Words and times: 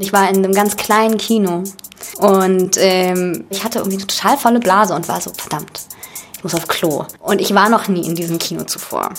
Ich 0.00 0.12
war 0.12 0.28
in 0.28 0.36
einem 0.36 0.54
ganz 0.54 0.76
kleinen 0.76 1.18
Kino 1.18 1.64
und 2.18 2.76
ähm, 2.76 3.46
ich 3.50 3.64
hatte 3.64 3.80
irgendwie 3.80 3.96
eine 3.96 4.06
total 4.06 4.38
volle 4.38 4.60
Blase 4.60 4.94
und 4.94 5.08
war 5.08 5.20
so, 5.20 5.32
verdammt, 5.36 5.80
ich 6.36 6.44
muss 6.44 6.54
auf 6.54 6.68
Klo. 6.68 7.04
Und 7.18 7.40
ich 7.40 7.52
war 7.52 7.68
noch 7.68 7.88
nie 7.88 8.06
in 8.06 8.14
diesem 8.14 8.38
Kino 8.38 8.62
zuvor. 8.62 9.10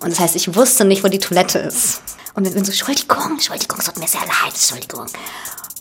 Und 0.00 0.12
das 0.12 0.20
heißt, 0.20 0.36
ich 0.36 0.54
wusste 0.54 0.84
nicht, 0.84 1.02
wo 1.02 1.08
die 1.08 1.18
Toilette 1.18 1.58
ist. 1.58 2.02
Und 2.36 2.46
ich 2.46 2.54
bin 2.54 2.64
so, 2.64 2.70
Entschuldigung, 2.70 3.32
Entschuldigung, 3.32 3.78
es 3.80 3.86
tut 3.86 3.98
mir 3.98 4.06
sehr 4.06 4.20
leid, 4.20 4.54
Entschuldigung. 4.54 5.06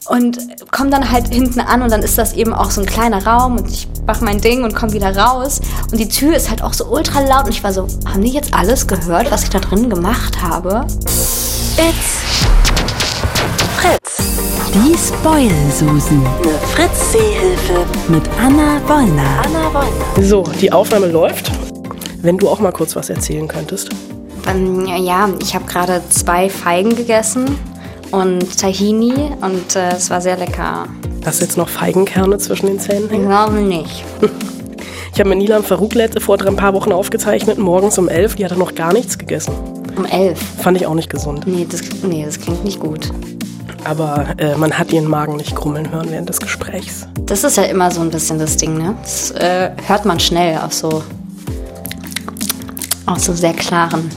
Und 0.07 0.39
komm 0.71 0.89
dann 0.89 1.11
halt 1.11 1.31
hinten 1.31 1.59
an 1.59 1.83
und 1.83 1.91
dann 1.91 2.01
ist 2.01 2.17
das 2.17 2.33
eben 2.33 2.51
auch 2.51 2.71
so 2.71 2.81
ein 2.81 2.87
kleiner 2.87 3.23
Raum 3.23 3.57
und 3.57 3.69
ich 3.69 3.87
mach 4.07 4.21
mein 4.21 4.41
Ding 4.41 4.63
und 4.63 4.73
komm 4.73 4.91
wieder 4.91 5.15
raus. 5.15 5.61
Und 5.91 5.99
die 5.99 6.09
Tür 6.09 6.35
ist 6.35 6.49
halt 6.49 6.63
auch 6.63 6.73
so 6.73 6.85
ultra 6.85 7.19
laut 7.19 7.45
und 7.45 7.51
ich 7.51 7.63
war 7.63 7.73
so, 7.73 7.87
haben 8.07 8.23
die 8.23 8.31
jetzt 8.31 8.55
alles 8.55 8.87
gehört, 8.87 9.29
was 9.29 9.43
ich 9.43 9.51
da 9.51 9.59
drin 9.59 9.87
gemacht 9.87 10.41
habe? 10.41 10.87
It's 11.77 12.28
Fritz. 13.79 14.17
Die 14.73 14.97
Spoil-Susen. 14.97 16.21
Eine 16.25 16.51
Fritz-Seehilfe. 16.73 17.85
Mit 18.09 18.23
Anna 18.37 18.81
Wollner. 18.89 19.41
Anna 19.45 19.73
Wollner. 19.73 20.27
So, 20.27 20.43
die 20.59 20.69
Aufnahme 20.69 21.07
läuft. 21.07 21.49
Wenn 22.21 22.37
du 22.37 22.49
auch 22.49 22.59
mal 22.59 22.73
kurz 22.73 22.97
was 22.97 23.09
erzählen 23.09 23.47
könntest. 23.47 23.89
Ähm, 24.49 24.85
ja, 24.85 25.29
ich 25.41 25.55
habe 25.55 25.63
gerade 25.63 26.01
zwei 26.09 26.49
Feigen 26.49 26.93
gegessen 26.93 27.57
und 28.11 28.59
Tahini 28.59 29.13
und 29.39 29.77
äh, 29.77 29.93
es 29.95 30.09
war 30.09 30.19
sehr 30.19 30.35
lecker. 30.35 30.85
Hast 31.25 31.39
du 31.39 31.45
jetzt 31.45 31.55
noch 31.55 31.69
Feigenkerne 31.69 32.37
zwischen 32.37 32.65
den 32.65 32.79
Zähnen? 32.81 33.09
Ich 33.09 33.21
glaube 33.21 33.61
nicht. 33.61 34.03
Ich 35.11 35.19
habe 35.19 35.31
mit 35.31 35.39
Nilam 35.39 35.65
Farouk 35.65 35.95
vor 36.19 36.41
ein 36.47 36.55
paar 36.55 36.73
Wochen 36.73 36.93
aufgezeichnet, 36.93 37.57
morgens 37.57 37.97
um 37.97 38.07
elf. 38.07 38.35
Die 38.35 38.45
hat 38.45 38.55
noch 38.57 38.73
gar 38.73 38.93
nichts 38.93 39.17
gegessen. 39.17 39.51
Um 39.97 40.05
elf? 40.05 40.39
Fand 40.61 40.77
ich 40.77 40.85
auch 40.85 40.93
nicht 40.93 41.09
gesund. 41.09 41.45
Nee, 41.45 41.67
das, 41.69 41.81
nee, 42.03 42.23
das 42.23 42.39
klingt 42.39 42.63
nicht 42.63 42.79
gut. 42.79 43.11
Aber 43.83 44.27
äh, 44.37 44.55
man 44.55 44.77
hat 44.77 44.91
ihren 44.91 45.07
Magen 45.07 45.37
nicht 45.37 45.55
krummeln 45.55 45.91
hören 45.91 46.07
während 46.09 46.29
des 46.29 46.39
Gesprächs. 46.39 47.07
Das 47.25 47.43
ist 47.43 47.57
ja 47.57 47.63
immer 47.63 47.91
so 47.91 48.01
ein 48.01 48.09
bisschen 48.09 48.39
das 48.39 48.57
Ding, 48.57 48.77
ne? 48.77 48.95
Das 49.01 49.31
äh, 49.31 49.71
hört 49.87 50.05
man 50.05 50.19
schnell 50.19 50.57
auf 50.59 50.73
so, 50.73 51.03
auf 53.05 53.19
so 53.19 53.33
sehr 53.33 53.53
klaren 53.53 54.09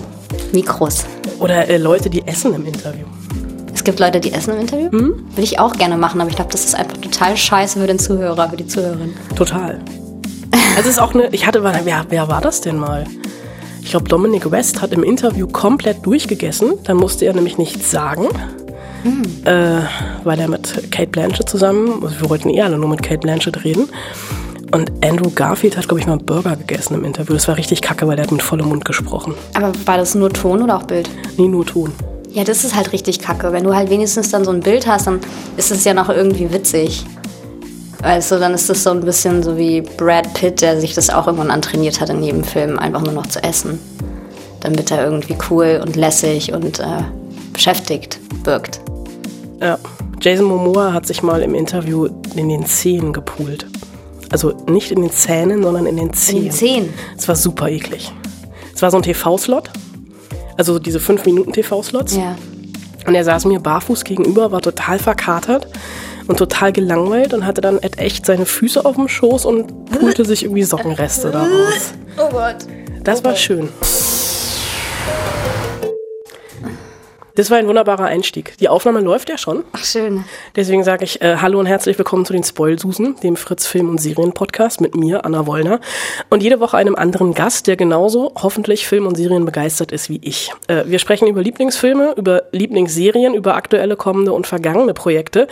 Mikros. 0.52 1.04
Oder 1.38 1.68
äh, 1.68 1.76
Leute, 1.76 2.10
die 2.10 2.26
essen 2.26 2.54
im 2.54 2.66
Interview. 2.66 3.06
Es 3.74 3.84
gibt 3.84 3.98
Leute, 3.98 4.20
die 4.20 4.32
essen 4.32 4.54
im 4.54 4.60
Interview? 4.60 4.88
Mhm. 4.90 5.26
Würde 5.30 5.42
ich 5.42 5.58
auch 5.58 5.72
gerne 5.74 5.96
machen, 5.96 6.20
aber 6.20 6.30
ich 6.30 6.36
glaube, 6.36 6.52
das 6.52 6.64
ist 6.64 6.74
einfach 6.74 6.98
total 6.98 7.36
scheiße 7.36 7.80
für 7.80 7.86
den 7.86 7.98
Zuhörer, 7.98 8.50
für 8.50 8.56
die 8.56 8.66
Zuhörerin. 8.66 9.14
Total. 9.34 9.80
Es 10.78 10.86
ist 10.86 11.00
auch 11.00 11.14
eine, 11.14 11.28
ich 11.32 11.46
hatte, 11.46 11.62
wer, 11.62 12.06
wer 12.08 12.28
war 12.28 12.40
das 12.40 12.60
denn 12.60 12.76
mal? 12.76 13.06
Ich 13.82 13.90
glaube, 13.90 14.08
Dominic 14.08 14.50
West 14.50 14.80
hat 14.80 14.92
im 14.92 15.02
Interview 15.02 15.46
komplett 15.46 16.06
durchgegessen. 16.06 16.74
Dann 16.84 16.96
musste 16.96 17.26
er 17.26 17.34
nämlich 17.34 17.58
nichts 17.58 17.90
sagen. 17.90 18.28
Hm. 19.02 19.22
Äh, 19.44 19.82
weil 20.24 20.40
er 20.40 20.48
mit 20.48 20.90
Kate 20.90 21.08
Blanchett 21.08 21.48
zusammen, 21.48 22.02
also 22.02 22.20
wir 22.20 22.30
wollten 22.30 22.50
eh 22.50 22.62
alle 22.62 22.78
nur 22.78 22.88
mit 22.88 23.02
Kate 23.02 23.18
Blanchett 23.18 23.64
reden. 23.64 23.88
Und 24.72 24.90
Andrew 25.04 25.30
Garfield 25.34 25.76
hat, 25.76 25.86
glaube 25.86 26.00
ich, 26.00 26.06
mal 26.06 26.14
einen 26.14 26.24
Burger 26.24 26.56
gegessen 26.56 26.94
im 26.94 27.04
Interview. 27.04 27.34
Das 27.34 27.46
war 27.46 27.58
richtig 27.58 27.82
kacke, 27.82 28.06
weil 28.08 28.18
er 28.18 28.24
hat 28.24 28.32
mit 28.32 28.42
vollem 28.42 28.68
Mund 28.68 28.84
gesprochen. 28.86 29.34
Aber 29.52 29.72
war 29.84 29.98
das 29.98 30.14
nur 30.14 30.30
Ton 30.32 30.62
oder 30.62 30.76
auch 30.76 30.84
Bild? 30.84 31.10
Nee, 31.36 31.48
nur 31.48 31.66
Ton. 31.66 31.92
Ja, 32.30 32.44
das 32.44 32.64
ist 32.64 32.74
halt 32.74 32.92
richtig 32.92 33.18
kacke. 33.18 33.52
Wenn 33.52 33.64
du 33.64 33.74
halt 33.74 33.90
wenigstens 33.90 34.30
dann 34.30 34.44
so 34.44 34.50
ein 34.50 34.60
Bild 34.60 34.86
hast, 34.86 35.06
dann 35.06 35.20
ist 35.58 35.70
es 35.70 35.84
ja 35.84 35.92
noch 35.92 36.08
irgendwie 36.08 36.50
witzig. 36.50 37.04
Weißt 38.00 38.32
du, 38.32 38.38
dann 38.38 38.54
ist 38.54 38.70
das 38.70 38.82
so 38.82 38.90
ein 38.90 39.00
bisschen 39.00 39.42
so 39.42 39.58
wie 39.58 39.82
Brad 39.82 40.32
Pitt, 40.32 40.62
der 40.62 40.80
sich 40.80 40.94
das 40.94 41.10
auch 41.10 41.26
irgendwann 41.26 41.50
antrainiert 41.50 42.00
hat 42.00 42.08
in 42.08 42.22
jedem 42.22 42.42
Film, 42.42 42.78
einfach 42.78 43.02
nur 43.02 43.12
noch 43.12 43.26
zu 43.26 43.44
essen. 43.44 43.78
Damit 44.60 44.90
er 44.90 45.04
irgendwie 45.04 45.36
cool 45.50 45.82
und 45.84 45.96
lässig 45.96 46.52
und 46.52 46.80
äh, 46.80 47.02
beschäftigt 47.52 48.18
wirkt. 48.44 48.80
Ja, 49.62 49.78
Jason 50.20 50.46
Momoa 50.46 50.92
hat 50.92 51.06
sich 51.06 51.22
mal 51.22 51.42
im 51.42 51.54
Interview 51.54 52.08
in 52.34 52.48
den 52.48 52.66
Zehen 52.66 53.12
gepult. 53.12 53.66
Also 54.30 54.52
nicht 54.68 54.90
in 54.90 55.02
den 55.02 55.10
Zähnen, 55.10 55.62
sondern 55.62 55.86
in 55.86 55.96
den 55.96 56.12
Zehen. 56.12 56.38
In 56.38 56.42
den 56.44 56.52
Zehen? 56.52 56.94
Es 57.16 57.28
war 57.28 57.36
super 57.36 57.68
eklig. 57.68 58.12
Es 58.74 58.82
war 58.82 58.90
so 58.90 58.96
ein 58.96 59.02
TV-Slot 59.02 59.70
also 60.56 60.78
diese 60.78 60.98
5-Minuten-TV-Slots. 60.98 62.16
Ja. 62.16 62.36
Und 63.06 63.14
er 63.14 63.24
saß 63.24 63.46
mir 63.46 63.60
barfuß 63.60 64.04
gegenüber, 64.04 64.52
war 64.52 64.60
total 64.60 64.98
verkatert 64.98 65.66
und 66.28 66.38
total 66.38 66.72
gelangweilt 66.72 67.34
und 67.34 67.44
hatte 67.44 67.60
dann 67.60 67.78
echt 67.80 68.26
seine 68.26 68.46
Füße 68.46 68.84
auf 68.84 68.94
dem 68.94 69.08
Schoß 69.08 69.44
und 69.44 69.90
pulte 69.90 70.24
sich 70.24 70.44
irgendwie 70.44 70.62
Sockenreste 70.62 71.30
daraus. 71.30 71.94
Oh 72.18 72.28
Gott. 72.28 72.56
Das 73.02 73.20
oh 73.20 73.24
war 73.24 73.32
Gott. 73.32 73.40
schön. 73.40 73.68
Das 77.34 77.50
war 77.50 77.56
ein 77.56 77.66
wunderbarer 77.66 78.04
Einstieg. 78.04 78.58
Die 78.58 78.68
Aufnahme 78.68 79.00
läuft 79.00 79.30
ja 79.30 79.38
schon. 79.38 79.64
Ach, 79.72 79.82
schön. 79.82 80.24
Deswegen 80.54 80.84
sage 80.84 81.04
ich 81.04 81.22
äh, 81.22 81.36
Hallo 81.40 81.58
und 81.58 81.64
herzlich 81.64 81.96
willkommen 81.96 82.26
zu 82.26 82.34
den 82.34 82.44
Spoilsusen, 82.44 83.16
dem 83.22 83.36
Fritz 83.36 83.66
Film- 83.66 83.88
und 83.88 83.98
Serien-Podcast 83.98 84.82
mit 84.82 84.94
mir, 84.94 85.24
Anna 85.24 85.46
Wollner. 85.46 85.80
Und 86.28 86.42
jede 86.42 86.60
Woche 86.60 86.76
einem 86.76 86.94
anderen 86.94 87.32
Gast, 87.32 87.68
der 87.68 87.76
genauso 87.76 88.32
hoffentlich 88.36 88.86
Film 88.86 89.06
und 89.06 89.16
Serien 89.16 89.46
begeistert 89.46 89.92
ist 89.92 90.10
wie 90.10 90.20
ich. 90.22 90.52
Äh, 90.66 90.84
wir 90.84 90.98
sprechen 90.98 91.26
über 91.26 91.42
Lieblingsfilme, 91.42 92.12
über 92.18 92.42
Lieblingsserien, 92.52 93.32
über 93.32 93.54
aktuelle, 93.54 93.96
kommende 93.96 94.34
und 94.34 94.46
vergangene 94.46 94.92
Projekte. 94.92 95.48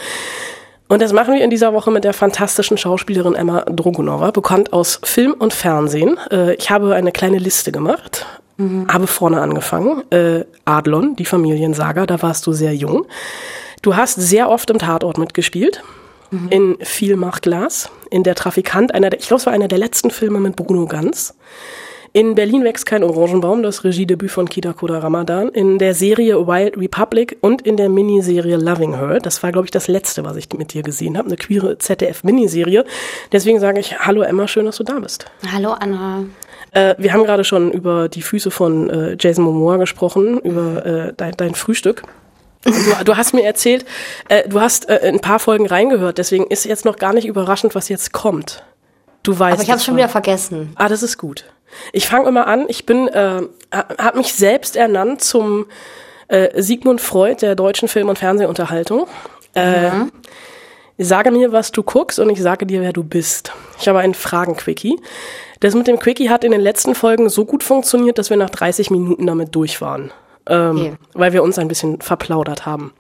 Und 0.91 1.01
das 1.01 1.15
machen 1.15 1.33
wir 1.33 1.43
in 1.43 1.51
dieser 1.51 1.73
Woche 1.73 1.91
mit 1.91 2.05
der 2.05 2.13
fantastischen 2.13 2.77
Schauspielerin 2.77 3.35
Emma 3.35 3.63
Drogunova, 3.63 4.31
bekannt 4.33 4.73
aus 4.75 5.01
Film 5.03 5.35
und 5.39 5.55
Fernsehen. 5.55 6.19
Äh, 6.31 6.55
ich 6.55 6.71
habe 6.71 6.95
eine 6.95 7.13
kleine 7.13 7.39
Liste 7.39 7.73
gemacht 7.73 8.27
Mhm. 8.61 8.87
Habe 8.93 9.07
vorne 9.07 9.41
angefangen. 9.41 10.03
Äh, 10.11 10.45
Adlon, 10.67 11.17
die 11.17 11.25
Familiensaga, 11.25 12.07
da 12.07 12.21
warst 12.21 12.47
du 12.47 12.53
sehr 12.53 12.75
jung. 12.75 13.07
Du 13.83 13.97
hast 13.97 14.17
sehr 14.17 14.51
oft 14.51 14.69
im 14.71 14.79
Tatort 14.79 15.17
mitgespielt. 15.17 15.83
Mhm. 16.31 16.49
In 16.51 16.77
Viel 16.81 17.17
macht 17.17 17.43
Glas. 17.43 17.91
In 18.11 18.23
Der 18.23 18.35
Trafikant, 18.35 18.95
einer 18.95 19.09
der, 19.09 19.19
ich 19.19 19.29
glaube, 19.29 19.41
es 19.41 19.47
war 19.47 19.55
einer 19.55 19.69
der 19.69 19.79
letzten 19.79 20.11
Filme 20.11 20.41
mit 20.41 20.57
Bruno 20.57 20.87
Ganz. 20.87 21.35
In 22.13 22.35
Berlin 22.35 22.65
wächst 22.65 22.87
kein 22.87 23.05
Orangenbaum, 23.05 23.63
das 23.63 23.85
Regiedebüt 23.85 24.33
von 24.33 24.49
Kita 24.49 24.73
Koda 24.73 24.99
Ramadan. 24.99 25.49
In 25.51 25.79
der 25.79 25.95
Serie 25.95 26.45
Wild 26.45 26.77
Republic 26.77 27.39
und 27.41 27.63
in 27.63 27.77
der 27.77 27.89
Miniserie 27.89 28.57
Loving 28.57 28.97
Her. 28.97 29.21
Das 29.21 29.45
war, 29.45 29.53
glaube 29.53 29.67
ich, 29.67 29.71
das 29.71 29.87
letzte, 29.87 30.25
was 30.25 30.35
ich 30.35 30.49
mit 30.53 30.73
dir 30.75 30.83
gesehen 30.83 31.17
habe. 31.17 31.29
Eine 31.29 31.37
queere 31.37 31.79
ZDF-Miniserie. 31.79 32.85
Deswegen 33.31 33.61
sage 33.61 33.79
ich 33.79 34.01
Hallo 34.01 34.23
Emma, 34.23 34.49
schön, 34.49 34.65
dass 34.65 34.79
du 34.79 34.83
da 34.83 34.99
bist. 34.99 35.27
Hallo 35.53 35.71
Anna. 35.71 36.25
Äh, 36.73 36.97
wir 36.99 37.13
haben 37.13 37.23
gerade 37.23 37.45
schon 37.45 37.71
über 37.71 38.09
die 38.09 38.23
Füße 38.23 38.51
von 38.51 38.91
äh, 38.91 39.17
Jason 39.19 39.45
Momoa 39.45 39.77
gesprochen, 39.77 40.41
über 40.41 40.85
äh, 40.85 41.13
dein, 41.17 41.35
dein 41.37 41.55
Frühstück. 41.55 42.03
Du, 42.65 42.73
du, 43.05 43.17
hast 43.17 43.35
mir 43.35 43.45
erzählt, 43.45 43.85
äh, 44.29 44.49
du 44.49 44.61
hast 44.61 44.89
äh, 44.89 45.01
ein 45.05 45.21
paar 45.21 45.39
Folgen 45.39 45.67
reingehört, 45.67 46.19
deswegen 46.19 46.47
ist 46.49 46.65
jetzt 46.65 46.85
noch 46.85 46.97
gar 46.97 47.13
nicht 47.13 47.27
überraschend, 47.27 47.77
was 47.77 47.89
jetzt 47.89 48.13
kommt. 48.13 48.65
Du 49.23 49.39
weißt. 49.39 49.55
Aber 49.55 49.63
ich 49.63 49.71
habe 49.71 49.81
schon 49.81 49.97
wieder 49.97 50.09
vergessen. 50.09 50.73
Ah, 50.75 50.89
das 50.89 51.03
ist 51.03 51.17
gut. 51.17 51.45
Ich 51.93 52.07
fange 52.07 52.29
immer 52.29 52.47
an. 52.47 52.67
Ich 52.69 52.87
bin, 52.87 53.09
äh, 53.09 53.43
habe 53.73 54.19
mich 54.19 54.35
selbst 54.35 54.77
ernannt 54.77 55.23
zum 55.23 55.67
äh, 56.29 56.61
Sigmund 56.61 57.01
Freud 57.01 57.41
der 57.41 57.55
deutschen 57.55 57.89
Film- 57.89 58.09
und 58.09 58.19
Fernsehunterhaltung. 58.19 59.07
Äh, 59.55 59.91
mhm. 59.91 60.13
Sage 60.99 61.31
mir, 61.31 61.53
was 61.53 61.73
du 61.73 61.83
guckst 61.83 62.19
und 62.19 62.29
ich 62.31 62.43
sage 62.43 62.67
dir, 62.67 62.83
wer 62.83 62.93
du 62.93 63.03
bist. 63.03 63.53
Ich 63.81 63.89
habe 63.89 64.01
einen 64.01 64.15
Fragen-Quickie. 64.15 65.01
Das 65.61 65.75
mit 65.75 65.87
dem 65.87 65.99
Quickie 65.99 66.31
hat 66.31 66.45
in 66.45 66.53
den 66.53 66.61
letzten 66.61 66.95
Folgen 66.95 67.29
so 67.29 67.45
gut 67.45 67.63
funktioniert, 67.63 68.19
dass 68.19 68.31
wir 68.31 68.37
nach 68.37 68.51
30 68.51 68.91
Minuten 68.91 69.27
damit 69.27 69.55
durch 69.55 69.81
waren. 69.81 70.13
Ähm, 70.47 70.77
okay. 70.77 70.93
Weil 71.15 71.33
wir 71.33 71.43
uns 71.43 71.59
ein 71.59 71.69
bisschen 71.69 72.01
verplaudert 72.01 72.67
haben. 72.67 72.93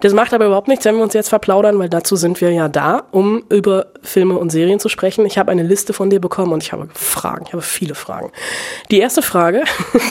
Das 0.00 0.12
macht 0.12 0.34
aber 0.34 0.46
überhaupt 0.46 0.68
nichts, 0.68 0.84
wenn 0.84 0.96
wir 0.96 1.02
uns 1.02 1.14
jetzt 1.14 1.28
verplaudern, 1.28 1.78
weil 1.78 1.88
dazu 1.88 2.16
sind 2.16 2.40
wir 2.40 2.50
ja 2.50 2.68
da, 2.68 3.04
um 3.12 3.44
über 3.48 3.86
Filme 4.02 4.36
und 4.36 4.50
Serien 4.50 4.80
zu 4.80 4.88
sprechen. 4.88 5.24
Ich 5.24 5.38
habe 5.38 5.52
eine 5.52 5.62
Liste 5.62 5.92
von 5.92 6.10
dir 6.10 6.20
bekommen 6.20 6.52
und 6.52 6.62
ich 6.62 6.72
habe 6.72 6.88
Fragen. 6.94 7.44
Ich 7.46 7.52
habe 7.52 7.62
viele 7.62 7.94
Fragen. 7.94 8.32
Die 8.90 8.98
erste 8.98 9.22
Frage. 9.22 9.62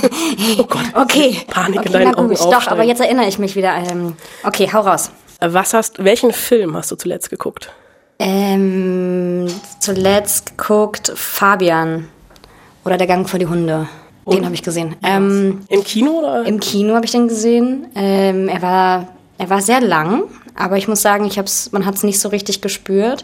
oh 0.59 0.63
Gott. 0.63 0.85
Okay. 0.93 1.41
Panik 1.47 1.81
okay, 1.81 1.87
in 1.87 1.93
deinen 1.93 2.15
Augen 2.15 2.33
Doch, 2.35 2.67
aber 2.67 2.83
jetzt 2.83 3.01
erinnere 3.01 3.27
ich 3.27 3.37
mich 3.37 3.55
wieder. 3.55 3.75
Ähm, 3.75 4.15
okay, 4.43 4.69
hau 4.71 4.81
raus. 4.81 5.11
Was 5.39 5.73
hast, 5.73 6.03
welchen 6.03 6.31
Film 6.31 6.75
hast 6.75 6.91
du 6.91 6.95
zuletzt 6.95 7.29
geguckt? 7.29 7.71
Ähm, 8.19 9.47
zuletzt 9.79 10.57
geguckt 10.57 11.11
Fabian 11.13 12.07
oder 12.83 12.97
Der 12.97 13.05
Gang 13.05 13.29
vor 13.29 13.37
die 13.37 13.45
Hunde. 13.45 13.87
Den 14.35 14.45
habe 14.45 14.55
ich 14.55 14.63
gesehen. 14.63 14.95
Ähm, 15.03 15.61
Im 15.69 15.83
Kino 15.83 16.19
oder? 16.19 16.45
Im 16.45 16.59
Kino 16.59 16.95
habe 16.95 17.05
ich 17.05 17.11
den 17.11 17.27
gesehen. 17.27 17.87
Ähm, 17.95 18.49
er 18.49 18.61
war 18.61 19.07
er 19.37 19.49
war 19.49 19.61
sehr 19.61 19.81
lang, 19.81 20.23
aber 20.55 20.77
ich 20.77 20.87
muss 20.87 21.01
sagen, 21.01 21.25
ich 21.25 21.37
hab's, 21.37 21.71
man 21.71 21.85
hat 21.85 21.95
es 21.95 22.03
nicht 22.03 22.19
so 22.19 22.29
richtig 22.29 22.61
gespürt. 22.61 23.23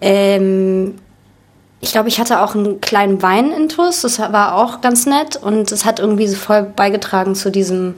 Ähm, 0.00 0.94
ich 1.80 1.92
glaube, 1.92 2.08
ich 2.08 2.20
hatte 2.20 2.42
auch 2.42 2.54
einen 2.54 2.80
kleinen 2.80 3.22
Weinintus. 3.22 4.02
Das 4.02 4.18
war 4.18 4.54
auch 4.56 4.80
ganz 4.80 5.06
nett 5.06 5.36
und 5.36 5.72
es 5.72 5.84
hat 5.84 5.98
irgendwie 5.98 6.28
so 6.28 6.36
voll 6.36 6.62
beigetragen 6.62 7.34
zu 7.34 7.50
diesem 7.50 7.94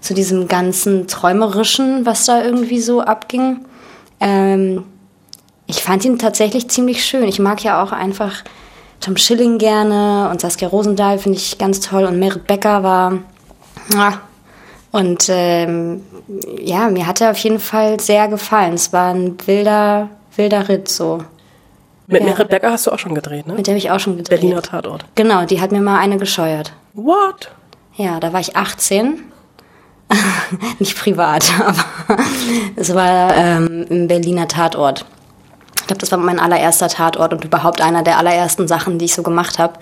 zu 0.00 0.14
diesem 0.14 0.48
ganzen 0.48 1.06
träumerischen, 1.06 2.04
was 2.04 2.26
da 2.26 2.42
irgendwie 2.42 2.80
so 2.80 3.02
abging. 3.02 3.64
Ähm, 4.18 4.82
ich 5.68 5.82
fand 5.82 6.04
ihn 6.04 6.18
tatsächlich 6.18 6.68
ziemlich 6.68 7.04
schön. 7.04 7.28
Ich 7.28 7.38
mag 7.38 7.62
ja 7.62 7.82
auch 7.82 7.92
einfach 7.92 8.42
Tom 9.02 9.16
Schilling 9.16 9.58
gerne 9.58 10.28
und 10.30 10.40
Saskia 10.40 10.68
Rosendahl 10.68 11.18
finde 11.18 11.36
ich 11.36 11.58
ganz 11.58 11.80
toll 11.80 12.04
und 12.04 12.18
Merit 12.18 12.46
Becker 12.46 12.82
war, 12.82 13.18
ah, 13.96 14.14
Und 14.92 15.26
ähm, 15.28 16.02
ja, 16.60 16.88
mir 16.88 17.06
hat 17.06 17.20
er 17.20 17.32
auf 17.32 17.38
jeden 17.38 17.58
Fall 17.58 17.98
sehr 17.98 18.28
gefallen. 18.28 18.74
Es 18.74 18.92
war 18.92 19.12
ein 19.12 19.36
wilder, 19.46 20.08
wilder 20.36 20.68
Ritt 20.68 20.88
so. 20.88 21.24
Mit 22.06 22.20
Ja. 22.20 22.28
Merit 22.28 22.48
Becker 22.48 22.70
hast 22.70 22.86
du 22.86 22.92
auch 22.92 22.98
schon 22.98 23.14
gedreht, 23.14 23.46
ne? 23.46 23.54
Mit 23.54 23.66
dem 23.66 23.76
ich 23.76 23.90
auch 23.90 23.98
schon 23.98 24.16
gedreht. 24.16 24.40
Berliner 24.40 24.62
Tatort. 24.62 25.04
Genau, 25.16 25.44
die 25.46 25.60
hat 25.60 25.72
mir 25.72 25.80
mal 25.80 25.98
eine 25.98 26.18
gescheuert. 26.18 26.72
What? 26.94 27.50
Ja, 27.96 28.20
da 28.20 28.32
war 28.32 28.40
ich 28.40 28.54
18. 28.54 29.20
Nicht 30.78 30.96
privat, 30.98 31.50
aber 32.06 32.22
es 32.76 32.94
war 32.94 33.34
ähm, 33.34 33.84
im 33.88 34.06
Berliner 34.06 34.46
Tatort. 34.46 35.06
Glaube, 35.92 36.00
das 36.00 36.10
war 36.10 36.18
mein 36.18 36.40
allererster 36.40 36.88
Tatort 36.88 37.34
und 37.34 37.44
überhaupt 37.44 37.82
einer 37.82 38.02
der 38.02 38.16
allerersten 38.16 38.66
Sachen, 38.66 38.98
die 38.98 39.04
ich 39.04 39.14
so 39.14 39.22
gemacht 39.22 39.58
habe. 39.58 39.74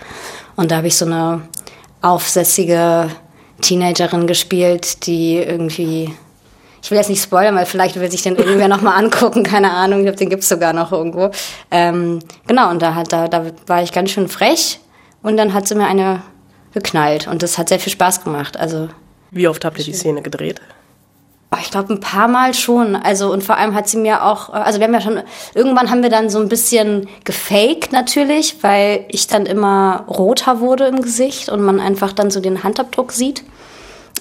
Und 0.57 0.73
da 0.73 0.79
habe 0.79 0.89
ich 0.89 0.97
so 0.97 1.05
eine 1.05 1.43
aufsässige 2.03 3.09
Teenagerin 3.61 4.27
gespielt, 4.27 5.07
die 5.07 5.37
irgendwie. 5.37 6.13
Ich 6.83 6.91
will 6.91 6.99
jetzt 6.99 7.11
nicht 7.11 7.23
spoilern, 7.23 7.55
weil 7.55 7.67
vielleicht 7.67 8.01
will 8.01 8.11
sich 8.11 8.23
den 8.23 8.35
irgendwer 8.35 8.67
nochmal 8.67 8.99
angucken, 8.99 9.45
keine 9.45 9.71
Ahnung. 9.71 10.01
Ich 10.01 10.07
glaube, 10.07 10.19
den 10.19 10.31
gibt's 10.31 10.49
sogar 10.49 10.73
noch 10.73 10.91
irgendwo. 10.91 11.31
Ähm, 11.71 12.19
genau, 12.49 12.71
und 12.71 12.83
da, 12.83 12.97
hat, 12.97 13.13
da, 13.13 13.29
da 13.29 13.45
war 13.69 13.83
ich 13.83 13.93
ganz 13.93 14.11
schön 14.11 14.27
frech 14.27 14.81
und 15.23 15.37
dann 15.37 15.55
hat 15.55 15.69
sie 15.69 15.77
mir 15.77 15.87
eine 15.87 16.23
geknallt 16.73 17.29
und 17.29 17.43
das 17.45 17.57
hat 17.57 17.69
sehr 17.69 17.79
viel 17.79 17.93
Spaß 17.93 18.25
gemacht. 18.25 18.57
Also 18.57 18.89
Wie 19.31 19.47
oft 19.47 19.65
habt 19.65 19.79
ihr 19.79 19.85
die 19.85 19.93
Szene 19.93 20.23
gedreht? 20.23 20.61
Ich 21.59 21.73
glaube, 21.73 21.93
ein 21.93 22.01
paar 22.01 22.29
Mal 22.29 22.55
schon. 22.55 22.95
Also, 22.95 23.33
und 23.33 23.43
vor 23.43 23.57
allem 23.57 23.75
hat 23.75 23.89
sie 23.89 23.99
mir 23.99 24.25
auch, 24.25 24.51
äh, 24.51 24.59
also 24.59 24.79
wir 24.79 24.87
haben 24.87 24.95
ja 24.95 25.01
schon, 25.01 25.21
irgendwann 25.55 25.91
haben 25.91 26.03
wir 26.03 26.11
dann 26.11 26.31
so 26.31 26.39
ein 26.39 26.49
bisschen 26.49 27.09
gefaked 27.25 27.93
natürlich, 27.93 28.63
weil 28.63 29.05
ich 29.09 29.27
dann 29.27 29.47
immer 29.47 30.05
roter 30.09 30.61
wurde 30.61 30.87
im 30.87 31.03
Gesicht 31.03 31.49
und 31.49 31.61
man 31.63 31.81
einfach 31.81 32.13
dann 32.13 32.31
so 32.31 32.41
den 32.41 32.63
Handabdruck 32.63 33.13
sieht. 33.13 33.43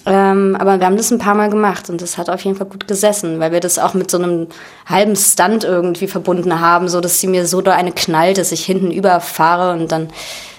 Ähm, 0.05 0.55
aber 0.57 0.79
wir 0.79 0.87
haben 0.87 0.97
das 0.97 1.11
ein 1.11 1.19
paar 1.19 1.35
Mal 1.35 1.49
gemacht 1.49 1.89
und 1.89 2.01
das 2.01 2.17
hat 2.17 2.29
auf 2.29 2.41
jeden 2.41 2.57
Fall 2.57 2.67
gut 2.67 2.87
gesessen, 2.87 3.39
weil 3.39 3.51
wir 3.51 3.59
das 3.59 3.77
auch 3.77 3.93
mit 3.93 4.09
so 4.09 4.17
einem 4.17 4.47
halben 4.87 5.15
Stunt 5.15 5.63
irgendwie 5.63 6.07
verbunden 6.07 6.59
haben, 6.59 6.87
so 6.87 7.01
dass 7.01 7.19
sie 7.19 7.27
mir 7.27 7.45
so 7.45 7.61
da 7.61 7.73
eine 7.73 7.91
knallt, 7.91 8.37
dass 8.37 8.51
ich 8.51 8.65
hinten 8.65 8.91
überfahre 8.91 9.73
und 9.73 9.91
dann 9.91 10.09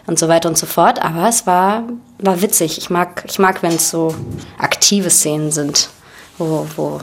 und 0.06 0.18
so 0.18 0.28
weiter 0.28 0.48
und 0.48 0.58
so 0.58 0.66
fort. 0.66 1.02
Aber 1.02 1.28
es 1.28 1.46
war, 1.46 1.84
war 2.18 2.42
witzig. 2.42 2.78
Ich 2.78 2.90
mag, 2.90 3.24
ich 3.28 3.38
mag, 3.38 3.62
wenn 3.62 3.74
es 3.74 3.90
so 3.90 4.14
aktive 4.58 5.10
Szenen 5.10 5.52
sind, 5.52 5.88
wo, 6.48 6.66
wo 6.76 7.00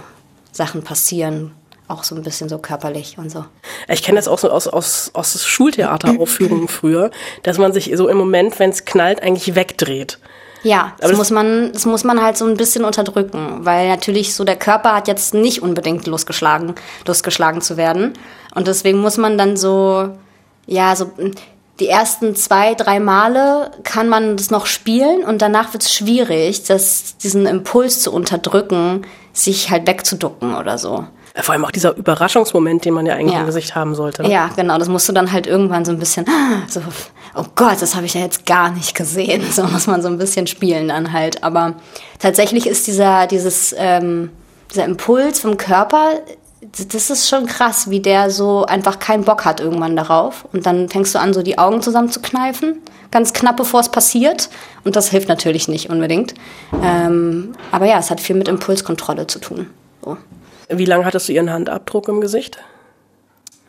Sachen 0.52 0.84
passieren, 0.84 1.52
auch 1.88 2.04
so 2.04 2.16
ein 2.16 2.24
bisschen 2.24 2.50
so 2.50 2.58
körperlich 2.58 3.18
und 3.18 3.32
so. 3.32 3.46
Ich 3.88 4.04
kenne 4.04 4.18
das 4.18 4.28
auch 4.28 4.40
so 4.40 4.50
aus, 4.50 4.68
aus, 4.68 5.12
aus 5.14 5.42
Schultheateraufführungen 5.46 6.68
früher, 6.68 7.12
dass 7.44 7.58
man 7.58 7.72
sich 7.74 7.92
so 7.96 8.08
im 8.08 8.18
Moment, 8.18 8.60
wenn 8.60 8.72
es 8.72 8.86
knallt, 8.86 9.22
eigentlich 9.24 9.56
wegdreht. 9.56 10.20
Ja, 10.64 10.94
das, 11.00 11.12
das- 11.12 11.18
muss 11.18 11.30
man, 11.30 11.72
das 11.72 11.86
muss 11.86 12.04
man 12.04 12.22
halt 12.22 12.36
so 12.38 12.46
ein 12.46 12.58
bisschen 12.58 12.84
unterdrücken, 12.84 13.60
weil 13.66 13.88
natürlich 13.88 14.34
so 14.36 14.44
der 14.44 14.56
Körper 14.58 14.96
hat 14.96 15.08
jetzt 15.08 15.34
nicht 15.34 15.62
unbedingt 15.62 16.08
Lust 16.08 16.28
geschlagen, 16.28 16.76
Lust 17.06 17.24
geschlagen 17.24 17.62
zu 17.62 17.78
werden. 17.78 18.14
Und 18.56 18.68
deswegen 18.68 19.00
muss 19.00 19.18
man 19.18 19.38
dann 19.38 19.56
so, 19.56 20.10
ja, 20.66 20.96
so 20.96 21.12
die 21.80 21.88
ersten 21.88 22.36
zwei, 22.36 22.74
drei 22.74 23.00
Male 23.00 23.70
kann 23.84 24.10
man 24.10 24.36
das 24.36 24.50
noch 24.50 24.66
spielen 24.66 25.24
und 25.24 25.44
danach 25.44 25.74
wird 25.74 25.84
es 25.84 25.94
schwierig, 25.94 26.64
das, 26.64 27.18
diesen 27.18 27.46
Impuls 27.46 28.02
zu 28.02 28.12
unterdrücken, 28.12 29.04
sich 29.40 29.70
halt 29.70 29.88
wegzuducken 29.88 30.56
oder 30.56 30.78
so. 30.78 31.06
Vor 31.40 31.54
allem 31.54 31.66
auch 31.66 31.72
dieser 31.72 31.96
Überraschungsmoment, 31.96 32.84
den 32.86 32.96
man 32.96 33.06
ja 33.06 33.14
eigentlich 33.14 33.34
Ja. 33.36 33.42
im 33.42 33.46
Gesicht 33.46 33.76
haben 33.76 33.94
sollte. 33.94 34.24
ne? 34.24 34.32
Ja, 34.32 34.50
genau, 34.56 34.80
das 34.80 34.88
musst 34.90 35.08
du 35.08 35.14
dann 35.14 35.32
halt 35.32 35.46
irgendwann 35.46 35.86
so 35.86 35.92
ein 35.92 36.00
bisschen, 36.00 36.26
so, 36.68 36.82
oh 37.36 37.46
Gott, 37.56 37.80
das 37.80 37.96
habe 37.96 38.08
ich 38.08 38.16
ja 38.16 38.22
jetzt 38.22 38.46
gar 38.48 38.72
nicht 38.72 38.96
gesehen. 38.96 39.44
So 39.52 39.64
muss 39.66 39.86
man 39.86 40.02
so 40.02 40.08
ein 40.08 40.18
bisschen 40.18 40.48
spielen 40.48 40.88
dann 40.88 41.14
halt. 41.14 41.44
Aber 41.44 41.76
tatsächlich 42.20 42.66
ist 42.66 42.88
dieser, 42.88 43.28
dieses, 43.28 43.76
ähm, 43.78 44.32
dieser 44.74 44.86
Impuls 44.86 45.40
vom 45.40 45.58
Körper, 45.58 46.14
das 46.72 47.10
ist 47.10 47.30
schon 47.30 47.46
krass, 47.46 47.90
wie 47.90 48.00
der 48.00 48.30
so 48.30 48.66
einfach 48.66 49.00
keinen 49.00 49.24
Bock 49.24 49.46
hat 49.46 49.60
irgendwann 49.60 49.96
darauf. 49.96 50.46
Und 50.54 50.66
dann 50.66 50.90
fängst 50.90 51.16
du 51.16 51.20
an, 51.20 51.34
so 51.34 51.42
die 51.42 51.58
Augen 51.58 51.82
zusammen 51.82 52.10
zu 52.10 52.22
kneifen, 52.22 52.82
ganz 53.12 53.34
knapp 53.34 53.58
bevor 53.58 53.80
es 53.80 53.90
passiert. 53.90 54.50
Und 54.84 54.96
das 54.96 55.10
hilft 55.10 55.30
natürlich 55.30 55.68
nicht 55.68 55.90
unbedingt. 55.90 56.34
Ähm, 56.84 57.54
aber 57.72 57.86
ja, 57.86 58.00
es 58.00 58.10
hat 58.10 58.20
viel 58.20 58.36
mit 58.36 58.48
Impulskontrolle 58.48 59.28
zu 59.28 59.40
tun. 59.40 59.68
So. 60.04 60.18
Wie 60.70 60.86
lange 60.86 61.06
hattest 61.06 61.30
du 61.30 61.34
ihren 61.34 61.52
Handabdruck 61.52 62.08
im 62.10 62.22
Gesicht? 62.22 62.58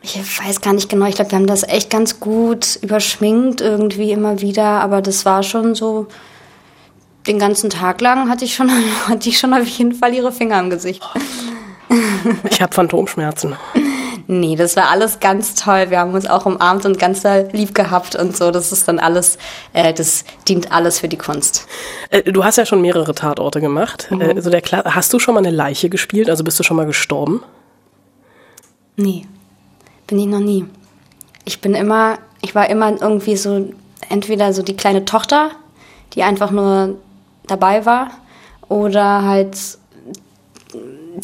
Ich 0.01 0.17
weiß 0.17 0.61
gar 0.61 0.73
nicht 0.73 0.89
genau. 0.89 1.05
Ich 1.05 1.15
glaube, 1.15 1.31
wir 1.31 1.37
haben 1.37 1.47
das 1.47 1.63
echt 1.63 1.89
ganz 1.89 2.19
gut 2.19 2.79
überschminkt 2.81 3.61
irgendwie 3.61 4.11
immer 4.11 4.41
wieder. 4.41 4.65
Aber 4.65 5.01
das 5.01 5.25
war 5.25 5.43
schon 5.43 5.75
so. 5.75 6.07
Den 7.27 7.37
ganzen 7.37 7.69
Tag 7.69 7.99
lang 7.99 8.29
hatte 8.29 8.45
ich 8.45 8.55
schon, 8.55 8.71
hatte 9.07 9.29
ich 9.29 9.37
schon 9.37 9.53
auf 9.53 9.67
jeden 9.67 9.93
Fall 9.93 10.13
ihre 10.13 10.31
Finger 10.31 10.59
im 10.59 10.69
Gesicht. 10.69 11.03
Ich 12.49 12.61
habe 12.61 12.73
Phantomschmerzen. 12.73 13.55
Nee, 14.27 14.55
das 14.55 14.75
war 14.75 14.89
alles 14.89 15.19
ganz 15.19 15.55
toll. 15.55 15.87
Wir 15.89 15.99
haben 15.99 16.13
uns 16.13 16.27
auch 16.27 16.45
umarmt 16.45 16.85
und 16.85 16.99
ganz 16.99 17.23
lieb 17.51 17.73
gehabt 17.73 18.15
und 18.15 18.37
so. 18.37 18.51
Das 18.51 18.71
ist 18.71 18.87
dann 18.87 18.99
alles, 18.99 19.39
äh, 19.73 19.91
das 19.91 20.23
dient 20.47 20.71
alles 20.71 20.99
für 20.99 21.07
die 21.07 21.17
Kunst. 21.17 21.65
Äh, 22.11 22.31
Du 22.31 22.43
hast 22.43 22.57
ja 22.57 22.65
schon 22.65 22.81
mehrere 22.81 23.15
Tatorte 23.15 23.59
gemacht. 23.59 24.07
Mhm. 24.11 24.21
Äh, 24.21 24.41
So 24.41 24.51
der 24.51 24.61
Kla 24.61 24.83
hast 24.85 25.11
du 25.13 25.19
schon 25.19 25.33
mal 25.33 25.39
eine 25.39 25.49
Leiche 25.49 25.89
gespielt? 25.89 26.29
Also 26.29 26.43
bist 26.43 26.59
du 26.59 26.63
schon 26.63 26.77
mal 26.77 26.85
gestorben? 26.85 27.41
Nee, 28.97 29.25
bin 30.05 30.19
ich 30.19 30.27
noch 30.27 30.39
nie. 30.39 30.65
Ich 31.45 31.59
bin 31.61 31.73
immer, 31.73 32.19
ich 32.41 32.53
war 32.53 32.69
immer 32.69 33.01
irgendwie 33.01 33.35
so, 33.35 33.73
entweder 34.09 34.53
so 34.53 34.61
die 34.61 34.75
kleine 34.77 35.05
Tochter, 35.05 35.51
die 36.13 36.21
einfach 36.21 36.51
nur 36.51 36.97
dabei 37.47 37.85
war, 37.85 38.11
oder 38.67 39.23
halt 39.23 39.57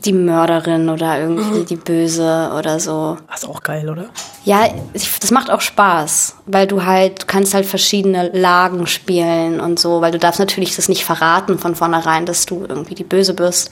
die 0.03 0.13
Mörderin 0.13 0.89
oder 0.89 1.19
irgendwie 1.19 1.63
die 1.63 1.75
Böse 1.75 2.51
oder 2.57 2.79
so. 2.79 3.17
Das 3.27 3.43
ist 3.43 3.49
auch 3.49 3.61
geil, 3.61 3.89
oder? 3.89 4.05
Ja, 4.43 4.69
das 4.93 5.31
macht 5.31 5.49
auch 5.49 5.61
Spaß, 5.61 6.35
weil 6.45 6.67
du 6.67 6.85
halt, 6.85 7.23
du 7.23 7.25
kannst 7.27 7.53
halt 7.53 7.65
verschiedene 7.65 8.29
Lagen 8.29 8.87
spielen 8.87 9.59
und 9.59 9.79
so, 9.79 10.01
weil 10.01 10.11
du 10.11 10.19
darfst 10.19 10.39
natürlich 10.39 10.75
das 10.75 10.89
nicht 10.89 11.05
verraten 11.05 11.57
von 11.57 11.75
vornherein, 11.75 12.25
dass 12.25 12.45
du 12.45 12.65
irgendwie 12.67 12.95
die 12.95 13.03
Böse 13.03 13.33
bist. 13.33 13.71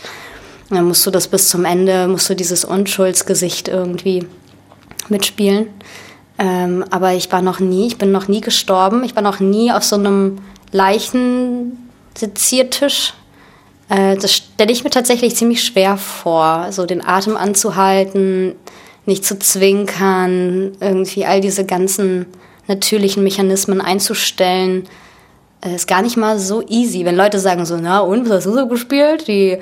Und 0.69 0.77
dann 0.77 0.87
musst 0.87 1.05
du 1.05 1.11
das 1.11 1.27
bis 1.27 1.49
zum 1.49 1.65
Ende, 1.65 2.07
musst 2.07 2.29
du 2.29 2.35
dieses 2.35 2.65
Unschuldsgesicht 2.65 3.67
irgendwie 3.67 4.25
mitspielen. 5.09 5.67
Ähm, 6.39 6.83
aber 6.89 7.13
ich 7.13 7.31
war 7.31 7.41
noch 7.41 7.59
nie, 7.59 7.87
ich 7.87 7.97
bin 7.97 8.11
noch 8.11 8.27
nie 8.27 8.41
gestorben, 8.41 9.03
ich 9.03 9.15
war 9.15 9.21
noch 9.21 9.39
nie 9.39 9.71
auf 9.71 9.83
so 9.83 9.95
einem 9.95 10.39
Leichenseziertisch. 10.71 13.13
Äh, 13.93 14.17
das 14.17 14.33
stelle 14.33 14.71
ich 14.71 14.83
mir 14.83 14.89
tatsächlich 14.89 15.35
ziemlich 15.35 15.63
schwer 15.63 15.97
vor, 15.97 16.67
so 16.71 16.85
den 16.85 17.05
Atem 17.05 17.37
anzuhalten, 17.37 18.55
nicht 19.05 19.25
zu 19.25 19.37
zwinkern, 19.37 20.71
irgendwie 20.79 21.25
all 21.25 21.41
diese 21.41 21.65
ganzen 21.65 22.25
natürlichen 22.67 23.23
Mechanismen 23.23 23.81
einzustellen. 23.81 24.87
Äh, 25.63 25.75
ist 25.75 25.87
gar 25.87 26.01
nicht 26.01 26.17
mal 26.17 26.39
so 26.39 26.63
easy, 26.67 27.05
wenn 27.05 27.15
Leute 27.15 27.39
sagen 27.39 27.65
so, 27.65 27.77
na 27.77 27.99
und, 27.99 28.29
was 28.29 28.37
hast 28.37 28.45
du 28.47 28.53
so 28.53 28.67
gespielt? 28.67 29.27
Die 29.27 29.59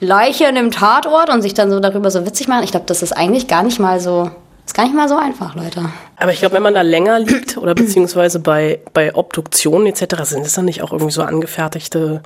Leiche 0.00 0.46
in 0.46 0.54
dem 0.54 0.70
Tatort 0.70 1.28
und 1.28 1.42
sich 1.42 1.54
dann 1.54 1.70
so 1.70 1.78
darüber 1.78 2.10
so 2.10 2.24
witzig 2.26 2.48
machen. 2.48 2.64
Ich 2.64 2.70
glaube, 2.70 2.86
das 2.86 3.02
ist 3.02 3.12
eigentlich 3.12 3.48
gar 3.48 3.62
nicht 3.62 3.78
mal 3.78 4.00
so, 4.00 4.30
ist 4.64 4.74
gar 4.74 4.84
nicht 4.84 4.94
mal 4.94 5.08
so 5.08 5.16
einfach, 5.16 5.54
Leute. 5.54 5.90
Aber 6.16 6.32
ich 6.32 6.38
glaube, 6.38 6.54
wenn 6.54 6.62
man 6.62 6.74
da 6.74 6.82
länger 6.82 7.18
liegt 7.20 7.58
oder 7.58 7.74
beziehungsweise 7.74 8.38
bei, 8.38 8.80
bei 8.94 9.14
Obduktionen 9.14 9.86
etc., 9.88 10.22
sind 10.22 10.46
es 10.46 10.54
dann 10.54 10.64
nicht 10.64 10.82
auch 10.82 10.92
irgendwie 10.92 11.12
so 11.12 11.22
angefertigte 11.22 12.22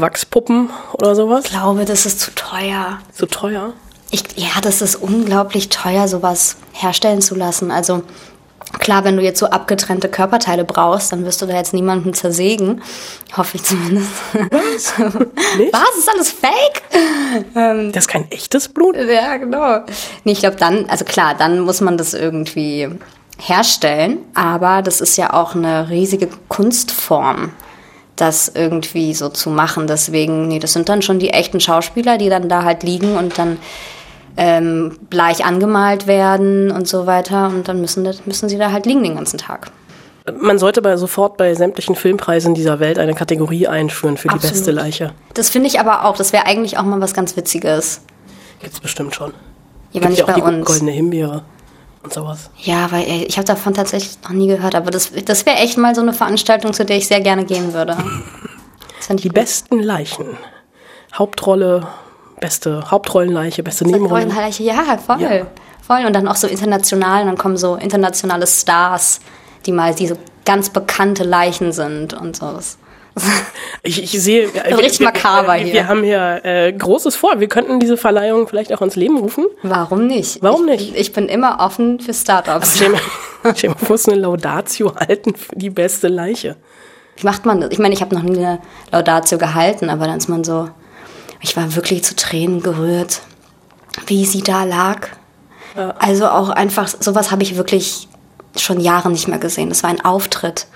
Wachspuppen 0.00 0.70
oder 0.94 1.14
sowas? 1.14 1.44
Ich 1.44 1.50
glaube, 1.50 1.84
das 1.84 2.06
ist 2.06 2.20
zu 2.20 2.32
teuer. 2.34 2.98
So 3.12 3.26
teuer? 3.26 3.72
Ich, 4.10 4.24
ja, 4.36 4.60
das 4.62 4.82
ist 4.82 4.96
unglaublich 4.96 5.68
teuer, 5.68 6.08
sowas 6.08 6.56
herstellen 6.72 7.20
zu 7.20 7.34
lassen. 7.34 7.70
Also 7.70 8.02
klar, 8.78 9.04
wenn 9.04 9.16
du 9.16 9.22
jetzt 9.22 9.38
so 9.40 9.46
abgetrennte 9.46 10.08
Körperteile 10.08 10.64
brauchst, 10.64 11.12
dann 11.12 11.24
wirst 11.24 11.42
du 11.42 11.46
da 11.46 11.54
jetzt 11.56 11.74
niemanden 11.74 12.12
zersägen. 12.14 12.82
Hoffe 13.36 13.56
ich 13.56 13.62
zumindest. 13.64 14.10
Was? 14.32 14.98
Nicht? 15.58 15.72
Was? 15.72 15.98
Ist 15.98 16.10
alles 16.12 16.30
fake? 16.30 17.92
Das 17.92 18.04
ist 18.04 18.08
kein 18.08 18.30
echtes 18.30 18.68
Blut? 18.68 18.96
Ja, 18.96 19.36
genau. 19.36 19.80
Nee, 20.24 20.32
ich 20.32 20.40
glaube 20.40 20.56
dann, 20.56 20.88
also 20.88 21.04
klar, 21.04 21.34
dann 21.34 21.60
muss 21.60 21.80
man 21.80 21.96
das 21.96 22.14
irgendwie 22.14 22.88
herstellen, 23.38 24.18
aber 24.34 24.82
das 24.82 25.00
ist 25.00 25.16
ja 25.16 25.32
auch 25.32 25.54
eine 25.54 25.88
riesige 25.88 26.28
Kunstform, 26.48 27.50
das 28.16 28.48
irgendwie 28.54 29.14
so 29.14 29.28
zu 29.28 29.50
machen. 29.50 29.86
Deswegen, 29.86 30.48
nee, 30.48 30.58
das 30.58 30.72
sind 30.72 30.88
dann 30.88 31.02
schon 31.02 31.18
die 31.18 31.30
echten 31.30 31.60
Schauspieler, 31.60 32.18
die 32.18 32.28
dann 32.28 32.48
da 32.48 32.62
halt 32.62 32.82
liegen 32.82 33.16
und 33.16 33.38
dann 33.38 33.58
ähm, 34.36 34.98
bleich 35.10 35.44
angemalt 35.44 36.06
werden 36.06 36.70
und 36.70 36.88
so 36.88 37.06
weiter. 37.06 37.48
Und 37.48 37.68
dann 37.68 37.80
müssen, 37.80 38.08
müssen 38.24 38.48
sie 38.48 38.58
da 38.58 38.72
halt 38.72 38.86
liegen 38.86 39.02
den 39.02 39.16
ganzen 39.16 39.38
Tag. 39.38 39.70
Man 40.40 40.58
sollte 40.58 40.80
bei, 40.80 40.96
sofort 40.96 41.36
bei 41.36 41.54
sämtlichen 41.54 41.96
Filmpreisen 41.96 42.54
dieser 42.54 42.80
Welt 42.80 42.98
eine 42.98 43.14
Kategorie 43.14 43.68
einführen 43.68 44.16
für 44.16 44.28
die 44.28 44.34
Absolut. 44.34 44.54
beste 44.56 44.70
Leiche. 44.70 45.12
Das 45.34 45.50
finde 45.50 45.68
ich 45.68 45.80
aber 45.80 46.06
auch, 46.06 46.16
das 46.16 46.32
wäre 46.32 46.46
eigentlich 46.46 46.78
auch 46.78 46.84
mal 46.84 47.00
was 47.00 47.12
ganz 47.12 47.36
Witziges. 47.36 48.00
Gibt's 48.60 48.80
bestimmt 48.80 49.14
schon. 49.14 49.32
Ja, 49.92 50.00
aber 50.00 50.08
Gibt 50.08 50.10
nicht 50.10 50.18
ja 50.20 50.24
auch 50.24 50.28
bei 50.28 50.34
die 50.34 50.56
uns. 50.56 50.66
goldene 50.66 50.92
Himbeere 50.92 51.42
und 52.04 52.12
sowas. 52.12 52.50
Ja, 52.58 52.92
weil 52.92 53.04
ey, 53.04 53.24
ich 53.24 53.36
habe 53.36 53.46
davon 53.46 53.74
tatsächlich 53.74 54.18
noch 54.22 54.30
nie 54.30 54.46
gehört, 54.46 54.74
aber 54.74 54.90
das, 54.90 55.10
das 55.24 55.46
wäre 55.46 55.56
echt 55.56 55.78
mal 55.78 55.94
so 55.94 56.02
eine 56.02 56.12
Veranstaltung, 56.12 56.72
zu 56.72 56.84
der 56.84 56.98
ich 56.98 57.08
sehr 57.08 57.20
gerne 57.20 57.44
gehen 57.44 57.72
würde. 57.72 57.96
Die 59.10 59.28
gut. 59.28 59.34
besten 59.34 59.80
Leichen 59.80 60.38
Hauptrolle, 61.12 61.86
beste 62.40 62.90
Hauptrollenleiche, 62.90 63.62
beste 63.62 63.84
Nebenrolle. 63.84 64.24
Hauptrollenleiche, 64.24 64.62
ja, 64.62 64.98
voll. 64.98 65.20
Ja. 65.20 65.46
Voll. 65.86 66.06
Und 66.06 66.14
dann 66.14 66.26
auch 66.26 66.36
so 66.36 66.46
international, 66.46 67.22
und 67.22 67.26
dann 67.28 67.38
kommen 67.38 67.56
so 67.56 67.76
internationale 67.76 68.46
Stars, 68.46 69.20
die 69.66 69.72
mal 69.72 69.94
diese 69.94 70.16
ganz 70.44 70.70
bekannte 70.70 71.24
Leichen 71.24 71.72
sind 71.72 72.14
und 72.14 72.36
so. 72.36 72.58
Ich, 73.86 74.02
ich 74.02 74.22
sehe, 74.22 74.48
wir, 74.54 74.78
richtig 74.78 75.00
makaber 75.00 75.58
wir, 75.58 75.66
wir, 75.66 75.72
wir 75.74 75.88
haben 75.88 76.02
hier 76.02 76.40
äh, 76.42 76.72
Großes 76.72 77.16
vor. 77.16 77.38
Wir 77.38 77.48
könnten 77.48 77.80
diese 77.80 77.98
Verleihung 77.98 78.48
vielleicht 78.48 78.72
auch 78.72 78.80
ins 78.80 78.96
Leben 78.96 79.18
rufen. 79.18 79.44
Warum 79.62 80.06
nicht? 80.06 80.42
Warum 80.42 80.64
nicht? 80.64 80.94
Ich, 80.94 80.96
ich 80.96 81.12
bin 81.12 81.28
immer 81.28 81.58
offen 81.60 82.00
für 82.00 82.14
Startups. 82.14 82.78
Stell 83.54 83.68
mir 83.68 83.76
vor, 83.76 83.98
eine 84.06 84.16
Laudatio 84.16 84.94
halten 84.96 85.34
für 85.34 85.54
die 85.54 85.68
beste 85.68 86.08
Leiche. 86.08 86.56
Wie 87.16 87.26
macht 87.26 87.44
man 87.44 87.60
das? 87.60 87.72
Ich 87.72 87.78
meine, 87.78 87.94
ich 87.94 88.00
habe 88.00 88.14
noch 88.14 88.22
nie 88.22 88.38
eine 88.38 88.60
Laudatio 88.90 89.36
gehalten, 89.36 89.90
aber 89.90 90.06
dann 90.06 90.16
ist 90.16 90.28
man 90.28 90.44
so, 90.44 90.70
ich 91.42 91.54
war 91.54 91.76
wirklich 91.76 92.04
zu 92.04 92.16
Tränen 92.16 92.62
gerührt, 92.62 93.20
wie 94.06 94.24
sie 94.24 94.40
da 94.40 94.64
lag. 94.64 95.08
Ja. 95.76 95.94
Also 95.98 96.28
auch 96.28 96.48
einfach, 96.48 96.88
sowas 96.88 97.30
habe 97.30 97.42
ich 97.42 97.56
wirklich 97.56 98.08
schon 98.56 98.80
Jahre 98.80 99.10
nicht 99.10 99.28
mehr 99.28 99.38
gesehen. 99.38 99.68
Das 99.68 99.82
war 99.82 99.90
ein 99.90 100.02
Auftritt. 100.02 100.66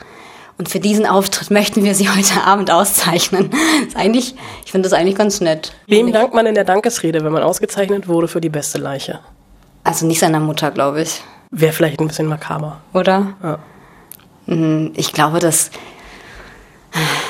Und 0.58 0.68
für 0.68 0.80
diesen 0.80 1.06
Auftritt 1.06 1.50
möchten 1.50 1.84
wir 1.84 1.94
sie 1.94 2.08
heute 2.14 2.42
Abend 2.44 2.70
auszeichnen. 2.70 3.50
ist 3.86 3.96
eigentlich, 3.96 4.34
ich 4.64 4.72
finde 4.72 4.88
das 4.88 4.98
eigentlich 4.98 5.16
ganz 5.16 5.40
nett. 5.40 5.72
Wem 5.86 6.12
dankt 6.12 6.34
man 6.34 6.46
in 6.46 6.54
der 6.54 6.64
Dankesrede, 6.64 7.24
wenn 7.24 7.32
man 7.32 7.42
ausgezeichnet 7.42 8.08
wurde 8.08 8.28
für 8.28 8.40
die 8.40 8.48
beste 8.48 8.78
Leiche? 8.78 9.20
Also 9.84 10.04
nicht 10.04 10.18
seiner 10.18 10.40
Mutter, 10.40 10.70
glaube 10.70 11.02
ich. 11.02 11.22
Wäre 11.50 11.72
vielleicht 11.72 12.00
ein 12.00 12.08
bisschen 12.08 12.26
makaber. 12.26 12.80
Oder? 12.92 13.34
Ja. 13.42 13.58
Hm, 14.46 14.92
ich 14.96 15.12
glaube, 15.12 15.38
dass 15.38 15.70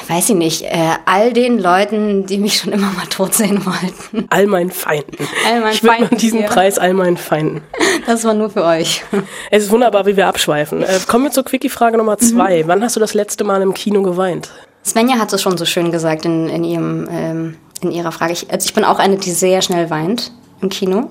weiß 0.09 0.31
ich 0.31 0.37
nicht, 0.37 0.63
äh, 0.63 0.95
all 1.05 1.33
den 1.33 1.59
Leuten, 1.59 2.27
die 2.27 2.39
mich 2.39 2.57
schon 2.57 2.73
immer 2.73 2.91
mal 2.93 3.07
tot 3.07 3.35
sehen 3.35 3.65
wollten. 3.67 4.27
All 4.31 4.47
meinen 4.47 4.71
Feinden. 4.71 5.29
All 5.47 5.61
meinen 5.61 5.73
ich 5.73 5.83
widme 5.83 6.09
diesen 6.17 6.39
hier. 6.41 6.49
Preis 6.49 6.79
all 6.79 6.95
meinen 6.95 7.17
Feinden. 7.17 7.63
Das 8.07 8.25
war 8.25 8.35
nur 8.35 8.51
für 8.51 8.65
euch. 8.65 9.05
Es 9.51 9.65
ist 9.65 9.71
wunderbar, 9.71 10.07
wie 10.07 10.17
wir 10.17 10.27
abschweifen. 10.27 10.83
Äh, 10.83 11.01
kommen 11.07 11.25
wir 11.25 11.31
zur 11.31 11.45
Quickie-Frage 11.45 11.99
Nummer 11.99 12.17
mhm. 12.21 12.25
zwei. 12.25 12.63
Mhm. 12.63 12.69
Wann 12.69 12.83
hast 12.83 12.97
du 12.97 13.01
das 13.01 13.15
letzte 13.15 13.45
Mal 13.45 13.61
im 13.61 13.75
Kino 13.75 14.03
geweint? 14.03 14.51
Svenja 14.85 15.19
hat 15.19 15.33
es 15.33 15.43
schon 15.43 15.59
so 15.59 15.65
schön 15.65 15.91
gesagt 15.91 16.25
in, 16.25 16.49
in, 16.49 16.65
ihrem, 16.65 17.09
ähm, 17.11 17.57
in 17.83 17.91
ihrer 17.91 18.13
Frage. 18.13 18.33
Ich, 18.33 18.51
also 18.51 18.65
ich 18.65 18.75
bin 18.75 18.85
auch 18.85 18.99
eine, 18.99 19.19
die 19.19 19.31
sehr 19.31 19.61
schnell 19.61 19.91
weint 19.91 20.33
im 20.63 20.71
Kino. 20.71 21.11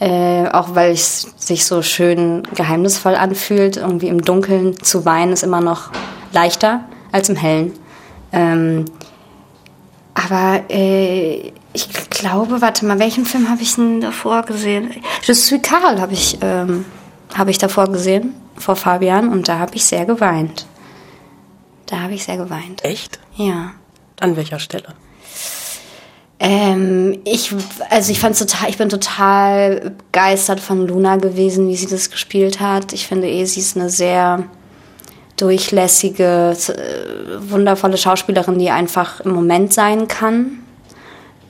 Äh, 0.00 0.48
auch 0.48 0.74
weil 0.74 0.90
es 0.90 1.32
sich 1.36 1.64
so 1.64 1.82
schön 1.82 2.42
geheimnisvoll 2.56 3.14
anfühlt. 3.14 3.76
Irgendwie 3.76 4.08
im 4.08 4.22
Dunkeln 4.22 4.82
zu 4.82 5.04
weinen 5.04 5.32
ist 5.32 5.44
immer 5.44 5.60
noch 5.60 5.90
leichter 6.32 6.84
als 7.12 7.28
im 7.28 7.36
Hellen. 7.36 7.72
Ähm, 8.32 8.84
aber 10.14 10.62
äh, 10.70 11.52
ich 11.72 12.10
glaube, 12.10 12.60
warte 12.60 12.84
mal, 12.84 12.98
welchen 12.98 13.24
Film 13.24 13.48
habe 13.48 13.62
ich 13.62 13.74
denn 13.74 14.00
davor 14.00 14.42
gesehen? 14.42 14.90
Je 15.22 15.34
suis 15.34 15.60
Karl 15.62 16.00
habe 16.00 16.12
ich, 16.12 16.38
ähm, 16.42 16.84
hab 17.34 17.48
ich 17.48 17.58
davor 17.58 17.88
gesehen, 17.88 18.34
vor 18.56 18.76
Fabian, 18.76 19.30
und 19.30 19.48
da 19.48 19.58
habe 19.58 19.74
ich 19.74 19.84
sehr 19.84 20.04
geweint. 20.04 20.66
Da 21.86 22.00
habe 22.00 22.14
ich 22.14 22.24
sehr 22.24 22.36
geweint. 22.36 22.84
Echt? 22.84 23.18
Ja. 23.36 23.72
An 24.20 24.36
welcher 24.36 24.58
Stelle? 24.58 24.94
Ähm, 26.38 27.20
ich, 27.24 27.54
also 27.88 28.10
ich 28.10 28.18
fand 28.18 28.36
total, 28.36 28.68
ich 28.68 28.76
bin 28.76 28.88
total 28.88 29.92
begeistert 30.10 30.58
von 30.58 30.86
Luna 30.86 31.16
gewesen, 31.16 31.68
wie 31.68 31.76
sie 31.76 31.86
das 31.86 32.10
gespielt 32.10 32.60
hat. 32.60 32.92
Ich 32.92 33.06
finde 33.06 33.30
eh, 33.30 33.44
sie 33.44 33.60
ist 33.60 33.76
eine 33.76 33.88
sehr 33.88 34.44
durchlässige, 35.42 36.56
äh, 36.68 37.50
wundervolle 37.50 37.96
Schauspielerin, 37.96 38.58
die 38.58 38.70
einfach 38.70 39.20
im 39.20 39.32
Moment 39.32 39.74
sein 39.74 40.06
kann. 40.06 40.60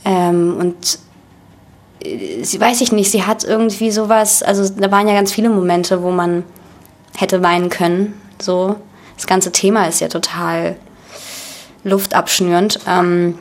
Ähm, 0.04 0.56
und 0.58 0.98
äh, 2.02 2.42
sie 2.42 2.58
weiß 2.58 2.80
ich 2.80 2.90
nicht, 2.90 3.10
sie 3.10 3.24
hat 3.24 3.44
irgendwie 3.44 3.90
sowas, 3.90 4.42
also 4.42 4.72
da 4.74 4.90
waren 4.90 5.08
ja 5.08 5.14
ganz 5.14 5.30
viele 5.30 5.50
Momente, 5.50 6.02
wo 6.02 6.10
man 6.10 6.44
hätte 7.16 7.42
weinen 7.42 7.68
können. 7.68 8.14
So, 8.40 8.76
das 9.16 9.26
ganze 9.26 9.52
Thema 9.52 9.86
ist 9.86 10.00
ja 10.00 10.08
total 10.08 10.76
luftabschnürend. 11.84 12.80
Ähm, 12.88 13.38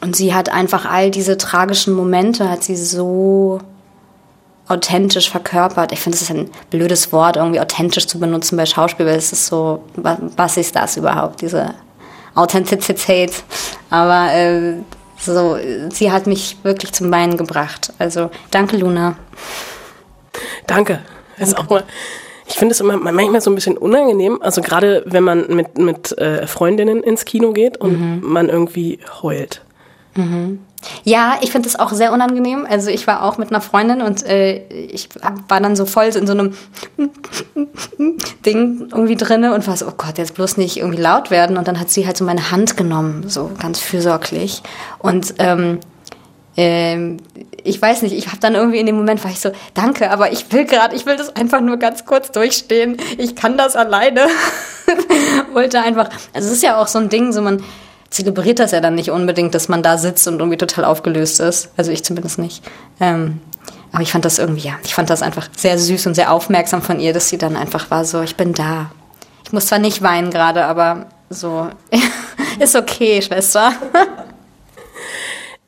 und 0.00 0.16
sie 0.16 0.34
hat 0.34 0.48
einfach 0.48 0.86
all 0.86 1.10
diese 1.10 1.36
tragischen 1.36 1.92
Momente, 1.92 2.48
hat 2.48 2.64
sie 2.64 2.76
so 2.76 3.60
authentisch 4.68 5.30
verkörpert. 5.30 5.92
Ich 5.92 6.00
finde, 6.00 6.16
es 6.16 6.22
ist 6.22 6.30
ein 6.30 6.50
blödes 6.70 7.12
Wort, 7.12 7.36
irgendwie 7.36 7.60
authentisch 7.60 8.06
zu 8.06 8.18
benutzen 8.18 8.56
bei 8.56 8.66
Schauspiel, 8.66 9.06
weil 9.06 9.16
es 9.16 9.32
ist 9.32 9.46
so, 9.46 9.84
was 9.96 10.56
ist 10.56 10.74
das 10.74 10.96
überhaupt, 10.96 11.42
diese 11.42 11.74
Authentizität? 12.34 13.32
Aber 13.90 14.32
äh, 14.32 14.74
so, 15.18 15.58
sie 15.90 16.10
hat 16.10 16.26
mich 16.26 16.56
wirklich 16.62 16.92
zum 16.92 17.10
Weinen 17.10 17.36
gebracht. 17.36 17.92
Also 17.98 18.30
danke, 18.50 18.76
Luna. 18.76 19.16
Danke. 20.66 21.00
Das 21.38 21.48
ist 21.48 21.58
auch 21.58 21.68
mal, 21.68 21.84
ich 22.46 22.54
finde 22.54 22.72
es 22.72 22.80
immer 22.80 22.96
manchmal 22.96 23.40
so 23.40 23.50
ein 23.50 23.54
bisschen 23.54 23.76
unangenehm, 23.76 24.40
also 24.40 24.60
gerade 24.60 25.02
wenn 25.06 25.24
man 25.24 25.46
mit, 25.48 25.78
mit 25.78 26.16
äh, 26.18 26.46
Freundinnen 26.46 27.02
ins 27.02 27.24
Kino 27.24 27.52
geht 27.52 27.76
und 27.78 28.00
mhm. 28.00 28.20
man 28.22 28.48
irgendwie 28.48 29.00
heult. 29.22 29.62
Mhm. 30.14 30.60
Ja, 31.04 31.36
ich 31.40 31.50
finde 31.50 31.68
das 31.68 31.78
auch 31.78 31.92
sehr 31.92 32.12
unangenehm. 32.12 32.66
Also 32.68 32.90
ich 32.90 33.06
war 33.06 33.22
auch 33.22 33.38
mit 33.38 33.50
einer 33.50 33.60
Freundin 33.60 34.02
und 34.02 34.24
äh, 34.26 34.66
ich 34.68 35.08
war 35.48 35.60
dann 35.60 35.76
so 35.76 35.86
voll 35.86 36.04
in 36.04 36.26
so 36.26 36.32
einem 36.32 36.54
Ding 38.44 38.88
irgendwie 38.90 39.16
drinne 39.16 39.54
und 39.54 39.66
war 39.66 39.76
so, 39.76 39.86
oh 39.86 39.94
Gott, 39.96 40.18
jetzt 40.18 40.34
bloß 40.34 40.56
nicht 40.56 40.76
irgendwie 40.76 41.00
laut 41.00 41.30
werden. 41.30 41.56
Und 41.56 41.68
dann 41.68 41.80
hat 41.80 41.90
sie 41.90 42.06
halt 42.06 42.16
so 42.16 42.24
meine 42.24 42.50
Hand 42.50 42.76
genommen, 42.76 43.24
so 43.28 43.50
ganz 43.60 43.80
fürsorglich. 43.80 44.62
Und 44.98 45.34
ähm, 45.38 45.80
ähm, 46.56 47.16
ich 47.64 47.80
weiß 47.80 48.02
nicht, 48.02 48.14
ich 48.14 48.28
habe 48.28 48.38
dann 48.38 48.54
irgendwie 48.54 48.78
in 48.78 48.86
dem 48.86 48.96
Moment 48.96 49.24
war 49.24 49.30
ich 49.30 49.40
so, 49.40 49.50
danke, 49.74 50.10
aber 50.10 50.32
ich 50.32 50.52
will 50.52 50.64
gerade, 50.64 50.94
ich 50.94 51.06
will 51.06 51.16
das 51.16 51.34
einfach 51.34 51.60
nur 51.60 51.78
ganz 51.78 52.04
kurz 52.04 52.30
durchstehen. 52.30 52.96
Ich 53.18 53.34
kann 53.34 53.58
das 53.58 53.74
alleine. 53.74 54.26
Wollte 55.52 55.80
einfach, 55.80 56.10
also 56.32 56.48
es 56.48 56.54
ist 56.54 56.62
ja 56.62 56.80
auch 56.80 56.86
so 56.86 56.98
ein 56.98 57.08
Ding, 57.08 57.32
so 57.32 57.40
man 57.40 57.62
zelebriert 58.14 58.60
das 58.60 58.70
ja 58.70 58.80
dann 58.80 58.94
nicht 58.94 59.10
unbedingt, 59.10 59.56
dass 59.56 59.68
man 59.68 59.82
da 59.82 59.98
sitzt 59.98 60.28
und 60.28 60.38
irgendwie 60.38 60.56
total 60.56 60.84
aufgelöst 60.84 61.40
ist. 61.40 61.70
Also 61.76 61.90
ich 61.90 62.04
zumindest 62.04 62.38
nicht. 62.38 62.62
Ähm, 63.00 63.40
aber 63.90 64.02
ich 64.02 64.12
fand 64.12 64.24
das 64.24 64.38
irgendwie, 64.38 64.68
ja, 64.68 64.74
ich 64.84 64.94
fand 64.94 65.10
das 65.10 65.20
einfach 65.20 65.48
sehr 65.56 65.78
süß 65.78 66.06
und 66.06 66.14
sehr 66.14 66.30
aufmerksam 66.30 66.80
von 66.80 67.00
ihr, 67.00 67.12
dass 67.12 67.28
sie 67.28 67.38
dann 67.38 67.56
einfach 67.56 67.90
war 67.90 68.04
so, 68.04 68.22
ich 68.22 68.36
bin 68.36 68.52
da. 68.52 68.92
Ich 69.44 69.52
muss 69.52 69.66
zwar 69.66 69.80
nicht 69.80 70.00
weinen 70.00 70.30
gerade, 70.30 70.64
aber 70.64 71.06
so, 71.28 71.68
ist 72.60 72.76
okay, 72.76 73.20
Schwester. 73.20 73.72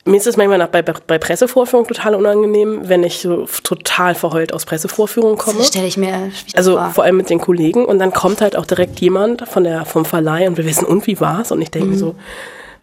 Mir 0.07 0.17
ist 0.17 0.27
es 0.27 0.37
manchmal 0.37 0.57
nach, 0.57 0.69
bei, 0.69 0.81
bei 0.81 1.17
Pressevorführungen 1.17 1.87
total 1.87 2.15
unangenehm, 2.15 2.87
wenn 2.89 3.03
ich 3.03 3.19
so 3.19 3.47
total 3.63 4.15
verheult 4.15 4.53
aus 4.53 4.65
Pressevorführungen 4.65 5.37
komme. 5.37 5.59
Das 5.59 5.67
stelle 5.67 5.87
ich 5.87 5.97
mir 5.97 6.31
Also 6.55 6.77
vor. 6.77 6.91
vor 6.91 7.03
allem 7.03 7.17
mit 7.17 7.29
den 7.29 7.39
Kollegen 7.39 7.85
und 7.85 7.99
dann 7.99 8.13
kommt 8.13 8.41
halt 8.41 8.55
auch 8.55 8.65
direkt 8.65 8.99
jemand 8.99 9.47
von 9.47 9.63
der, 9.63 9.85
vom 9.85 10.05
Verleih 10.05 10.47
und 10.47 10.57
wir 10.57 10.65
wissen, 10.65 10.85
und 10.85 11.07
wie 11.07 11.19
war's? 11.19 11.51
Und 11.51 11.61
ich 11.61 11.71
denke 11.71 11.89
mhm. 11.89 11.97
so, 11.97 12.15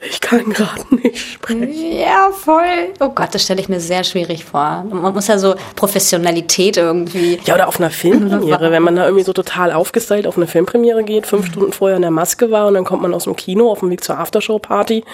ich 0.06 0.20
kann 0.20 0.50
gerade 0.50 0.82
nicht 0.94 1.18
sprechen. 1.18 1.72
Ja, 1.72 2.30
voll. 2.30 2.92
Oh 3.00 3.08
Gott, 3.08 3.34
das 3.34 3.44
stelle 3.44 3.60
ich 3.60 3.68
mir 3.68 3.80
sehr 3.80 4.04
schwierig 4.04 4.44
vor. 4.44 4.84
Man 4.90 5.14
muss 5.14 5.28
ja 5.28 5.38
so 5.38 5.54
Professionalität 5.76 6.76
irgendwie. 6.76 7.38
Ja, 7.44 7.54
oder 7.54 7.68
auf 7.68 7.80
einer 7.80 7.90
Filmpremiere, 7.90 8.70
wenn 8.70 8.82
man 8.82 8.96
da 8.96 9.04
irgendwie 9.04 9.24
so 9.24 9.32
total 9.32 9.72
aufgestylt 9.72 10.26
auf 10.26 10.36
eine 10.36 10.46
Filmpremiere 10.46 11.04
geht, 11.04 11.26
fünf 11.26 11.46
mhm. 11.46 11.50
Stunden 11.52 11.72
vorher 11.72 11.96
in 11.96 12.02
der 12.02 12.10
Maske 12.10 12.50
war 12.50 12.66
und 12.66 12.74
dann 12.74 12.84
kommt 12.84 13.02
man 13.02 13.14
aus 13.14 13.24
dem 13.24 13.36
Kino 13.36 13.70
auf 13.70 13.80
dem 13.80 13.90
Weg 13.90 14.04
zur 14.04 14.18
Aftershow-Party 14.18 15.04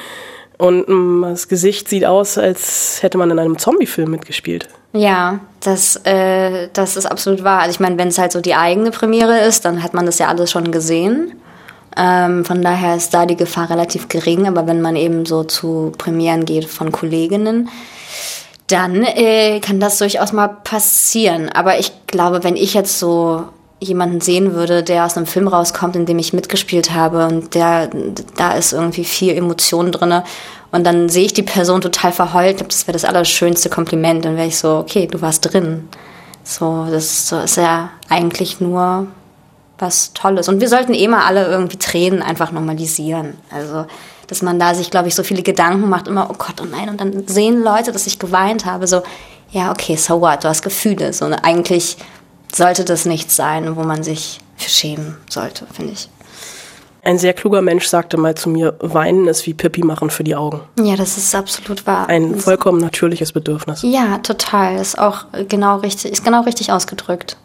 und 0.61 0.89
mm, 0.89 1.23
das 1.23 1.49
Gesicht 1.49 1.89
sieht 1.89 2.05
aus, 2.05 2.37
als 2.37 3.03
hätte 3.03 3.19
man 3.19 3.31
in 3.31 3.39
einem 3.39 3.59
Zombie-Film 3.59 4.11
mitgespielt. 4.11 4.69
Ja, 4.93 5.41
das, 5.61 5.97
äh, 6.05 6.69
das 6.73 6.97
ist 6.97 7.07
absolut 7.07 7.43
wahr. 7.45 7.61
Also 7.61 7.73
ich 7.73 7.81
meine, 7.81 7.97
wenn 7.97 8.09
es 8.09 8.19
halt 8.19 8.33
so 8.33 8.41
die 8.41 8.55
eigene 8.55 8.91
Premiere 8.91 9.41
ist, 9.41 9.65
dann 9.65 9.83
hat 9.83 9.95
man 9.95 10.05
das 10.05 10.19
ja 10.19 10.29
alles 10.29 10.51
schon 10.51 10.71
gesehen. 10.71 11.33
Ähm, 11.97 12.45
von 12.45 12.61
daher 12.63 12.97
ist 12.97 13.15
da 13.15 13.25
die 13.25 13.37
Gefahr 13.37 13.71
relativ 13.71 14.09
gering. 14.09 14.47
Aber 14.47 14.67
wenn 14.67 14.83
man 14.83 14.97
eben 14.97 15.25
so 15.25 15.45
zu 15.45 15.93
Premieren 15.97 16.45
geht 16.45 16.67
von 16.67 16.93
Kolleginnen, 16.93 17.69
dann 18.67 19.03
äh, 19.03 19.61
kann 19.61 19.81
das 19.81 19.99
durchaus 19.99 20.33
mal 20.33 20.49
passieren. 20.49 21.49
Aber 21.49 21.79
ich 21.79 21.93
glaube, 22.07 22.45
wenn 22.45 22.57
ich 22.57 22.75
jetzt 22.75 22.99
so 22.99 23.45
jemanden 23.81 24.21
sehen 24.21 24.55
würde, 24.55 24.83
der 24.83 25.07
aus 25.07 25.17
einem 25.17 25.27
Film 25.27 25.49
rauskommt, 25.49 25.97
in 25.97 26.07
dem 26.07 26.19
ich 26.19 26.33
mitgespielt 26.33 26.93
habe 26.93 27.27
und 27.27 27.55
der 27.55 27.91
da 28.37 28.53
ist 28.53 28.73
irgendwie 28.73 29.05
viel 29.05 29.35
Emotion 29.35 29.91
drinne 29.91 30.23
und 30.71 30.85
dann 30.85 31.09
sehe 31.09 31.25
ich 31.25 31.33
die 31.33 31.43
Person 31.43 31.81
total 31.81 32.13
verheult, 32.13 32.65
das 32.67 32.87
wäre 32.87 32.93
das 32.93 33.05
allerschönste 33.05 33.71
Kompliment, 33.71 34.25
dann 34.25 34.37
wäre 34.37 34.47
ich 34.47 34.59
so, 34.59 34.77
okay, 34.77 35.07
du 35.07 35.21
warst 35.21 35.53
drin. 35.53 35.89
So, 36.45 36.87
das 36.91 37.33
ist 37.33 37.57
ja 37.57 37.91
eigentlich 38.09 38.61
nur 38.61 39.07
was 39.79 40.13
Tolles. 40.13 40.49
Und 40.49 40.61
wir 40.61 40.69
sollten 40.69 40.95
eh 40.95 41.09
mal 41.09 41.25
alle 41.27 41.47
irgendwie 41.47 41.79
Tränen 41.79 42.23
einfach 42.23 42.53
normalisieren. 42.53 43.35
Also 43.51 43.87
dass 44.31 44.43
man 44.43 44.61
da 44.61 44.75
sich, 44.75 44.91
glaube 44.91 45.09
ich, 45.09 45.15
so 45.17 45.25
viele 45.25 45.43
Gedanken 45.43 45.89
macht, 45.89 46.07
immer, 46.07 46.31
oh 46.31 46.37
Gott, 46.39 46.63
oh 46.63 46.65
nein, 46.65 46.89
und 46.89 47.01
dann 47.01 47.27
sehen 47.27 47.63
Leute, 47.63 47.91
dass 47.91 48.07
ich 48.07 48.21
geweint 48.21 48.65
habe, 48.65 48.87
so, 48.87 49.03
ja, 49.51 49.73
okay, 49.73 49.97
so 49.97 50.21
what, 50.21 50.45
du 50.45 50.49
hast 50.49 50.63
Gefühle, 50.63 51.13
so, 51.13 51.27
eigentlich 51.43 51.97
sollte 52.55 52.85
das 52.85 53.05
nichts 53.05 53.37
sein, 53.37 53.77
wo 53.77 53.83
man 53.83 54.03
sich 54.03 54.41
für 54.57 54.71
schämen 54.71 55.17
sollte, 55.29 55.67
finde 55.73 55.93
ich. 55.93 56.09
Ein 57.03 57.19
sehr 57.19 57.33
kluger 57.33 57.63
Mensch 57.63 57.87
sagte 57.87 58.19
mal 58.19 58.35
zu 58.35 58.51
mir, 58.51 58.77
weinen 58.81 59.27
ist 59.27 59.47
wie 59.47 59.55
Pipi 59.55 59.83
machen 59.83 60.11
für 60.11 60.23
die 60.23 60.37
Augen. 60.37 60.61
Ja, 60.79 60.97
das 60.97 61.17
ist 61.17 61.35
absolut 61.35 61.87
wahr. 61.87 62.09
Ein 62.09 62.39
vollkommen 62.39 62.79
natürliches 62.79 63.33
Bedürfnis. 63.33 63.81
Ja, 63.83 64.19
total. 64.19 64.77
Ist 64.77 64.99
auch 64.99 65.25
genau 65.49 65.79
richtig, 65.79 66.13
ist 66.13 66.25
genau 66.25 66.43
richtig 66.43 66.73
ausgedrückt. 66.73 67.39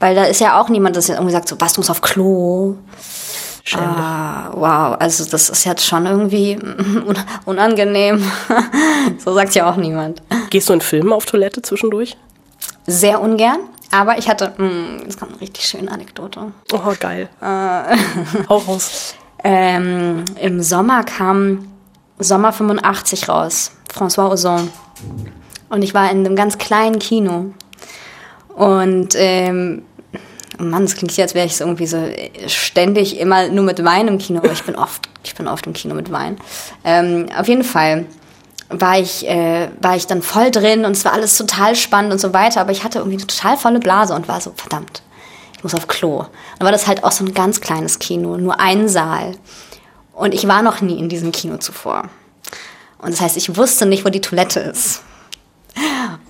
Weil 0.00 0.14
da 0.14 0.24
ist 0.24 0.40
ja 0.40 0.60
auch 0.60 0.70
niemand, 0.70 0.96
das 0.96 1.10
irgendwie 1.10 1.32
sagt 1.32 1.48
so, 1.48 1.56
was, 1.58 1.74
du 1.74 1.80
musst 1.80 1.90
auf 1.90 2.00
Klo. 2.00 2.76
Ah, 3.74 4.50
wow, 4.52 4.96
also 4.98 5.24
das 5.24 5.50
ist 5.50 5.64
jetzt 5.64 5.84
schon 5.84 6.06
irgendwie 6.06 6.58
unangenehm. 7.44 8.22
so 9.18 9.34
sagt 9.34 9.54
ja 9.54 9.68
auch 9.68 9.76
niemand. 9.76 10.22
Gehst 10.50 10.68
du 10.68 10.72
in 10.72 10.80
Filmen 10.80 11.12
auf 11.12 11.26
Toilette 11.26 11.62
zwischendurch? 11.62 12.16
Sehr 12.86 13.20
ungern. 13.20 13.58
Aber 13.90 14.18
ich 14.18 14.28
hatte, 14.28 14.52
mh, 14.56 15.04
das 15.06 15.16
kommt 15.16 15.32
eine 15.32 15.40
richtig 15.40 15.64
schöne 15.64 15.90
Anekdote. 15.90 16.52
Oh, 16.72 16.92
geil. 16.98 17.28
Äh, 17.40 17.44
Hau 18.48 18.58
raus. 18.58 19.14
Ähm, 19.44 20.24
Im 20.40 20.62
Sommer 20.62 21.04
kam 21.04 21.68
Sommer 22.18 22.52
85 22.52 23.28
raus, 23.28 23.72
François 23.92 24.32
Ozon. 24.32 24.70
Und 25.68 25.82
ich 25.82 25.94
war 25.94 26.10
in 26.10 26.24
einem 26.24 26.36
ganz 26.36 26.58
kleinen 26.58 26.98
Kino. 26.98 27.52
Und 28.54 29.14
ähm, 29.16 29.82
Mann, 30.58 30.84
es 30.84 30.96
klingt 30.96 31.14
jetzt, 31.16 31.20
als 31.30 31.34
wäre 31.34 31.46
ich 31.46 31.56
so 31.56 31.64
irgendwie 31.64 31.86
so 31.86 31.98
ständig 32.46 33.18
immer 33.18 33.48
nur 33.48 33.64
mit 33.64 33.84
Wein 33.84 34.08
im 34.08 34.18
Kino, 34.18 34.38
aber 34.38 34.52
ich 34.52 34.64
bin 34.64 34.74
oft, 34.74 35.08
ich 35.22 35.34
bin 35.34 35.48
oft 35.48 35.66
im 35.66 35.74
Kino 35.74 35.94
mit 35.94 36.10
Wein. 36.10 36.38
Ähm, 36.82 37.26
auf 37.36 37.46
jeden 37.48 37.64
Fall 37.64 38.06
war 38.68 38.98
ich, 38.98 39.26
äh, 39.28 39.68
war 39.80 39.96
ich 39.96 40.06
dann 40.06 40.22
voll 40.22 40.50
drin 40.50 40.84
und 40.84 40.92
es 40.92 41.04
war 41.04 41.12
alles 41.12 41.36
total 41.36 41.76
spannend 41.76 42.12
und 42.12 42.18
so 42.18 42.32
weiter, 42.32 42.60
aber 42.60 42.72
ich 42.72 42.84
hatte 42.84 42.98
irgendwie 42.98 43.18
eine 43.18 43.26
total 43.26 43.56
volle 43.56 43.78
Blase 43.78 44.14
und 44.14 44.28
war 44.28 44.40
so, 44.40 44.52
verdammt, 44.56 45.02
ich 45.56 45.62
muss 45.62 45.74
auf 45.74 45.86
Klo. 45.86 46.24
Dann 46.58 46.64
war 46.64 46.72
das 46.72 46.86
halt 46.86 47.04
auch 47.04 47.12
so 47.12 47.24
ein 47.24 47.34
ganz 47.34 47.60
kleines 47.60 47.98
Kino, 47.98 48.36
nur 48.36 48.60
ein 48.60 48.88
Saal. 48.88 49.32
Und 50.12 50.34
ich 50.34 50.48
war 50.48 50.62
noch 50.62 50.80
nie 50.80 50.98
in 50.98 51.08
diesem 51.08 51.32
Kino 51.32 51.58
zuvor. 51.58 52.04
Und 52.98 53.12
das 53.12 53.20
heißt, 53.20 53.36
ich 53.36 53.56
wusste 53.56 53.86
nicht, 53.86 54.04
wo 54.04 54.08
die 54.08 54.20
Toilette 54.20 54.60
ist. 54.60 55.02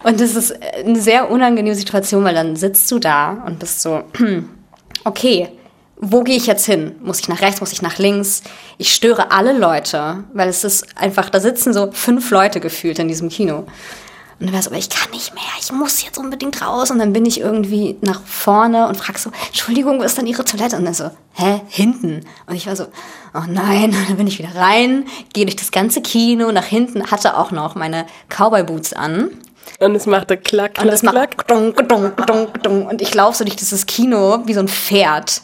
Und 0.02 0.20
das 0.20 0.34
ist 0.34 0.54
eine 0.62 1.00
sehr 1.00 1.30
unangenehme 1.30 1.76
Situation, 1.76 2.24
weil 2.24 2.34
dann 2.34 2.56
sitzt 2.56 2.90
du 2.90 2.98
da 2.98 3.44
und 3.46 3.58
bist 3.58 3.80
so, 3.80 4.02
okay, 5.04 5.48
wo 5.98 6.22
gehe 6.22 6.36
ich 6.36 6.46
jetzt 6.46 6.66
hin? 6.66 6.94
Muss 7.02 7.20
ich 7.20 7.28
nach 7.28 7.40
rechts, 7.40 7.60
muss 7.60 7.72
ich 7.72 7.82
nach 7.82 7.98
links? 7.98 8.42
Ich 8.78 8.92
störe 8.92 9.30
alle 9.30 9.56
Leute, 9.56 10.24
weil 10.34 10.48
es 10.48 10.62
ist 10.62 10.86
einfach, 10.96 11.30
da 11.30 11.40
sitzen 11.40 11.72
so 11.72 11.90
fünf 11.90 12.30
Leute 12.30 12.60
gefühlt 12.60 12.98
in 12.98 13.08
diesem 13.08 13.28
Kino. 13.28 13.66
Und 14.38 14.46
dann 14.46 14.54
war 14.54 14.60
so, 14.60 14.68
aber 14.68 14.78
ich 14.78 14.90
kann 14.90 15.10
nicht 15.12 15.32
mehr, 15.32 15.44
ich 15.58 15.72
muss 15.72 16.04
jetzt 16.04 16.18
unbedingt 16.18 16.60
raus. 16.60 16.90
Und 16.90 16.98
dann 16.98 17.14
bin 17.14 17.24
ich 17.24 17.40
irgendwie 17.40 17.96
nach 18.02 18.20
vorne 18.22 18.86
und 18.86 18.98
frage 18.98 19.18
so, 19.18 19.30
Entschuldigung, 19.46 19.98
wo 19.98 20.02
ist 20.02 20.18
denn 20.18 20.26
Ihre 20.26 20.44
Toilette? 20.44 20.76
Und 20.76 20.84
dann 20.84 20.92
so, 20.92 21.10
hä, 21.32 21.62
hinten? 21.68 22.26
Und 22.46 22.54
ich 22.54 22.66
war 22.66 22.76
so, 22.76 22.84
oh 23.32 23.44
nein. 23.48 23.84
Und 23.94 24.10
dann 24.10 24.16
bin 24.18 24.26
ich 24.26 24.38
wieder 24.38 24.54
rein, 24.54 25.06
gehe 25.32 25.46
durch 25.46 25.56
das 25.56 25.70
ganze 25.70 26.02
Kino, 26.02 26.52
nach 26.52 26.66
hinten, 26.66 27.10
hatte 27.10 27.38
auch 27.38 27.50
noch 27.50 27.76
meine 27.76 28.04
Cowboy-Boots 28.28 28.92
an. 28.92 29.30
Und 29.80 29.94
es 29.94 30.04
machte 30.04 30.36
klack, 30.36 30.74
klack, 30.74 30.86
und 30.86 30.92
es 30.92 31.00
klack. 31.00 31.36
Macht 31.36 31.50
dong. 32.66 32.86
Und 32.86 33.00
ich 33.00 33.14
laufe 33.14 33.38
so 33.38 33.44
durch 33.44 33.56
dieses 33.56 33.86
Kino 33.86 34.42
wie 34.44 34.54
so 34.54 34.60
ein 34.60 34.68
Pferd. 34.68 35.42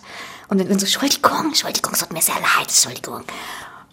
Und 0.53 0.59
dann 0.61 0.79
so, 0.79 0.85
Entschuldigung, 0.85 1.47
Entschuldigung, 1.47 1.93
es 1.95 2.01
tut 2.01 2.13
mir 2.13 2.21
sehr 2.21 2.35
leid, 2.35 2.69
Entschuldigung. 2.69 3.23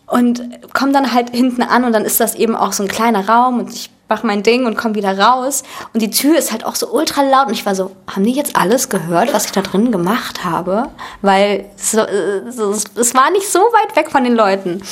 Und 0.08 0.42
komme 0.74 0.92
dann 0.92 1.14
halt 1.14 1.30
hinten 1.30 1.62
an 1.62 1.86
und 1.86 1.94
dann 1.94 2.04
ist 2.04 2.20
das 2.20 2.36
eben 2.36 2.54
auch 2.54 2.74
so 2.74 2.84
ein 2.84 2.90
kleiner 2.90 3.30
Raum 3.30 3.60
und 3.60 3.74
ich 3.74 3.90
mache 4.10 4.28
mein 4.28 4.44
Ding 4.44 4.66
und 4.66 4.76
komme 4.76 4.96
wieder 4.96 5.18
raus. 5.18 5.64
Und 5.94 6.02
die 6.02 6.12
Tür 6.12 6.38
ist 6.38 6.52
halt 6.52 6.66
auch 6.66 6.76
so 6.76 6.92
ultra 6.92 7.22
laut 7.22 7.48
und 7.48 7.54
ich 7.54 7.66
war 7.66 7.76
so, 7.76 7.92
haben 8.14 8.26
die 8.26 8.34
jetzt 8.34 8.58
alles 8.58 8.90
gehört, 8.90 9.34
was 9.34 9.46
ich 9.46 9.54
da 9.54 9.62
drin 9.62 9.90
gemacht 9.90 10.44
habe? 10.44 10.90
Weil 11.22 11.70
so, 11.78 12.02
so, 12.50 12.72
es 12.72 13.14
war 13.16 13.32
nicht 13.32 13.50
so 13.50 13.60
weit 13.60 13.96
weg 13.96 14.12
von 14.12 14.26
den 14.26 14.36
Leuten. 14.36 14.84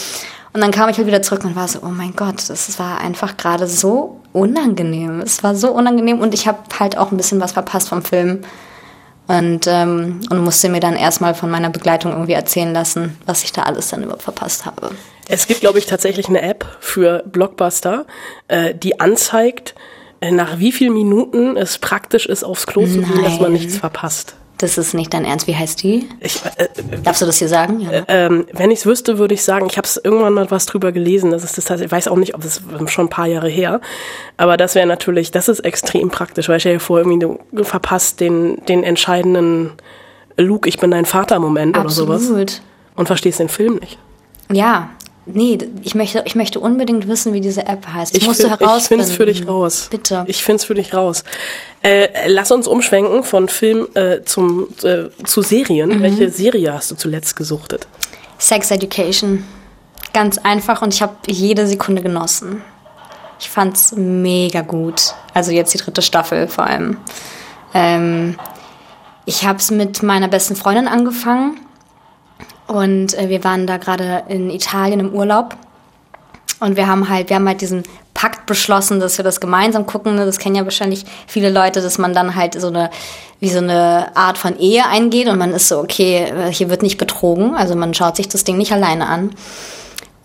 Und 0.54 0.62
dann 0.62 0.72
kam 0.72 0.88
ich 0.88 0.98
halt 0.98 1.08
wieder 1.08 1.22
zurück 1.22 1.44
und 1.44 1.58
war 1.58 1.68
so, 1.68 1.80
oh 1.82 1.90
mein 1.90 2.16
Gott, 2.16 2.50
das 2.50 2.80
war 2.80 3.00
einfach 3.00 3.36
gerade 3.36 3.68
so 3.68 4.22
unangenehm. 4.32 5.20
Es 5.20 5.44
war 5.44 5.54
so 5.54 5.72
unangenehm 5.72 6.22
und 6.22 6.34
ich 6.34 6.48
habe 6.48 6.60
halt 6.80 6.98
auch 6.98 7.12
ein 7.12 7.18
bisschen 7.18 7.42
was 7.42 7.52
verpasst 7.52 7.90
vom 7.90 8.04
Film. 8.04 8.46
Und, 9.28 9.68
ähm, 9.68 10.22
und 10.30 10.44
musste 10.44 10.70
mir 10.70 10.80
dann 10.80 10.96
erstmal 10.96 11.36
von 11.36 11.50
meiner 11.50 11.70
Begleitung 11.70 12.13
irgendwie 12.13 12.34
erzählen 12.34 12.74
lassen, 12.74 13.18
was 13.26 13.44
ich 13.44 13.52
da 13.52 13.63
alles 13.63 13.90
dann 13.90 14.04
überhaupt 14.04 14.24
verpasst 14.24 14.66
habe. 14.66 14.92
Es 15.28 15.48
gibt, 15.48 15.60
glaube 15.60 15.80
ich, 15.80 15.86
tatsächlich 15.86 16.30
eine 16.30 16.42
App 16.42 16.66
für 16.80 17.24
Blockbuster, 17.26 18.06
äh, 18.48 18.74
die 18.74 19.02
anzeigt, 19.02 19.76
äh, 20.22 20.32
nach 20.32 20.60
wie 20.60 20.72
vielen 20.72 20.94
Minuten 20.94 21.58
es 21.58 21.78
praktisch 21.78 22.26
ist, 22.26 22.44
aufs 22.44 22.66
Klo 22.68 22.86
zu 22.86 23.02
gehen, 23.02 23.24
dass 23.24 23.40
man 23.40 23.52
nichts 23.52 23.78
verpasst. 23.78 24.36
Das 24.58 24.78
ist 24.78 24.93
nicht 24.93 25.13
dein 25.13 25.24
Ernst. 25.24 25.46
Wie 25.46 25.56
heißt 25.56 25.84
die? 25.84 26.10
Ich, 26.20 26.41
äh, 26.58 26.67
Darfst 27.04 27.22
du 27.22 27.26
das 27.26 27.38
hier 27.38 27.48
sagen? 27.48 27.80
Ja, 27.80 27.91
ne? 27.91 28.06
ähm, 28.08 28.46
wenn 28.54 28.72
ich 28.72 28.80
es 28.80 28.86
wüsste, 28.86 29.20
würde 29.20 29.36
ich 29.36 29.43
sagen, 29.43 29.67
ich 29.70 29.78
habe 29.78 29.86
es 29.86 29.98
irgendwann 30.04 30.34
mal 30.34 30.50
was 30.50 30.65
drüber 30.65 30.91
gelesen. 30.91 31.30
Das 31.30 31.43
ist 31.43 31.70
das, 31.70 31.82
ich 31.82 31.91
weiß 31.91 32.08
auch 32.08 32.15
nicht, 32.15 32.34
ob 32.34 32.43
es 32.43 32.62
schon 32.88 33.06
ein 33.06 33.10
paar 33.10 33.28
Jahre 33.28 33.50
her. 33.50 33.82
Aber 34.36 34.58
das 34.58 34.74
wäre 34.74 34.88
natürlich, 34.88 35.30
das 35.32 35.48
ist 35.48 35.60
extrem 35.60 36.10
praktisch, 36.10 36.50
weil 36.50 36.58
ich 36.58 36.63
ja 36.63 36.80
vor, 36.80 37.00
irgendwie 37.00 37.20
du 37.52 37.63
verpasst 37.63 38.20
den, 38.20 38.65
den 38.65 38.84
entscheidenden 38.84 39.74
Luke, 40.38 40.67
ich 40.67 40.80
bin 40.80 40.91
dein 40.91 41.06
Vater-Moment 41.06 41.78
oder 41.78 41.89
sowas. 41.89 42.30
Und 42.96 43.06
verstehst 43.06 43.39
den 43.39 43.50
Film 43.50 43.76
nicht. 43.76 44.00
Ja, 44.52 44.89
Nee, 45.34 45.58
ich 45.84 45.94
möchte, 45.94 46.24
ich 46.26 46.36
möchte 46.36 46.60
unbedingt 46.60 47.08
wissen, 47.08 47.34
wie 47.34 47.42
diese 47.42 47.66
App 47.66 47.88
heißt. 47.88 48.16
Ich, 48.16 48.22
ich 48.22 48.28
musste 48.28 48.50
herausfinden. 48.50 48.78
Ich 48.78 48.88
finde 48.88 49.04
es 49.04 49.12
für 49.12 49.26
dich 49.26 49.48
raus. 49.48 49.88
Bitte. 49.92 50.24
Ich 50.28 50.44
finde 50.44 50.58
es 50.58 50.66
für 50.66 50.74
dich 50.74 50.94
raus. 50.94 51.24
Äh, 51.82 52.30
lass 52.30 52.52
uns 52.52 52.68
umschwenken 52.68 53.24
von 53.24 53.50
Film 53.50 53.88
äh, 53.94 54.24
zum, 54.24 54.68
äh, 54.84 55.10
zu 55.26 55.42
Serien. 55.42 55.90
Mhm. 55.90 56.02
Welche 56.02 56.30
Serie 56.30 56.74
hast 56.74 56.92
du 56.92 56.96
zuletzt 56.96 57.36
gesuchtet? 57.36 57.88
Sex 58.38 58.72
Education. 58.72 59.44
Ganz 60.13 60.38
einfach 60.38 60.82
und 60.82 60.94
ich 60.94 61.02
habe 61.02 61.16
jede 61.28 61.68
Sekunde 61.68 62.02
genossen. 62.02 62.62
Ich 63.40 63.50
fand's 63.50 63.94
mega 63.96 64.62
gut. 64.62 65.13
Also 65.34 65.52
jetzt 65.52 65.74
die 65.74 65.78
dritte 65.78 66.02
Staffel 66.02 66.48
vor 66.48 66.66
allem. 66.66 66.98
Ähm, 67.74 68.38
ich 69.26 69.46
habe 69.46 69.60
es 69.60 69.72
mit 69.72 70.02
meiner 70.02 70.28
besten 70.28 70.56
Freundin 70.56 70.88
angefangen 70.88 71.60
und 72.67 73.17
äh, 73.17 73.30
wir 73.30 73.43
waren 73.43 73.65
da 73.65 73.77
gerade 73.77 74.23
in 74.27 74.49
Italien 74.49 74.99
im 74.99 75.13
Urlaub. 75.13 75.56
Und 76.60 76.75
wir 76.75 76.88
haben 76.88 77.08
halt, 77.08 77.30
wir 77.30 77.36
haben 77.36 77.47
halt 77.47 77.62
diesen 77.62 77.84
Pakt 78.13 78.47
beschlossen, 78.47 78.99
dass 78.99 79.17
wir 79.17 79.23
das 79.23 79.39
gemeinsam 79.39 79.86
gucken. 79.86 80.15
Ne? 80.15 80.25
Das 80.25 80.39
kennen 80.39 80.56
ja 80.56 80.63
wahrscheinlich 80.63 81.06
viele 81.27 81.51
Leute, 81.51 81.82
dass 81.82 81.99
man 81.99 82.13
dann 82.13 82.36
halt 82.36 82.60
so 82.60 82.67
eine, 82.67 82.89
wie 83.39 83.49
so 83.49 83.60
eine 83.60 84.15
Art 84.15 84.38
von 84.39 84.58
Ehe 84.58 84.86
eingeht 84.88 85.27
und 85.27 85.38
man 85.38 85.53
ist 85.53 85.67
so, 85.67 85.80
okay, 85.80 86.23
äh, 86.23 86.51
hier 86.51 86.69
wird 86.69 86.82
nicht 86.82 86.97
betrogen. 86.97 87.56
Also 87.56 87.75
man 87.75 87.93
schaut 87.93 88.15
sich 88.15 88.27
das 88.27 88.43
Ding 88.43 88.58
nicht 88.58 88.71
alleine 88.71 89.08
an. 89.08 89.36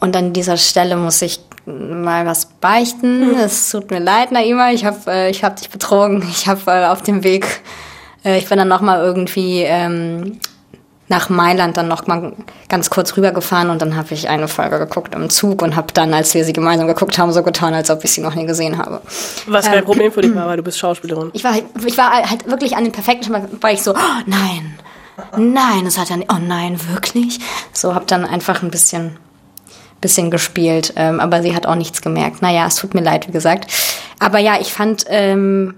Und 0.00 0.16
an 0.16 0.32
dieser 0.32 0.56
Stelle 0.56 0.96
muss 0.96 1.20
ich 1.22 1.40
mal 1.66 2.26
was 2.26 2.46
beichten. 2.46 3.34
Es 3.38 3.70
tut 3.70 3.90
mir 3.90 4.00
leid, 4.00 4.32
Naima, 4.32 4.72
ich 4.72 4.84
habe 4.84 4.98
äh, 5.06 5.30
ich 5.30 5.44
hab 5.44 5.56
dich 5.56 5.70
betrogen. 5.70 6.26
Ich 6.30 6.48
habe 6.48 6.62
äh, 6.66 6.86
auf 6.86 7.02
dem 7.02 7.22
Weg, 7.22 7.60
äh, 8.24 8.38
ich 8.38 8.48
bin 8.48 8.58
dann 8.58 8.68
nochmal 8.68 9.00
irgendwie 9.00 9.62
ähm, 9.62 10.40
nach 11.12 11.28
Mailand 11.28 11.76
dann 11.76 11.88
noch 11.88 12.06
mal 12.06 12.32
ganz 12.68 12.88
kurz 12.88 13.16
rübergefahren 13.16 13.68
und 13.68 13.82
dann 13.82 13.96
habe 13.96 14.14
ich 14.14 14.30
eine 14.30 14.48
Folge 14.48 14.78
geguckt 14.78 15.14
im 15.14 15.28
Zug 15.28 15.60
und 15.60 15.76
habe 15.76 15.92
dann, 15.92 16.14
als 16.14 16.34
wir 16.34 16.42
sie 16.44 16.54
gemeinsam 16.54 16.88
geguckt 16.88 17.18
haben, 17.18 17.30
so 17.32 17.42
getan, 17.42 17.74
als 17.74 17.90
ob 17.90 18.02
ich 18.02 18.10
sie 18.10 18.22
noch 18.22 18.34
nie 18.34 18.46
gesehen 18.46 18.78
habe. 18.78 19.02
Was 19.46 19.66
kein 19.66 19.80
ähm, 19.80 19.84
Problem 19.84 20.10
für 20.10 20.22
dich 20.22 20.34
war, 20.34 20.48
weil 20.48 20.56
du 20.56 20.62
bist 20.62 20.78
Schauspielerin. 20.78 21.30
Ich 21.34 21.44
war, 21.44 21.54
ich 21.86 21.98
war 21.98 22.10
halt 22.12 22.48
wirklich 22.48 22.76
an 22.76 22.84
den 22.84 22.92
perfekten, 22.92 23.30
weil 23.60 23.74
ich 23.74 23.82
so, 23.82 23.92
oh, 23.92 24.22
nein, 24.24 24.78
nein, 25.36 25.86
es 25.86 25.98
hat 25.98 26.08
ja 26.08 26.16
nicht, 26.16 26.32
oh 26.32 26.38
nein, 26.40 26.80
wirklich? 26.90 27.38
So 27.74 27.94
habe 27.94 28.06
dann 28.06 28.24
einfach 28.24 28.62
ein 28.62 28.70
bisschen, 28.70 29.18
bisschen 30.00 30.30
gespielt, 30.30 30.94
ähm, 30.96 31.20
aber 31.20 31.42
sie 31.42 31.54
hat 31.54 31.66
auch 31.66 31.76
nichts 31.76 32.00
gemerkt. 32.00 32.40
Naja, 32.40 32.66
es 32.66 32.76
tut 32.76 32.94
mir 32.94 33.02
leid, 33.02 33.28
wie 33.28 33.32
gesagt. 33.32 33.70
Aber 34.18 34.38
ja, 34.38 34.58
ich 34.58 34.72
fand, 34.72 35.04
ähm, 35.08 35.74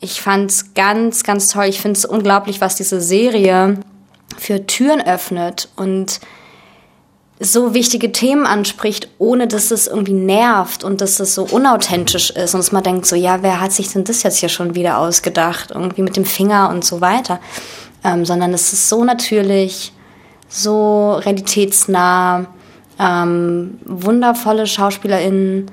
ich 0.00 0.22
fand's 0.22 0.72
ganz, 0.72 1.24
ganz 1.24 1.48
toll. 1.48 1.66
Ich 1.66 1.80
finde 1.80 1.98
es 1.98 2.06
unglaublich, 2.06 2.62
was 2.62 2.76
diese 2.76 3.02
Serie 3.02 3.80
für 4.38 4.66
Türen 4.66 5.00
öffnet 5.00 5.68
und 5.76 6.20
so 7.40 7.74
wichtige 7.74 8.12
Themen 8.12 8.46
anspricht, 8.46 9.08
ohne 9.18 9.48
dass 9.48 9.70
es 9.70 9.86
irgendwie 9.86 10.12
nervt 10.12 10.84
und 10.84 11.00
dass 11.00 11.18
es 11.18 11.34
so 11.34 11.44
unauthentisch 11.44 12.30
ist 12.30 12.54
und 12.54 12.60
dass 12.60 12.72
man 12.72 12.82
denkt 12.82 13.06
so, 13.06 13.16
ja, 13.16 13.42
wer 13.42 13.60
hat 13.60 13.72
sich 13.72 13.92
denn 13.92 14.04
das 14.04 14.22
jetzt 14.22 14.38
hier 14.38 14.48
schon 14.48 14.74
wieder 14.74 14.98
ausgedacht, 14.98 15.72
irgendwie 15.72 16.02
mit 16.02 16.16
dem 16.16 16.24
Finger 16.24 16.70
und 16.70 16.84
so 16.84 17.00
weiter, 17.00 17.40
ähm, 18.04 18.24
sondern 18.24 18.54
es 18.54 18.72
ist 18.72 18.88
so 18.88 19.04
natürlich, 19.04 19.92
so 20.48 21.14
realitätsnah, 21.14 22.46
ähm, 23.00 23.78
wundervolle 23.84 24.66
SchauspielerInnen. 24.66 25.70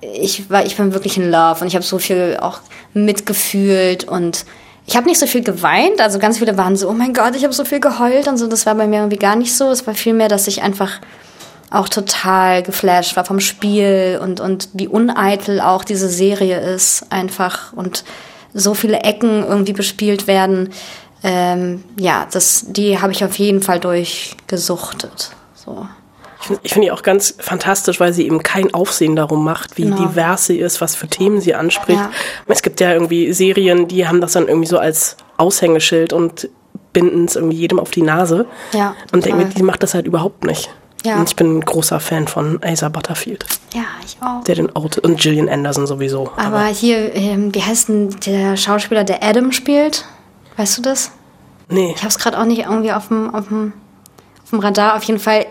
Ich 0.00 0.48
war, 0.48 0.64
ich 0.64 0.76
bin 0.76 0.92
wirklich 0.92 1.16
in 1.16 1.30
Love 1.30 1.62
und 1.62 1.66
ich 1.66 1.74
habe 1.74 1.84
so 1.84 1.98
viel 1.98 2.38
auch 2.40 2.60
mitgefühlt 2.94 4.04
und 4.04 4.44
ich 4.86 4.96
habe 4.96 5.06
nicht 5.06 5.18
so 5.18 5.26
viel 5.26 5.44
geweint, 5.44 6.00
also 6.00 6.18
ganz 6.18 6.38
viele 6.38 6.56
waren 6.56 6.76
so, 6.76 6.88
oh 6.88 6.92
mein 6.92 7.14
Gott, 7.14 7.36
ich 7.36 7.44
habe 7.44 7.52
so 7.52 7.64
viel 7.64 7.80
geheult 7.80 8.26
und 8.26 8.36
so. 8.36 8.48
Das 8.48 8.66
war 8.66 8.74
bei 8.74 8.86
mir 8.86 8.96
irgendwie 8.96 9.18
gar 9.18 9.36
nicht 9.36 9.54
so. 9.54 9.70
Es 9.70 9.86
war 9.86 9.94
vielmehr, 9.94 10.28
dass 10.28 10.48
ich 10.48 10.62
einfach 10.62 11.00
auch 11.70 11.88
total 11.88 12.62
geflasht 12.62 13.16
war 13.16 13.24
vom 13.24 13.40
Spiel 13.40 14.20
und, 14.22 14.40
und 14.40 14.68
wie 14.74 14.88
uneitel 14.88 15.60
auch 15.60 15.84
diese 15.84 16.08
Serie 16.08 16.60
ist 16.60 17.06
einfach 17.10 17.72
und 17.72 18.04
so 18.52 18.74
viele 18.74 19.00
Ecken 19.00 19.44
irgendwie 19.44 19.72
bespielt 19.72 20.26
werden. 20.26 20.70
ähm, 21.22 21.84
ja, 21.98 22.26
das, 22.30 22.66
die 22.68 23.00
habe 23.00 23.12
ich 23.12 23.24
auf 23.24 23.38
jeden 23.38 23.62
Fall 23.62 23.80
durchgesuchtet. 23.80 25.30
So. 25.54 25.86
Ich 26.42 26.46
finde 26.48 26.60
ich 26.64 26.72
find 26.74 26.84
die 26.84 26.90
auch 26.90 27.02
ganz 27.02 27.34
fantastisch, 27.38 27.98
weil 28.00 28.12
sie 28.12 28.26
eben 28.26 28.42
kein 28.42 28.74
Aufsehen 28.74 29.16
darum 29.16 29.44
macht, 29.44 29.78
wie 29.78 29.82
Genau. 29.84 29.96
divers 29.96 30.46
sie 30.46 30.58
ist, 30.58 30.80
was 30.80 30.94
für 30.96 31.06
Themen 31.08 31.40
sie 31.40 31.54
anspricht. 31.54 31.98
Ja. 32.00 32.10
Es 32.48 32.62
gibt 32.62 32.80
ja 32.80 32.92
irgendwie 32.92 33.32
Serien, 33.32 33.88
die 33.88 34.06
haben 34.06 34.20
das 34.20 34.32
dann 34.32 34.48
irgendwie 34.48 34.66
so 34.68 34.78
als 34.78 35.16
Aushängeschild 35.36 36.12
und 36.12 36.48
binden 36.92 37.24
es 37.24 37.36
irgendwie 37.36 37.56
jedem 37.56 37.78
auf 37.78 37.90
die 37.90 38.02
Nase. 38.02 38.46
Ja, 38.72 38.94
Und 39.12 39.24
denke 39.24 39.38
mir, 39.38 39.44
die 39.46 39.62
macht 39.62 39.82
das 39.82 39.94
halt 39.94 40.06
überhaupt 40.06 40.44
nicht. 40.44 40.68
Ja. 41.04 41.16
Und 41.16 41.28
ich 41.28 41.36
bin 41.36 41.58
ein 41.58 41.60
großer 41.62 41.98
Fan 42.00 42.28
von 42.28 42.60
Asa 42.62 42.88
Butterfield, 42.88 43.44
Ja, 43.74 43.82
ich 44.06 44.16
auch. 44.20 44.44
der 44.44 44.54
den 44.56 44.70
Ort 44.76 44.98
und 44.98 45.18
Gillian 45.20 45.48
Anderson 45.48 45.86
sowieso. 45.86 46.30
Aber 46.36 46.66
hier, 46.66 47.14
ähm, 47.16 47.52
wie 47.54 47.62
heißt 47.62 47.88
denn 47.88 48.14
der 48.26 48.56
Schauspieler, 48.56 49.02
der 49.04 49.22
Adam 49.22 49.50
spielt? 49.52 50.04
Weißt 50.56 50.78
du 50.78 50.82
das? 50.82 51.10
nee, 51.68 51.92
Ich 51.96 52.02
habe 52.02 52.08
es 52.08 52.18
gerade 52.18 52.38
auch 52.38 52.44
nicht 52.44 52.62
irgendwie 52.66 52.92
auf 52.92 53.08
dem, 53.08 53.34
dem 54.52 54.60
Radar. 54.60 54.96
Auf 54.96 55.04
jeden 55.04 55.18
Fall, 55.18 55.46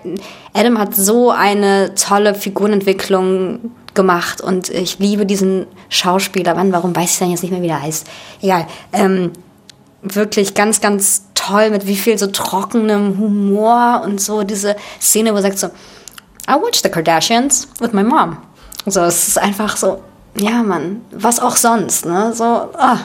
Adam 0.53 0.77
hat 0.77 0.95
so 0.95 1.31
eine 1.31 1.93
tolle 1.95 2.35
Figurenentwicklung 2.35 3.71
gemacht 3.93 4.41
und 4.41 4.69
ich 4.69 4.99
liebe 4.99 5.25
diesen 5.25 5.67
Schauspieler. 5.89 6.55
Wann, 6.55 6.71
warum 6.71 6.95
weiß 6.95 7.13
ich 7.13 7.19
denn 7.19 7.31
jetzt 7.31 7.41
nicht 7.43 7.51
mehr, 7.51 7.61
wie 7.61 7.67
der 7.67 7.81
heißt? 7.81 8.07
Egal. 8.41 8.67
Ähm, 8.93 9.31
wirklich 10.01 10.53
ganz, 10.53 10.81
ganz 10.81 11.25
toll 11.35 11.69
mit 11.69 11.87
wie 11.87 11.95
viel 11.95 12.17
so 12.17 12.27
trockenem 12.27 13.17
Humor 13.17 14.01
und 14.05 14.21
so 14.21 14.43
diese 14.43 14.75
Szene, 14.99 15.31
wo 15.33 15.37
er 15.37 15.41
sagt 15.41 15.59
so, 15.59 15.67
I 16.47 16.53
watch 16.53 16.81
the 16.81 16.89
Kardashians 16.89 17.67
with 17.79 17.93
my 17.93 18.03
mom. 18.03 18.37
So, 18.85 19.01
es 19.01 19.27
ist 19.27 19.37
einfach 19.37 19.77
so, 19.77 20.01
ja, 20.35 20.63
Mann, 20.63 21.01
was 21.11 21.39
auch 21.39 21.55
sonst, 21.55 22.05
ne? 22.05 22.33
So, 22.33 22.43
ah, 22.43 22.97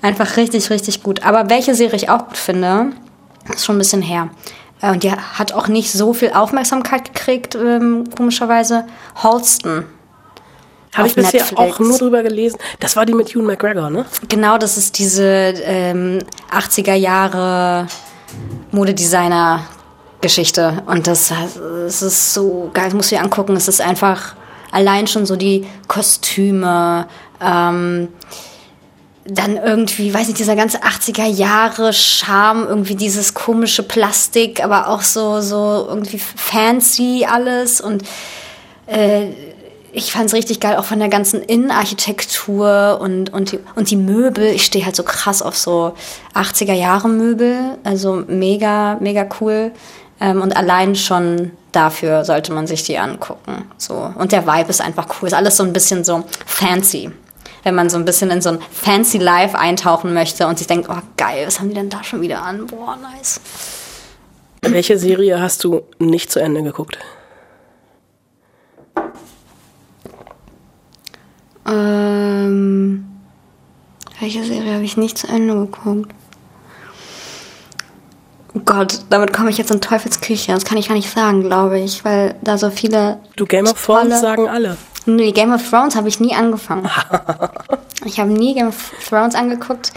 einfach 0.00 0.36
richtig, 0.36 0.70
richtig 0.70 1.02
gut. 1.02 1.22
Aber 1.22 1.50
welche 1.50 1.74
Serie 1.74 1.96
ich 1.96 2.08
auch 2.08 2.28
gut 2.28 2.38
finde, 2.38 2.92
ist 3.52 3.64
schon 3.64 3.76
ein 3.76 3.78
bisschen 3.78 4.02
her. 4.02 4.30
Äh, 4.82 4.90
Und 4.90 5.04
die 5.04 5.12
hat 5.12 5.52
auch 5.52 5.68
nicht 5.68 5.92
so 5.92 6.12
viel 6.12 6.32
Aufmerksamkeit 6.32 7.14
gekriegt, 7.14 7.54
ähm, 7.54 8.04
komischerweise. 8.14 8.84
Holston. 9.22 9.84
habe 10.94 11.08
ich 11.08 11.14
bisher 11.14 11.40
Netflix. 11.40 11.58
auch 11.60 11.78
nur 11.78 11.98
drüber 11.98 12.22
gelesen. 12.22 12.58
Das 12.80 12.96
war 12.96 13.06
die 13.06 13.14
mit 13.14 13.34
Ewan 13.34 13.46
McGregor, 13.46 13.88
ne? 13.88 14.04
Genau, 14.28 14.58
das 14.58 14.76
ist 14.76 14.98
diese 14.98 15.24
ähm, 15.24 16.18
80er 16.50 16.94
Jahre 16.94 17.86
Modedesigner-Geschichte. 18.72 20.82
Und 20.86 21.06
das, 21.06 21.32
das 21.54 22.02
ist 22.02 22.34
so 22.34 22.70
geil, 22.74 22.86
das 22.86 22.94
musst 22.94 23.10
du 23.10 23.16
dir 23.16 23.22
angucken. 23.22 23.56
Es 23.56 23.68
ist 23.68 23.80
einfach 23.80 24.34
allein 24.70 25.06
schon 25.06 25.24
so 25.26 25.36
die 25.36 25.66
Kostüme, 25.88 27.06
ähm, 27.40 28.08
dann 29.24 29.56
irgendwie, 29.56 30.12
weiß 30.12 30.26
nicht, 30.26 30.38
dieser 30.38 30.56
ganze 30.56 30.82
80er 30.82 31.26
Jahre 31.26 31.92
Charme, 31.92 32.66
irgendwie 32.68 32.96
dieses 32.96 33.34
komische 33.34 33.82
Plastik, 33.82 34.62
aber 34.64 34.88
auch 34.88 35.02
so, 35.02 35.40
so 35.40 35.86
irgendwie 35.88 36.18
fancy 36.18 37.26
alles 37.28 37.80
und 37.80 38.02
äh, 38.86 39.28
ich 39.92 40.10
fand 40.10 40.26
es 40.26 40.34
richtig 40.34 40.58
geil, 40.58 40.76
auch 40.76 40.86
von 40.86 40.98
der 40.98 41.08
ganzen 41.08 41.42
Innenarchitektur 41.42 42.98
und, 43.00 43.32
und, 43.32 43.52
die, 43.52 43.60
und 43.76 43.90
die 43.90 43.96
Möbel. 43.96 44.46
Ich 44.46 44.64
stehe 44.64 44.84
halt 44.84 44.96
so 44.96 45.02
krass 45.02 45.42
auf 45.42 45.56
so 45.56 45.94
80er 46.34 46.72
Jahre 46.72 47.08
Möbel. 47.08 47.76
Also 47.84 48.24
mega, 48.26 48.96
mega 49.00 49.28
cool. 49.40 49.70
Ähm, 50.18 50.40
und 50.40 50.56
allein 50.56 50.96
schon 50.96 51.50
dafür 51.72 52.24
sollte 52.24 52.52
man 52.52 52.66
sich 52.66 52.84
die 52.84 52.98
angucken. 52.98 53.66
So. 53.76 54.10
Und 54.16 54.32
der 54.32 54.46
Vibe 54.46 54.70
ist 54.70 54.80
einfach 54.80 55.06
cool. 55.20 55.28
Ist 55.28 55.34
alles 55.34 55.58
so 55.58 55.62
ein 55.62 55.74
bisschen 55.74 56.04
so 56.04 56.24
fancy. 56.46 57.10
Wenn 57.62 57.74
man 57.74 57.90
so 57.90 57.96
ein 57.96 58.04
bisschen 58.04 58.30
in 58.30 58.42
so 58.42 58.50
ein 58.50 58.58
fancy 58.70 59.18
Life 59.18 59.58
eintauchen 59.58 60.14
möchte 60.14 60.46
und 60.46 60.58
sich 60.58 60.66
denkt, 60.66 60.88
oh 60.90 60.98
geil, 61.16 61.46
was 61.46 61.60
haben 61.60 61.68
die 61.68 61.74
denn 61.74 61.90
da 61.90 62.02
schon 62.02 62.20
wieder 62.20 62.42
an? 62.42 62.66
Boah, 62.66 62.96
nice. 62.96 63.40
Welche 64.62 64.98
Serie 64.98 65.40
hast 65.40 65.64
du 65.64 65.82
nicht 65.98 66.30
zu 66.30 66.40
Ende 66.40 66.62
geguckt? 66.62 66.98
Ähm, 71.66 73.04
welche 74.20 74.44
Serie 74.44 74.74
habe 74.74 74.84
ich 74.84 74.96
nicht 74.96 75.18
zu 75.18 75.28
Ende 75.28 75.54
geguckt? 75.54 76.12
Oh 78.54 78.60
Gott, 78.64 79.00
damit 79.08 79.32
komme 79.32 79.50
ich 79.50 79.58
jetzt 79.58 79.70
in 79.70 79.80
Teufelsküche. 79.80 80.52
Das 80.52 80.64
kann 80.64 80.76
ich 80.76 80.88
gar 80.88 80.94
nicht 80.94 81.10
sagen, 81.10 81.42
glaube 81.42 81.80
ich, 81.80 82.04
weil 82.04 82.34
da 82.42 82.58
so 82.58 82.70
viele. 82.70 83.18
Du 83.36 83.46
Game 83.46 83.66
of 83.66 83.82
Thrones 83.82 84.20
sagen 84.20 84.48
alle. 84.48 84.76
Nee, 85.06 85.32
Game 85.32 85.52
of 85.52 85.68
Thrones 85.68 85.96
habe 85.96 86.08
ich 86.08 86.20
nie 86.20 86.34
angefangen. 86.34 86.88
ich 88.04 88.20
habe 88.20 88.30
nie 88.30 88.54
Game 88.54 88.68
of 88.68 88.92
Thrones 89.08 89.34
angeguckt. 89.34 89.92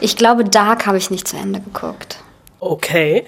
Ich 0.00 0.16
glaube, 0.16 0.44
Dark 0.44 0.86
habe 0.86 0.98
ich 0.98 1.10
nicht 1.10 1.28
zu 1.28 1.36
Ende 1.36 1.60
geguckt. 1.60 2.18
Okay. 2.60 3.24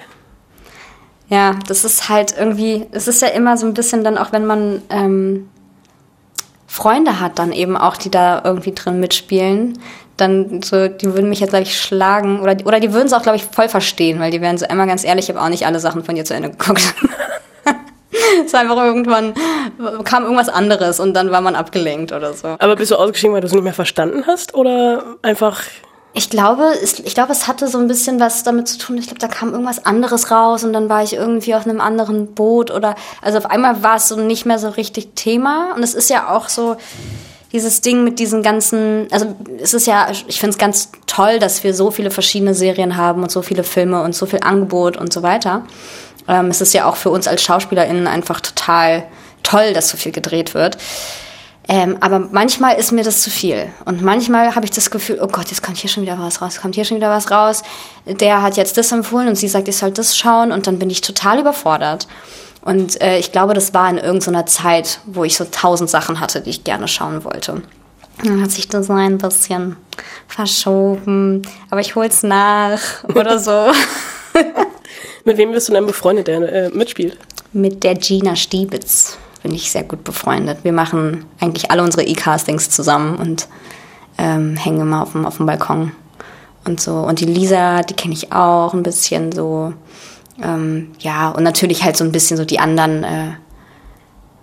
Ja, 1.29 1.55
das 1.69 1.85
ist 1.85 2.09
halt 2.09 2.35
irgendwie, 2.37 2.87
es 2.91 3.07
ist 3.07 3.23
ja 3.23 3.29
immer 3.29 3.57
so 3.57 3.67
ein 3.67 3.75
bisschen 3.75 4.03
dann 4.03 4.19
auch, 4.19 4.33
wenn 4.33 4.47
man 4.47 4.83
ähm, 4.91 5.49
Freunde 6.67 7.21
hat, 7.21 7.39
dann 7.39 7.53
eben 7.53 7.77
auch, 7.77 7.97
die 7.97 8.11
da 8.11 8.43
irgendwie 8.45 8.73
drin 8.73 8.99
mitspielen, 8.99 9.79
dann 10.17 10.63
so, 10.63 10.89
die 10.89 11.07
würden 11.07 11.29
mich 11.29 11.41
jetzt, 11.41 11.51
glaube 11.51 11.63
ich, 11.63 11.81
schlagen 11.81 12.41
oder, 12.41 12.57
oder 12.65 12.81
die 12.81 12.93
würden 12.93 13.07
es 13.07 13.13
auch, 13.13 13.23
glaube 13.23 13.37
ich, 13.37 13.45
voll 13.45 13.69
verstehen, 13.69 14.19
weil 14.21 14.31
die 14.31 14.41
wären 14.41 14.59
so, 14.59 14.67
einmal 14.67 14.87
ganz 14.87 15.05
ehrlich, 15.05 15.29
ich 15.29 15.35
habe 15.35 15.45
auch 15.45 15.49
nicht 15.49 15.67
alle 15.67 15.81
Sachen 15.81 16.05
von 16.05 16.15
dir 16.15 16.25
zu 16.25 16.35
Ende 16.35 16.51
geguckt. 16.51 16.95
es 18.41 18.47
ist 18.47 18.55
einfach 18.55 18.77
irgendwann, 18.77 19.35
kam 20.05 20.25
irgendwas 20.25 20.49
anderes 20.49 21.01
und 21.01 21.15
dann 21.15 21.31
war 21.31 21.41
man 21.41 21.55
abgelenkt 21.55 22.13
oder 22.13 22.33
so. 22.33 22.57
Aber 22.59 22.77
bist 22.77 22.91
du 22.91 22.97
ausgestiegen, 22.97 23.35
weil 23.35 23.41
du 23.41 23.47
es 23.47 23.53
nicht 23.53 23.65
mehr 23.65 23.73
verstanden 23.73 24.25
hast? 24.27 24.55
Oder 24.55 25.17
einfach. 25.23 25.63
Ich 26.13 26.29
glaube, 26.29 26.65
es, 26.83 26.99
ich 26.99 27.15
glaube, 27.15 27.33
es 27.33 27.47
hatte 27.47 27.69
so 27.69 27.79
ein 27.79 27.87
bisschen 27.87 28.19
was 28.19 28.43
damit 28.43 28.67
zu 28.67 28.79
tun. 28.79 28.99
Ich 28.99 29.07
glaube, 29.07 29.21
da 29.21 29.29
kam 29.29 29.53
irgendwas 29.53 29.87
anderes 29.87 30.31
raus 30.33 30.65
und 30.65 30.73
dann 30.73 30.89
war 30.89 31.05
ich 31.05 31.13
irgendwie 31.13 31.55
auf 31.55 31.67
einem 31.67 31.81
anderen 31.81 32.35
Boot 32.35 32.73
oder 32.73 32.97
also 33.23 33.39
auf 33.39 33.47
einmal 33.47 33.85
war 33.85 33.97
es 33.97 34.09
so 34.09 34.17
nicht 34.17 34.45
mehr 34.45 34.59
so 34.59 34.71
richtig 34.71 35.15
Thema. 35.15 35.73
Und 35.77 35.85
es 35.85 35.95
ist 35.95 36.11
ja 36.11 36.29
auch 36.29 36.49
so 36.49 36.77
dieses 37.53 37.81
Ding 37.81 38.05
mit 38.05 38.19
diesen 38.19 38.43
ganzen, 38.43 39.09
also 39.11 39.35
es 39.61 39.75
ist 39.75 39.87
ja, 39.87 40.09
ich 40.11 40.39
finde 40.39 40.53
es 40.53 40.59
ganz 40.59 40.91
toll, 41.07 41.39
dass 41.39 41.65
wir 41.65 41.75
so 41.75 41.91
viele 41.91 42.11
verschiedene 42.11 42.55
Serien 42.55 42.97
haben 42.97 43.23
und 43.23 43.31
so 43.31 43.43
viele 43.43 43.65
Filme 43.65 44.03
und 44.03 44.15
so 44.15 44.27
viel 44.27 44.41
Angebot 44.43 44.97
und 44.97 45.13
so 45.13 45.23
weiter. 45.23 45.65
Ähm, 46.29 46.47
es 46.47 46.61
ist 46.61 46.73
ja 46.75 46.87
auch 46.87 46.97
für 46.97 47.11
uns 47.11 47.27
als 47.27 47.43
SchauspielerInnen 47.43 48.07
einfach 48.07 48.41
total 48.41 49.05
toll, 49.43 49.73
dass 49.73 49.89
so 49.89 49.97
viel 49.97 50.13
gedreht 50.13 50.55
wird. 50.55 50.79
Ähm, 51.69 51.99
aber 52.01 52.19
manchmal 52.19 52.77
ist 52.77 52.91
mir 52.91 53.05
das 53.05 53.23
zu 53.23 53.31
viel. 53.31 53.69
Und 53.85 54.03
manchmal 54.03 54.55
habe 54.55 54.65
ich 54.65 54.73
das 54.73 54.91
Gefühl, 54.91 55.21
oh 55.23 55.29
Gott, 55.29 55.51
jetzt 55.51 55.63
kommt 55.63 55.77
hier 55.77 55.91
schon 55.91 56.03
wieder 56.03 56.19
was 56.19 56.43
raus, 56.43 56.61
kommt 56.61 56.75
hier 56.75 56.85
schon 56.85 56.97
wieder 56.97 57.11
was 57.11 57.31
raus. 57.31 57.63
Der 58.07 58.43
hat 58.43 58.57
jetzt 58.57 58.77
das 58.77 58.91
empfohlen 58.93 59.29
und 59.29 59.37
sie 59.37 59.49
sagt, 59.49 59.69
ich 59.69 59.77
soll 59.77 59.93
das 59.93 60.17
schauen 60.17 60.53
und 60.53 60.67
dann 60.67 60.79
bin 60.79 60.91
ich 60.91 61.01
total 61.01 61.39
überfordert. 61.39 62.09
Und 62.63 63.01
äh, 63.01 63.19
ich 63.19 63.33
glaube, 63.33 63.55
das 63.55 63.73
war 63.73 63.89
in 63.89 63.99
irgendeiner 63.99 64.47
Zeit, 64.47 65.01
wo 65.07 65.25
ich 65.25 65.37
so 65.37 65.47
tausend 65.51 65.89
Sachen 65.89 66.21
hatte, 66.21 66.41
die 66.41 66.51
ich 66.51 66.65
gerne 66.65 66.89
schauen 66.89 67.25
wollte. 67.25 67.63
Dann 68.23 68.43
hat 68.43 68.51
sich 68.51 68.69
das 68.69 68.91
ein 68.91 69.19
bisschen 69.19 69.77
verschoben. 70.29 71.43
Aber 71.71 71.81
ich 71.81 71.95
hol's 71.95 72.23
nach 72.23 72.81
oder 73.15 73.39
so. 73.39 73.73
Mit 75.25 75.37
wem 75.37 75.53
bist 75.53 75.69
du 75.69 75.73
denn 75.73 75.87
befreundet, 75.87 76.29
der 76.29 76.53
äh, 76.53 76.69
mitspielt? 76.71 77.17
Mit 77.53 77.83
der 77.83 77.95
Gina 77.95 78.37
Stiebitz 78.37 79.19
bin 79.43 79.55
ich 79.55 79.71
sehr 79.71 79.85
gut 79.85 80.05
befreundet. 80.05 80.59
Wir 80.63 80.73
machen 80.73 81.25
eigentlich 81.41 81.71
alle 81.71 81.83
unsere 81.83 82.05
E-Castings 82.05 82.71
zusammen 82.71 83.17
und 83.17 83.49
ähm, 84.19 84.57
hängen 84.57 84.81
immer 84.81 85.03
auf 85.03 85.13
dem, 85.13 85.25
auf 85.25 85.39
dem 85.39 85.47
Balkon 85.47 85.93
und 86.67 86.81
so. 86.81 86.97
Und 86.97 87.21
die 87.21 87.27
Lisa, 87.27 87.83
die 87.83 87.95
kenne 87.95 88.15
ich 88.15 88.33
auch 88.33 88.75
ein 88.75 88.83
bisschen 88.83 89.33
so. 89.33 89.73
Ähm, 90.43 90.93
ja, 91.01 91.29
und 91.31 91.43
natürlich 91.43 91.85
halt 91.85 91.97
so 91.97 92.05
ein 92.05 92.13
bisschen 92.13 92.37
so 92.37 92.45
die 92.45 92.59
anderen 92.59 93.05
äh, 93.05 93.33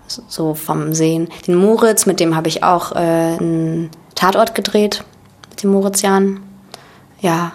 so- 0.07 0.53
vom 0.53 0.93
Sehen. 0.93 1.29
Den 1.47 1.55
Moritz, 1.55 2.05
mit 2.05 2.19
dem 2.19 2.35
habe 2.35 2.47
ich 2.47 2.63
auch 2.63 2.91
äh, 2.93 2.97
einen 2.97 3.89
Tatort 4.15 4.55
gedreht, 4.55 5.03
mit 5.49 5.63
dem 5.63 5.71
Morizian. 5.71 6.41
Ja, 7.19 7.53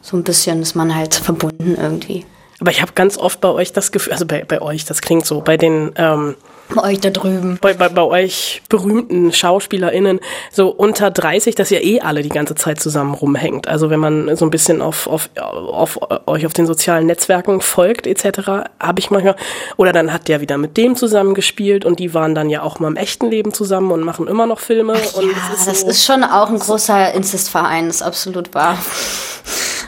so 0.00 0.16
ein 0.16 0.22
bisschen 0.24 0.62
ist 0.62 0.74
man 0.74 0.94
halt 0.94 1.14
verbunden 1.14 1.76
irgendwie. 1.80 2.26
Aber 2.60 2.70
ich 2.70 2.82
habe 2.82 2.92
ganz 2.94 3.18
oft 3.18 3.40
bei 3.40 3.48
euch 3.48 3.72
das 3.72 3.90
Gefühl, 3.90 4.12
also 4.12 4.26
bei, 4.26 4.44
bei 4.44 4.60
euch, 4.62 4.84
das 4.84 5.00
klingt 5.02 5.26
so, 5.26 5.40
bei 5.40 5.56
den, 5.56 5.92
ähm, 5.96 6.36
Bei 6.74 6.82
euch 6.84 7.00
da 7.00 7.10
drüben. 7.10 7.58
bei, 7.60 7.74
bei, 7.74 7.88
bei 7.88 8.02
euch 8.02 8.62
berühmten 8.68 9.32
SchauspielerInnen, 9.32 10.20
so 10.50 10.68
unter 10.68 11.10
30, 11.10 11.54
dass 11.54 11.70
ihr 11.70 11.82
eh 11.82 12.00
alle 12.00 12.22
die 12.22 12.28
ganze 12.28 12.54
Zeit 12.54 12.80
zusammen 12.80 13.14
rumhängt. 13.14 13.68
Also 13.68 13.90
wenn 13.90 14.00
man 14.00 14.34
so 14.36 14.44
ein 14.44 14.50
bisschen 14.50 14.80
auf, 14.82 15.06
auf, 15.06 15.30
auf 15.36 15.98
euch 16.26 16.46
auf 16.46 16.52
den 16.52 16.66
sozialen 16.66 17.06
Netzwerken 17.06 17.60
folgt, 17.60 18.06
etc., 18.06 18.48
habe 18.80 18.98
ich 18.98 19.10
manchmal, 19.10 19.36
oder 19.76 19.92
dann 19.92 20.12
hat 20.12 20.28
der 20.28 20.40
wieder 20.40 20.58
mit 20.58 20.76
dem 20.76 20.96
zusammen 20.96 21.34
gespielt 21.34 21.84
und 21.84 21.98
die 21.98 22.14
waren 22.14 22.34
dann 22.34 22.48
ja 22.50 22.62
auch 22.62 22.78
mal 22.80 22.88
im 22.88 22.96
echten 22.96 23.30
Leben 23.30 23.52
zusammen 23.52 23.90
und 23.92 24.00
machen 24.02 24.26
immer 24.28 24.46
noch 24.46 24.60
Filme. 24.60 24.92
und 24.92 25.24
ja, 25.26 25.36
es 25.54 25.64
das 25.66 25.80
so- 25.82 25.88
ist 25.88 26.04
schon 26.04 26.24
auch 26.24 26.48
ein 26.50 26.58
großer 26.58 27.12
Inzestverein, 27.14 27.88
ist 27.88 28.02
absolut 28.02 28.54
wahr. 28.54 28.78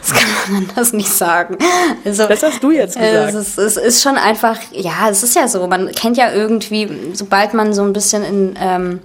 Das 0.07 0.13
kann 0.13 0.29
man 0.53 0.69
anders 0.69 0.93
nicht 0.93 1.11
sagen. 1.11 1.57
Also, 2.05 2.27
Das 2.27 2.43
hast 2.43 2.63
du 2.63 2.71
jetzt 2.71 2.99
gesagt. 2.99 3.35
Es 3.35 3.35
ist, 3.35 3.59
es 3.59 3.77
ist 3.77 4.03
schon 4.03 4.17
einfach, 4.17 4.59
ja, 4.73 5.09
es 5.11 5.23
ist 5.23 5.35
ja 5.35 5.49
so. 5.49 5.67
Man 5.67 5.91
kennt 5.93 6.17
ja 6.17 6.33
irgendwie, 6.33 6.89
sobald 7.15 7.55
man 7.55 7.73
so 7.73 7.83
ein 7.83 7.93
bisschen 7.93 8.23
in, 8.23 8.55
ähm, 8.61 9.01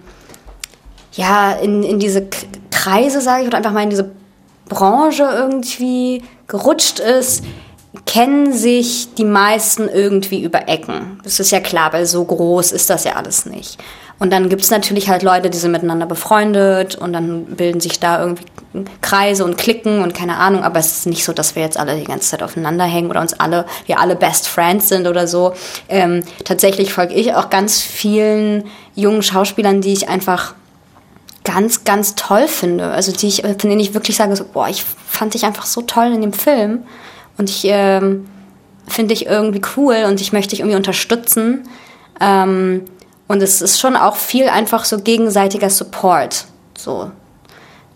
ja, 1.13 1.53
in, 1.53 1.83
in 1.83 1.99
diese 1.99 2.27
Kreise, 2.71 3.21
sage 3.21 3.43
ich, 3.43 3.47
oder 3.47 3.57
einfach 3.57 3.71
mal 3.71 3.83
in 3.83 3.89
diese 3.89 4.12
Branche 4.67 5.23
irgendwie 5.23 6.23
gerutscht 6.47 6.99
ist, 6.99 7.43
kennen 8.06 8.54
sich 8.54 9.15
die 9.15 9.25
meisten 9.25 9.89
irgendwie 9.89 10.43
über 10.43 10.67
Ecken. 10.67 11.19
Das 11.23 11.39
ist 11.39 11.52
ja 11.52 11.60
klar, 11.60 11.91
weil 11.93 12.06
so 12.06 12.23
groß 12.23 12.71
ist 12.71 12.89
das 12.89 13.04
ja 13.04 13.13
alles 13.13 13.45
nicht. 13.45 13.80
Und 14.19 14.32
dann 14.32 14.49
gibt's 14.49 14.69
natürlich 14.69 15.10
halt 15.10 15.23
Leute, 15.23 15.49
die 15.49 15.58
sind 15.58 15.71
miteinander 15.71 16.06
befreundet 16.06 16.95
und 16.95 17.13
dann 17.13 17.45
bilden 17.45 17.80
sich 17.80 17.99
da 17.99 18.19
irgendwie 18.19 18.43
Kreise 19.02 19.45
und 19.45 19.58
Klicken 19.58 20.04
und 20.04 20.13
keine 20.13 20.38
Ahnung, 20.38 20.63
aber 20.63 20.78
es 20.78 20.97
ist 20.97 21.06
nicht 21.08 21.23
so, 21.23 21.32
dass 21.32 21.56
wir 21.56 21.63
jetzt 21.63 21.80
alle 21.80 21.95
die 21.95 22.04
ganze 22.04 22.30
Zeit 22.30 22.43
aufeinander 22.43 22.84
hängen 22.84 23.10
oder 23.10 23.21
uns 23.21 23.34
alle, 23.34 23.65
wir 23.86 23.99
alle 23.99 24.15
Best 24.15 24.47
Friends 24.47 24.89
sind 24.89 25.08
oder 25.08 25.25
so. 25.25 25.54
Ähm, 25.88 26.23
tatsächlich 26.43 26.93
folge 26.93 27.13
ich 27.13 27.34
auch 27.34 27.49
ganz 27.49 27.82
vielen 27.82 28.65
jungen 28.93 29.23
Schauspielern, 29.23 29.82
die 29.82 29.93
ich 29.93 30.10
einfach 30.10 30.54
ganz, 31.45 31.86
ganz 31.86 32.15
toll 32.15 32.47
finde. 32.47 32.91
Also 32.91 33.13
die 33.13 33.28
ich, 33.28 33.41
von 33.41 33.58
denen 33.58 33.80
ich 33.80 33.93
wirklich 33.93 34.17
sage, 34.17 34.36
so, 34.36 34.43
boah, 34.43 34.67
ich 34.67 34.84
fand 34.84 35.34
dich 35.34 35.45
einfach 35.45 35.65
so 35.65 35.82
toll 35.82 36.12
in 36.13 36.21
dem 36.21 36.34
Film 36.34 36.84
und 37.39 37.49
ich 37.49 37.62
ähm, 37.65 38.28
finde 38.88 39.15
dich 39.15 39.25
irgendwie 39.25 39.62
cool 39.78 40.04
und 40.08 40.19
ich 40.21 40.34
möchte 40.34 40.52
dich 40.52 40.60
irgendwie 40.60 40.75
unterstützen. 40.75 41.67
Ähm, 42.19 42.84
und 43.30 43.41
es 43.41 43.62
ist 43.62 43.80
schon 43.80 43.95
auch 43.95 44.17
viel 44.17 44.49
einfach 44.49 44.84
so 44.84 44.99
gegenseitiger 44.99 45.69
Support. 45.69 46.45
So. 46.78 47.12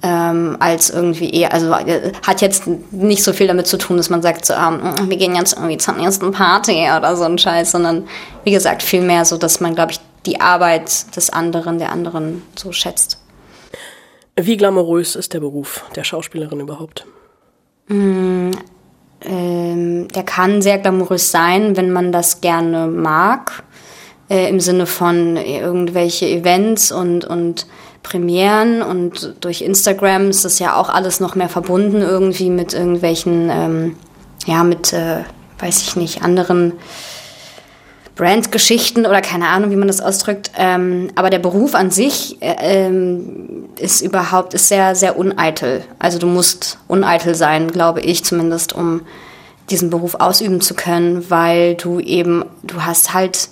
Ähm, 0.02 0.58
als 0.60 0.90
irgendwie 0.90 1.30
eher, 1.30 1.54
also 1.54 1.74
äh, 1.74 2.14
hat 2.26 2.42
jetzt 2.42 2.68
nicht 2.92 3.24
so 3.24 3.34
viel 3.34 3.48
damit 3.48 3.68
zu 3.68 3.78
tun, 3.78 3.98
dass 3.98 4.10
man 4.10 4.22
sagt, 4.22 4.46
so, 4.46 4.54
ähm, 4.54 4.82
wir 5.10 5.18
gehen 5.18 5.36
jetzt 5.36 5.54
irgendwie 5.54 5.78
zur 5.78 5.96
nächsten 5.96 6.32
Party 6.32 6.88
oder 6.98 7.16
so 7.18 7.24
ein 7.24 7.38
Scheiß, 7.38 7.72
sondern 7.72 8.08
wie 8.46 8.52
gesagt, 8.52 8.82
viel 8.82 9.02
mehr 9.02 9.26
so, 9.26 9.38
dass 9.38 9.60
man, 9.60 9.76
glaube 9.76 9.92
ich, 9.92 10.00
die 10.26 10.40
Arbeit 10.40 11.16
des 11.18 11.30
anderen, 11.30 11.80
der 11.80 11.92
anderen 11.92 12.44
so 12.56 12.72
schätzt. 12.72 13.18
Wie 14.36 14.56
glamourös 14.56 15.16
ist 15.16 15.34
der 15.34 15.42
Beruf 15.42 15.84
der 15.96 16.06
Schauspielerin 16.06 16.62
überhaupt? 16.62 17.06
Mm, 17.88 18.52
ähm, 19.26 20.08
der 20.10 20.24
kann 20.24 20.62
sehr 20.62 20.78
glamourös 20.78 21.32
sein, 21.32 21.78
wenn 21.78 21.92
man 21.92 22.12
das 22.12 22.42
gerne 22.42 22.88
mag, 22.88 23.64
äh, 24.30 24.50
im 24.50 24.60
Sinne 24.60 24.86
von 24.86 25.38
irgendwelche 25.38 26.28
Events 26.28 26.92
und, 26.92 27.26
und 27.26 27.68
Premieren 28.04 28.82
und 28.82 29.36
durch 29.40 29.62
Instagram 29.62 30.30
ist 30.30 30.44
das 30.44 30.60
ja 30.60 30.76
auch 30.76 30.90
alles 30.90 31.22
noch 31.22 31.36
mehr 31.36 31.50
verbunden 31.50 32.02
irgendwie 32.02 32.50
mit 32.50 32.74
irgendwelchen, 32.74 33.50
ähm, 33.50 33.96
ja, 34.46 34.64
mit, 34.64 34.92
äh, 34.92 35.24
weiß 35.60 35.82
ich 35.84 35.96
nicht, 35.96 36.22
anderen 36.22 36.74
Brandgeschichten 38.16 39.06
oder 39.06 39.22
keine 39.22 39.48
Ahnung, 39.48 39.72
wie 39.72 39.76
man 39.76 39.88
das 39.88 40.02
ausdrückt. 40.02 40.52
Ähm, 40.58 41.10
aber 41.16 41.30
der 41.30 41.40
Beruf 41.40 41.74
an 41.74 41.90
sich 41.90 42.42
äh, 42.42 42.56
ähm, 42.60 43.70
ist 43.80 44.02
überhaupt, 44.02 44.54
ist 44.54 44.68
sehr, 44.68 44.96
sehr 44.96 45.18
uneitel. 45.18 45.84
Also 46.00 46.20
du 46.20 46.28
musst 46.28 46.78
uneitel 46.88 47.34
sein, 47.34 47.72
glaube 47.72 48.02
ich 48.02 48.24
zumindest, 48.24 48.74
um 48.74 49.02
diesen 49.70 49.90
Beruf 49.90 50.16
ausüben 50.16 50.62
zu 50.62 50.76
können, 50.76 51.30
weil 51.30 51.76
du 51.76 52.00
eben, 52.00 52.46
du 52.64 52.84
hast 52.84 53.14
halt 53.14 53.50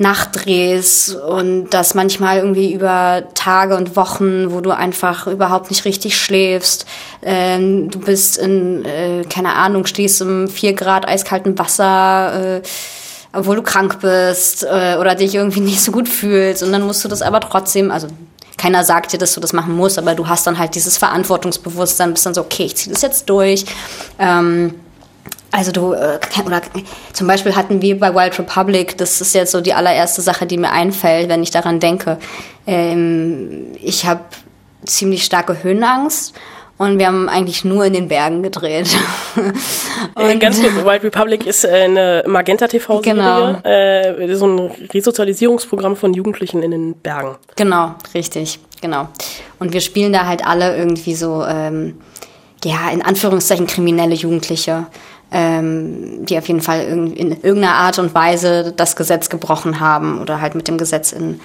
Nachtdrehs 0.00 1.12
und 1.12 1.70
das 1.70 1.94
manchmal 1.94 2.38
irgendwie 2.38 2.72
über 2.72 3.24
Tage 3.34 3.76
und 3.76 3.96
Wochen, 3.96 4.52
wo 4.52 4.60
du 4.60 4.70
einfach 4.70 5.26
überhaupt 5.26 5.70
nicht 5.70 5.84
richtig 5.84 6.16
schläfst. 6.16 6.86
Ähm, 7.20 7.90
du 7.90 7.98
bist 7.98 8.38
in, 8.38 8.84
äh, 8.84 9.24
keine 9.28 9.54
Ahnung, 9.54 9.86
stehst 9.86 10.20
im 10.20 10.46
vier 10.46 10.74
Grad 10.74 11.08
eiskalten 11.08 11.58
Wasser, 11.58 12.58
äh, 12.58 12.62
obwohl 13.38 13.56
du 13.56 13.62
krank 13.62 14.00
bist 14.00 14.64
äh, 14.64 14.96
oder 14.98 15.14
dich 15.14 15.34
irgendwie 15.34 15.60
nicht 15.60 15.82
so 15.82 15.92
gut 15.92 16.08
fühlst. 16.08 16.62
Und 16.62 16.72
dann 16.72 16.82
musst 16.82 17.04
du 17.04 17.08
das 17.08 17.22
aber 17.22 17.40
trotzdem, 17.40 17.90
also 17.90 18.08
keiner 18.56 18.84
sagt 18.84 19.12
dir, 19.12 19.18
dass 19.18 19.34
du 19.34 19.40
das 19.40 19.52
machen 19.52 19.74
musst, 19.74 19.98
aber 19.98 20.14
du 20.14 20.28
hast 20.28 20.46
dann 20.46 20.58
halt 20.58 20.74
dieses 20.74 20.98
Verantwortungsbewusstsein, 20.98 22.12
bist 22.12 22.26
dann 22.26 22.34
so, 22.34 22.40
okay, 22.42 22.64
ich 22.64 22.76
ziehe 22.76 22.92
das 22.92 23.02
jetzt 23.02 23.30
durch. 23.30 23.64
Ähm, 24.18 24.74
also 25.50 25.72
du, 25.72 25.92
äh, 25.92 26.18
oder 26.44 26.60
zum 27.12 27.26
Beispiel 27.26 27.56
hatten 27.56 27.80
wir 27.80 27.98
bei 27.98 28.14
Wild 28.14 28.38
Republic, 28.38 28.98
das 28.98 29.20
ist 29.20 29.34
jetzt 29.34 29.52
so 29.52 29.60
die 29.60 29.72
allererste 29.72 30.20
Sache, 30.20 30.46
die 30.46 30.58
mir 30.58 30.72
einfällt, 30.72 31.28
wenn 31.28 31.42
ich 31.42 31.50
daran 31.50 31.80
denke. 31.80 32.18
Ähm, 32.66 33.68
ich 33.80 34.06
habe 34.06 34.20
ziemlich 34.84 35.24
starke 35.24 35.62
Höhenangst 35.62 36.34
und 36.78 36.98
wir 36.98 37.06
haben 37.06 37.28
eigentlich 37.28 37.64
nur 37.64 37.84
in 37.84 37.92
den 37.92 38.08
Bergen 38.08 38.42
gedreht. 38.42 38.88
Äh, 40.16 40.32
und 40.32 40.40
Ganz 40.40 40.60
kurz, 40.60 40.74
Wild 40.74 41.04
Republic 41.04 41.46
ist 41.46 41.64
äh, 41.64 41.84
eine 41.84 42.24
Magenta 42.26 42.66
TV-Serie, 42.66 43.14
genau. 43.14 43.50
äh, 43.62 44.34
so 44.34 44.46
ein 44.46 44.70
Resozialisierungsprogramm 44.92 45.96
von 45.96 46.12
Jugendlichen 46.14 46.62
in 46.62 46.70
den 46.70 46.94
Bergen. 46.94 47.36
Genau, 47.56 47.94
richtig, 48.14 48.58
genau. 48.80 49.08
Und 49.58 49.72
wir 49.72 49.80
spielen 49.80 50.12
da 50.12 50.26
halt 50.26 50.44
alle 50.44 50.76
irgendwie 50.76 51.14
so, 51.14 51.44
ähm, 51.44 52.00
ja, 52.64 52.90
in 52.90 53.02
Anführungszeichen 53.02 53.66
kriminelle 53.66 54.14
Jugendliche 54.14 54.86
ähm, 55.30 56.24
die 56.24 56.38
auf 56.38 56.48
jeden 56.48 56.60
Fall 56.60 56.82
in, 56.82 57.14
in 57.14 57.30
irgendeiner 57.32 57.74
Art 57.74 57.98
und 57.98 58.14
Weise 58.14 58.72
das 58.74 58.96
Gesetz 58.96 59.28
gebrochen 59.28 59.80
haben 59.80 60.20
oder 60.20 60.40
halt 60.40 60.54
mit 60.54 60.68
dem 60.68 60.78
Gesetz 60.78 61.12
in 61.12 61.40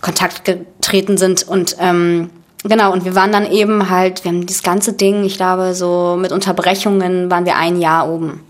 Kontakt 0.00 0.44
getreten 0.44 1.16
sind. 1.16 1.46
Und 1.46 1.76
ähm, 1.78 2.30
genau, 2.64 2.92
und 2.92 3.04
wir 3.04 3.14
waren 3.14 3.32
dann 3.32 3.50
eben 3.50 3.90
halt, 3.90 4.24
wir 4.24 4.30
haben 4.30 4.46
dieses 4.46 4.62
ganze 4.62 4.92
Ding, 4.92 5.24
ich 5.24 5.36
glaube, 5.36 5.74
so 5.74 6.16
mit 6.18 6.32
Unterbrechungen 6.32 7.30
waren 7.30 7.44
wir 7.44 7.56
ein 7.56 7.80
Jahr 7.80 8.08
oben. 8.08 8.40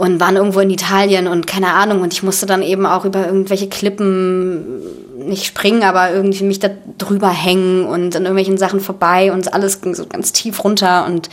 Und 0.00 0.18
waren 0.18 0.36
irgendwo 0.36 0.60
in 0.60 0.70
Italien 0.70 1.28
und 1.28 1.46
keine 1.46 1.74
Ahnung. 1.74 2.00
Und 2.00 2.14
ich 2.14 2.22
musste 2.22 2.46
dann 2.46 2.62
eben 2.62 2.86
auch 2.86 3.04
über 3.04 3.26
irgendwelche 3.26 3.68
Klippen 3.68 4.80
nicht 5.18 5.44
springen, 5.44 5.82
aber 5.82 6.10
irgendwie 6.10 6.42
mich 6.44 6.58
da 6.58 6.70
drüber 6.96 7.28
hängen 7.28 7.84
und 7.84 8.16
an 8.16 8.22
irgendwelchen 8.22 8.56
Sachen 8.56 8.80
vorbei 8.80 9.30
und 9.30 9.52
alles 9.52 9.82
ging 9.82 9.94
so 9.94 10.06
ganz 10.06 10.32
tief 10.32 10.64
runter 10.64 11.04
und 11.06 11.28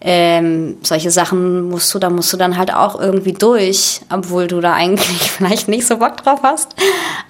ähm, 0.00 0.78
solche 0.82 1.12
Sachen 1.12 1.68
musst 1.68 1.94
du, 1.94 2.00
da 2.00 2.10
musst 2.10 2.32
du 2.32 2.36
dann 2.36 2.56
halt 2.56 2.74
auch 2.74 3.00
irgendwie 3.00 3.34
durch, 3.34 4.00
obwohl 4.12 4.48
du 4.48 4.60
da 4.60 4.74
eigentlich 4.74 5.30
vielleicht 5.30 5.68
nicht 5.68 5.86
so 5.86 5.98
Bock 5.98 6.16
drauf 6.16 6.40
hast. 6.42 6.74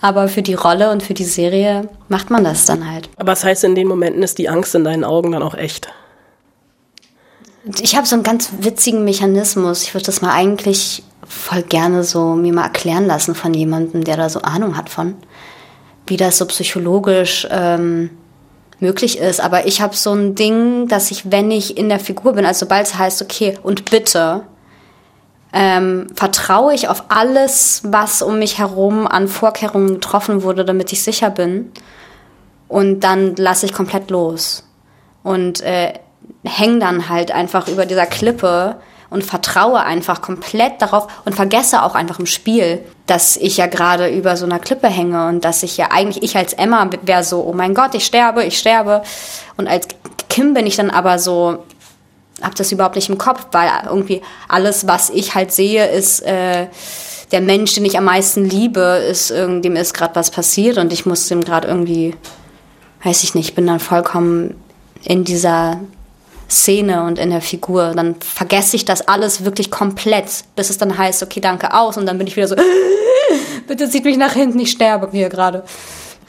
Aber 0.01 0.29
für 0.29 0.43
die 0.43 0.55
Rolle 0.55 0.91
und 0.91 1.03
für 1.03 1.15
die 1.15 1.25
Serie 1.25 1.89
macht 2.09 2.31
man 2.31 2.45
das 2.45 2.65
dann 2.65 2.91
halt. 2.91 3.11
Aber 3.17 3.33
das 3.33 3.45
heißt, 3.45 3.65
in 3.65 3.75
den 3.75 3.89
Momenten 3.89 4.23
ist 4.23 4.39
die 4.39 4.49
Angst 4.49 4.75
in 4.75 4.85
deinen 4.85 5.05
Augen 5.05 5.33
dann 5.33 5.43
auch 5.43 5.55
echt? 5.55 5.89
Ich 7.81 7.97
habe 7.97 8.07
so 8.07 8.15
einen 8.17 8.23
ganz 8.23 8.51
witzigen 8.61 9.05
Mechanismus. 9.05 9.83
Ich 9.83 9.95
würde 9.95 10.07
das 10.07 10.23
mal 10.23 10.33
eigentlich 10.33 11.03
voll 11.27 11.63
gerne 11.63 12.05
so 12.05 12.35
mir 12.35 12.53
mal 12.53 12.65
erklären 12.65 13.07
lassen 13.07 13.35
von 13.35 13.53
jemandem, 13.53 14.05
der 14.05 14.17
da 14.17 14.29
so 14.31 14.41
Ahnung 14.41 14.77
hat 14.77 14.89
von, 14.89 15.15
wie 16.07 16.17
das 16.17 16.39
so 16.39 16.47
psychologisch 16.47 17.47
ähm, 17.51 18.11
möglich 18.81 19.19
ist. 19.19 19.41
Aber 19.41 19.67
ich 19.67 19.81
habe 19.81 19.95
so 19.95 20.13
ein 20.13 20.35
Ding, 20.35 20.89
dass 20.89 21.11
ich, 21.11 21.31
wenn 21.31 21.51
ich 21.51 21.77
in 21.77 21.89
der 21.89 22.01
Figur 22.01 22.33
bin, 22.33 22.47
also 22.47 22.61
sobald 22.61 22.87
es 22.87 22.97
heißt, 22.97 23.23
okay, 23.23 23.59
und 23.63 23.91
bitte, 23.91 24.45
ähm, 25.53 26.09
vertraue 26.15 26.75
ich 26.75 26.89
auf 26.89 27.05
alles, 27.09 27.83
was 27.85 28.23
um 28.23 28.39
mich 28.39 28.59
herum 28.59 29.07
an 29.07 29.29
Vorkehrungen 29.29 29.95
getroffen 29.95 30.43
wurde, 30.43 30.65
damit 30.65 30.93
ich 30.93 31.03
sicher 31.03 31.31
bin. 31.31 31.73
Und 32.69 33.01
dann 33.01 33.35
lasse 33.37 33.67
ich 33.67 33.73
komplett 33.73 34.11
los. 34.11 34.65
Und 35.23 35.63
äh, 35.63 35.95
häng 36.45 36.81
dann 36.81 37.09
halt 37.09 37.31
einfach 37.31 37.69
über 37.69 37.87
dieser 37.87 38.07
Klippe 38.07 38.77
und 39.11 39.25
vertraue 39.25 39.81
einfach 39.81 40.21
komplett 40.21 40.83
darauf 40.83 41.09
und 41.25 41.35
vergesse 41.35 41.83
auch 41.83 41.95
einfach 41.95 42.19
im 42.19 42.27
Spiel, 42.27 42.85
dass 43.07 43.37
ich 43.37 43.57
ja 43.57 43.67
gerade 43.67 44.09
über 44.09 44.37
so 44.37 44.45
einer 44.45 44.59
Klippe 44.59 44.89
hänge 44.89 45.29
und 45.29 45.45
dass 45.45 45.63
ich 45.63 45.77
ja 45.77 45.89
eigentlich, 45.91 46.23
ich 46.23 46.37
als 46.37 46.53
Emma 46.53 46.89
wäre 47.03 47.25
so, 47.25 47.43
oh 47.43 47.55
mein 47.55 47.75
Gott, 47.75 47.95
ich 47.95 48.05
sterbe, 48.05 48.45
ich 48.45 48.59
sterbe. 48.59 49.03
Und 49.57 49.67
als 49.67 49.89
Kim 50.29 50.53
bin 50.53 50.67
ich 50.67 50.77
dann 50.77 50.91
aber 50.91 51.19
so, 51.19 51.65
hab 52.43 52.55
das 52.55 52.71
überhaupt 52.71 52.97
nicht 52.97 53.09
im 53.09 53.19
Kopf, 53.19 53.47
weil 53.53 53.71
irgendwie 53.87 54.21
alles, 54.47 54.87
was 54.87 55.11
ich 55.11 55.35
halt 55.35 55.53
sehe, 55.53 55.87
ist 55.87 56.21
äh, 56.21 56.67
der 57.33 57.41
Mensch, 57.41 57.75
den 57.75 57.85
ich 57.85 57.97
am 57.97 58.05
meisten 58.05 58.45
liebe, 58.45 58.81
ist 58.81 59.31
dem 59.31 59.77
ist 59.77 59.95
gerade 59.95 60.15
was 60.15 60.31
passiert 60.31 60.79
und 60.79 60.93
ich 60.93 61.07
muss 61.07 61.29
dem 61.29 61.43
gerade 61.43 61.69
irgendwie, 61.69 62.15
weiß 63.03 63.23
ich 63.25 63.35
nicht, 63.35 63.55
bin 63.55 63.67
dann 63.67 63.81
vollkommen 63.81 64.55
in 65.05 65.25
dieser 65.25 65.81
Szene 66.49 67.05
und 67.05 67.19
in 67.19 67.31
der 67.31 67.41
Figur. 67.41 67.93
Dann 67.95 68.17
vergesse 68.21 68.77
ich 68.77 68.85
das 68.85 69.07
alles 69.07 69.45
wirklich 69.45 69.71
komplett, 69.71 70.45
bis 70.57 70.71
es 70.71 70.79
dann 70.79 70.97
heißt, 70.97 71.23
okay, 71.23 71.41
danke 71.41 71.75
aus. 71.75 71.97
Und 71.97 72.07
dann 72.07 72.19
bin 72.19 72.27
ich 72.27 72.37
wieder 72.37 72.49
so, 72.49 72.57
bitte 73.67 73.89
zieht 73.89 74.05
mich 74.05 74.17
nach 74.17 74.33
hinten, 74.33 74.59
ich 74.59 74.71
sterbe 74.71 75.09
hier 75.11 75.29
gerade. 75.29 75.65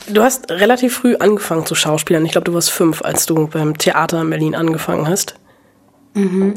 Du 0.08 0.24
hast 0.24 0.50
relativ 0.50 0.96
früh 0.96 1.16
angefangen 1.16 1.66
zu 1.66 1.76
schauspielen. 1.76 2.26
Ich 2.26 2.32
glaube, 2.32 2.46
du 2.46 2.54
warst 2.54 2.72
fünf, 2.72 3.02
als 3.02 3.26
du 3.26 3.48
beim 3.48 3.78
Theater 3.78 4.22
in 4.22 4.30
Berlin 4.30 4.56
angefangen 4.56 5.08
hast. 5.08 5.36
Mhm. 6.14 6.56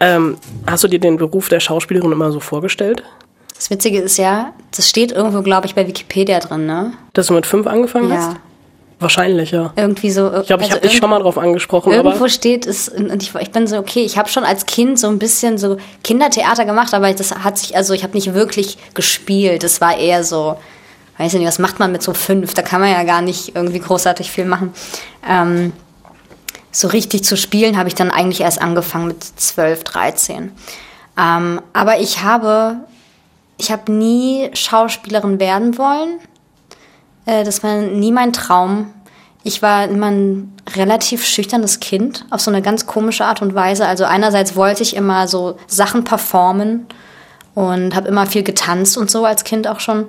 Ähm, 0.00 0.36
hast 0.66 0.84
du 0.84 0.88
dir 0.88 0.98
den 1.00 1.16
Beruf 1.16 1.48
der 1.48 1.60
Schauspielerin 1.60 2.12
immer 2.12 2.32
so 2.32 2.40
vorgestellt? 2.40 3.02
Das 3.54 3.70
Witzige 3.70 4.00
ist 4.00 4.18
ja, 4.18 4.52
das 4.74 4.88
steht 4.88 5.12
irgendwo, 5.12 5.42
glaube 5.42 5.66
ich, 5.66 5.74
bei 5.74 5.86
Wikipedia 5.86 6.38
drin, 6.40 6.66
ne? 6.66 6.92
Dass 7.14 7.28
du 7.28 7.34
mit 7.34 7.46
fünf 7.46 7.66
angefangen 7.66 8.10
ja. 8.10 8.16
hast? 8.16 8.36
Wahrscheinlich, 8.98 9.50
ja. 9.50 9.72
Irgendwie 9.76 10.10
so. 10.10 10.32
Ich 10.40 10.46
glaube, 10.46 10.62
ich 10.62 10.70
also 10.70 10.76
habe 10.76 10.88
dich 10.88 10.96
schon 10.96 11.10
mal 11.10 11.20
drauf 11.20 11.36
angesprochen. 11.36 11.92
Irgendwo 11.92 12.28
steht 12.28 12.66
es, 12.66 12.88
und 12.88 13.22
ich, 13.22 13.34
ich 13.34 13.50
bin 13.50 13.66
so, 13.66 13.76
okay, 13.76 14.02
ich 14.02 14.16
habe 14.16 14.28
schon 14.30 14.44
als 14.44 14.64
Kind 14.64 14.98
so 14.98 15.08
ein 15.08 15.18
bisschen 15.18 15.58
so 15.58 15.76
Kindertheater 16.02 16.64
gemacht, 16.64 16.94
aber 16.94 17.12
das 17.12 17.34
hat 17.34 17.58
sich, 17.58 17.76
also 17.76 17.92
ich 17.92 18.02
habe 18.02 18.14
nicht 18.14 18.32
wirklich 18.32 18.78
gespielt. 18.94 19.64
Es 19.64 19.82
war 19.82 19.98
eher 19.98 20.24
so, 20.24 20.56
weiß 21.18 21.34
ich 21.34 21.38
nicht, 21.38 21.48
was 21.48 21.58
macht 21.58 21.78
man 21.78 21.92
mit 21.92 22.02
so 22.02 22.14
fünf? 22.14 22.54
Da 22.54 22.62
kann 22.62 22.80
man 22.80 22.90
ja 22.90 23.02
gar 23.02 23.20
nicht 23.20 23.54
irgendwie 23.54 23.80
großartig 23.80 24.30
viel 24.30 24.46
machen. 24.46 24.72
Ähm, 25.28 25.72
so 26.70 26.88
richtig 26.88 27.24
zu 27.24 27.36
spielen 27.36 27.76
habe 27.76 27.88
ich 27.88 27.94
dann 27.94 28.10
eigentlich 28.10 28.40
erst 28.40 28.62
angefangen 28.62 29.08
mit 29.08 29.22
12, 29.22 29.84
13. 29.84 30.52
Ähm, 31.18 31.60
aber 31.74 32.00
ich 32.00 32.22
habe, 32.22 32.76
ich 33.58 33.70
habe 33.70 33.92
nie 33.92 34.50
Schauspielerin 34.54 35.38
werden 35.38 35.76
wollen. 35.76 36.18
Äh, 37.26 37.44
das 37.44 37.62
war 37.62 37.76
nie 37.82 38.12
mein 38.12 38.32
Traum. 38.32 38.92
Ich 39.42 39.62
war 39.62 39.84
immer 39.84 40.10
ein 40.10 40.52
relativ 40.74 41.24
schüchternes 41.24 41.78
Kind 41.78 42.24
auf 42.30 42.40
so 42.40 42.50
eine 42.50 42.62
ganz 42.62 42.86
komische 42.86 43.24
Art 43.24 43.42
und 43.42 43.54
Weise. 43.54 43.86
Also 43.86 44.04
einerseits 44.04 44.56
wollte 44.56 44.82
ich 44.82 44.96
immer 44.96 45.28
so 45.28 45.56
Sachen 45.68 46.02
performen 46.02 46.86
und 47.54 47.94
habe 47.94 48.08
immer 48.08 48.26
viel 48.26 48.42
getanzt 48.42 48.98
und 48.98 49.10
so 49.10 49.24
als 49.24 49.44
Kind 49.44 49.68
auch 49.68 49.80
schon. 49.80 50.06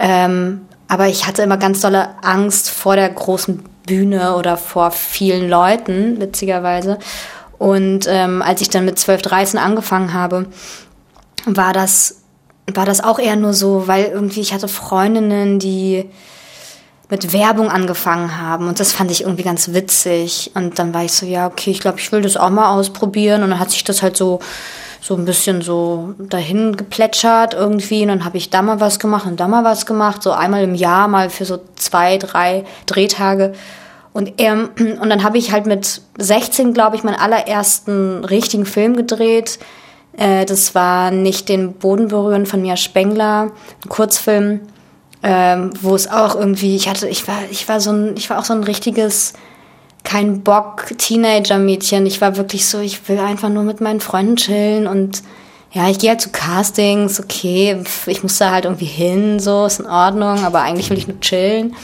Ähm, 0.00 0.62
aber 0.88 1.06
ich 1.06 1.26
hatte 1.26 1.42
immer 1.42 1.56
ganz 1.58 1.80
dolle 1.82 2.08
Angst 2.22 2.70
vor 2.70 2.96
der 2.96 3.08
großen 3.10 3.62
Bühne 3.86 4.34
oder 4.34 4.56
vor 4.56 4.90
vielen 4.90 5.48
Leuten, 5.48 6.20
witzigerweise. 6.20 6.98
Und 7.58 8.06
ähm, 8.08 8.42
als 8.42 8.60
ich 8.60 8.70
dann 8.70 8.84
mit 8.84 8.98
12, 8.98 9.22
13 9.22 9.60
angefangen 9.60 10.14
habe, 10.14 10.46
war 11.44 11.72
das, 11.72 12.17
war 12.74 12.86
das 12.86 13.02
auch 13.02 13.18
eher 13.18 13.36
nur 13.36 13.54
so, 13.54 13.86
weil 13.86 14.04
irgendwie 14.06 14.40
ich 14.40 14.52
hatte 14.52 14.68
Freundinnen, 14.68 15.58
die 15.58 16.08
mit 17.10 17.32
Werbung 17.32 17.70
angefangen 17.70 18.38
haben 18.38 18.68
und 18.68 18.80
das 18.80 18.92
fand 18.92 19.10
ich 19.10 19.22
irgendwie 19.22 19.42
ganz 19.42 19.72
witzig 19.72 20.50
und 20.54 20.78
dann 20.78 20.92
war 20.92 21.04
ich 21.04 21.12
so 21.12 21.24
ja 21.24 21.46
okay 21.46 21.70
ich 21.70 21.80
glaube 21.80 21.98
ich 21.98 22.12
will 22.12 22.20
das 22.20 22.36
auch 22.36 22.50
mal 22.50 22.70
ausprobieren 22.70 23.42
und 23.42 23.50
dann 23.50 23.58
hat 23.58 23.70
sich 23.70 23.82
das 23.82 24.02
halt 24.02 24.16
so 24.16 24.40
so 25.00 25.14
ein 25.14 25.24
bisschen 25.24 25.62
so 25.62 26.14
dahin 26.18 26.76
geplätschert 26.76 27.54
irgendwie. 27.54 28.02
Und 28.02 28.08
dann 28.08 28.24
habe 28.24 28.36
ich 28.36 28.50
da 28.50 28.62
mal 28.62 28.80
was 28.80 28.98
gemacht 28.98 29.26
und 29.26 29.38
da 29.40 29.48
mal 29.48 29.64
was 29.64 29.86
gemacht, 29.86 30.22
so 30.22 30.32
einmal 30.32 30.62
im 30.62 30.74
Jahr 30.74 31.08
mal 31.08 31.30
für 31.30 31.44
so 31.44 31.60
zwei, 31.76 32.18
drei 32.18 32.64
Drehtage. 32.86 33.52
Und, 34.12 34.34
ähm, 34.38 34.70
und 35.00 35.08
dann 35.10 35.22
habe 35.22 35.38
ich 35.38 35.52
halt 35.52 35.66
mit 35.66 36.00
16, 36.18 36.74
glaube 36.74 36.96
ich, 36.96 37.04
meinen 37.04 37.20
allerersten 37.20 38.24
richtigen 38.24 38.66
Film 38.66 38.96
gedreht. 38.96 39.58
Äh, 40.18 40.44
das 40.44 40.74
war 40.74 41.10
nicht 41.10 41.48
den 41.48 41.74
Boden 41.74 42.08
berühren 42.08 42.44
von 42.44 42.60
Mia 42.60 42.76
Spengler, 42.76 43.52
ein 43.84 43.88
Kurzfilm, 43.88 44.60
ähm, 45.22 45.70
wo 45.80 45.94
es 45.94 46.10
auch 46.10 46.34
irgendwie, 46.34 46.76
ich 46.76 46.88
hatte, 46.88 47.08
ich 47.08 47.26
war, 47.28 47.38
ich 47.50 47.68
war 47.68 47.80
so 47.80 47.92
ein, 47.92 48.16
ich 48.16 48.28
war 48.28 48.38
auch 48.38 48.44
so 48.44 48.52
ein 48.52 48.64
richtiges 48.64 49.32
kein 50.04 50.42
Bock 50.42 50.86
Teenager-Mädchen. 50.96 52.06
Ich 52.06 52.20
war 52.20 52.36
wirklich 52.36 52.66
so, 52.66 52.80
ich 52.80 53.08
will 53.08 53.18
einfach 53.18 53.48
nur 53.48 53.62
mit 53.62 53.80
meinen 53.80 54.00
Freunden 54.00 54.36
chillen 54.36 54.86
und 54.86 55.22
ja, 55.70 55.88
ich 55.88 55.98
gehe 55.98 56.10
halt 56.10 56.20
zu 56.20 56.30
Castings, 56.30 57.20
okay, 57.20 57.82
ich 58.06 58.22
muss 58.22 58.38
da 58.38 58.50
halt 58.50 58.64
irgendwie 58.64 58.86
hin, 58.86 59.38
so, 59.38 59.66
ist 59.66 59.80
in 59.80 59.86
Ordnung, 59.86 60.44
aber 60.44 60.62
eigentlich 60.62 60.88
will 60.88 60.98
ich 60.98 61.08
nur 61.08 61.20
chillen. 61.20 61.76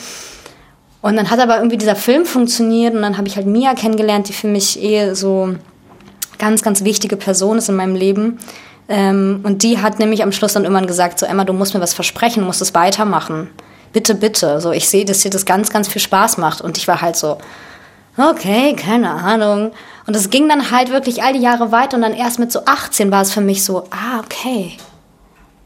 Und 1.03 1.17
dann 1.17 1.31
hat 1.31 1.39
aber 1.39 1.59
irgendwie 1.59 1.77
dieser 1.77 1.97
Film 1.97 2.25
funktioniert 2.25 2.95
und 2.95 3.03
dann 3.03 3.19
habe 3.19 3.29
ich 3.29 3.37
halt 3.37 3.47
Mia 3.47 3.75
kennengelernt, 3.75 4.29
die 4.29 4.33
für 4.33 4.49
mich 4.49 4.83
eh 4.83 5.13
so 5.13 5.55
ganz, 6.39 6.63
ganz 6.63 6.85
wichtige 6.85 7.17
Person 7.17 7.59
ist 7.59 7.69
in 7.69 7.77
meinem 7.77 7.95
Leben. 7.95 8.39
Ähm, 8.89 9.41
und 9.45 9.63
die 9.63 9.81
hat 9.81 9.99
nämlich 9.99 10.23
am 10.23 10.33
Schluss 10.33 10.53
dann 10.53 10.65
irgendwann 10.65 10.87
gesagt, 10.87 11.19
so 11.19 11.27
Emma, 11.27 11.45
du 11.45 11.53
musst 11.53 11.75
mir 11.75 11.81
was 11.81 11.95
versprechen, 11.95 12.41
du 12.41 12.47
musst 12.47 12.63
es 12.63 12.75
weitermachen. 12.75 13.49
Bitte, 13.93 14.15
bitte. 14.15 14.61
So, 14.61 14.73
ich 14.73 14.89
sehe, 14.89 15.05
dass 15.05 15.21
dir 15.21 15.31
das 15.31 15.47
ganz, 15.47 15.71
ganz 15.71 15.89
viel 15.89 16.03
Spaß 16.03 16.39
macht. 16.39 16.61
Und 16.61 16.77
ich 16.77 16.89
war 16.89 17.01
halt 17.01 17.17
so, 17.17 17.39
okay, 18.17 18.75
keine 18.75 19.11
Ahnung. 19.11 19.73
Und 20.07 20.17
es 20.17 20.31
ging 20.31 20.49
dann 20.49 20.71
halt 20.71 20.91
wirklich 20.91 21.23
all 21.23 21.33
die 21.33 21.41
Jahre 21.41 21.73
weiter 21.73 21.97
und 21.97 22.03
dann 22.03 22.13
erst 22.13 22.39
mit 22.39 22.53
so 22.53 22.65
18 22.67 23.11
war 23.11 23.23
es 23.23 23.33
für 23.33 23.41
mich 23.41 23.65
so, 23.65 23.85
ah, 23.91 24.21
okay. 24.23 24.77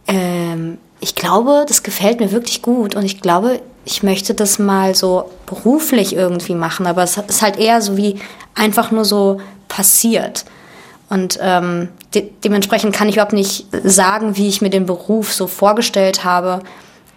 Ähm, 0.07 0.79
ich 1.01 1.15
glaube, 1.15 1.65
das 1.67 1.83
gefällt 1.83 2.21
mir 2.21 2.33
wirklich 2.33 2.63
gut 2.63 2.95
und 2.95 3.05
ich 3.05 3.21
glaube, 3.21 3.61
ich 3.85 4.03
möchte 4.03 4.35
das 4.35 4.59
mal 4.59 4.95
so 4.95 5.31
beruflich 5.47 6.15
irgendwie 6.15 6.55
machen, 6.55 6.87
aber 6.87 7.03
es 7.03 7.17
ist 7.17 7.43
halt 7.43 7.57
eher 7.57 7.81
so 7.81 7.97
wie 7.97 8.21
einfach 8.55 8.91
nur 8.91 9.05
so 9.05 9.41
passiert. 9.69 10.45
Und 11.09 11.39
ähm, 11.41 11.89
de 12.15 12.31
dementsprechend 12.45 12.95
kann 12.95 13.09
ich 13.09 13.17
überhaupt 13.17 13.33
nicht 13.33 13.67
sagen, 13.83 14.37
wie 14.37 14.49
ich 14.49 14.61
mir 14.61 14.71
den 14.71 14.87
Beruf 14.87 15.33
so 15.33 15.47
vorgestellt 15.47 16.25
habe, 16.25 16.61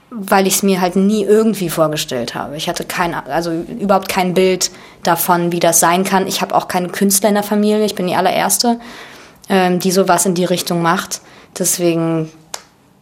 weil 0.10 0.47
ich 0.47 0.56
es 0.56 0.63
mir 0.63 0.82
halt 0.82 0.95
nie 0.95 1.23
irgendwie 1.23 1.69
vorgestellt 1.69 2.36
habe. 2.36 2.58
Ich 2.58 2.69
hatte 2.69 2.86
kein, 2.86 3.13
also 3.13 3.51
überhaupt 3.51 4.10
kein 4.10 4.34
Bild 4.34 4.71
davon, 5.04 5.51
wie 5.51 5.60
das 5.60 5.80
sein 5.80 6.04
kann. 6.04 6.27
Ich 6.27 6.41
habe 6.41 6.56
auch 6.56 6.67
keine 6.67 6.89
Künstler 6.89 7.30
in 7.30 7.36
der 7.36 7.43
Familie. 7.43 7.86
Ich 7.86 7.95
bin 7.95 8.08
die 8.08 8.15
allererste, 8.15 8.80
ähm, 9.49 9.80
die 9.80 9.91
sowas 9.91 10.25
in 10.25 10.36
die 10.36 10.45
Richtung 10.45 10.82
macht. 10.82 11.21
Deswegen 11.58 12.32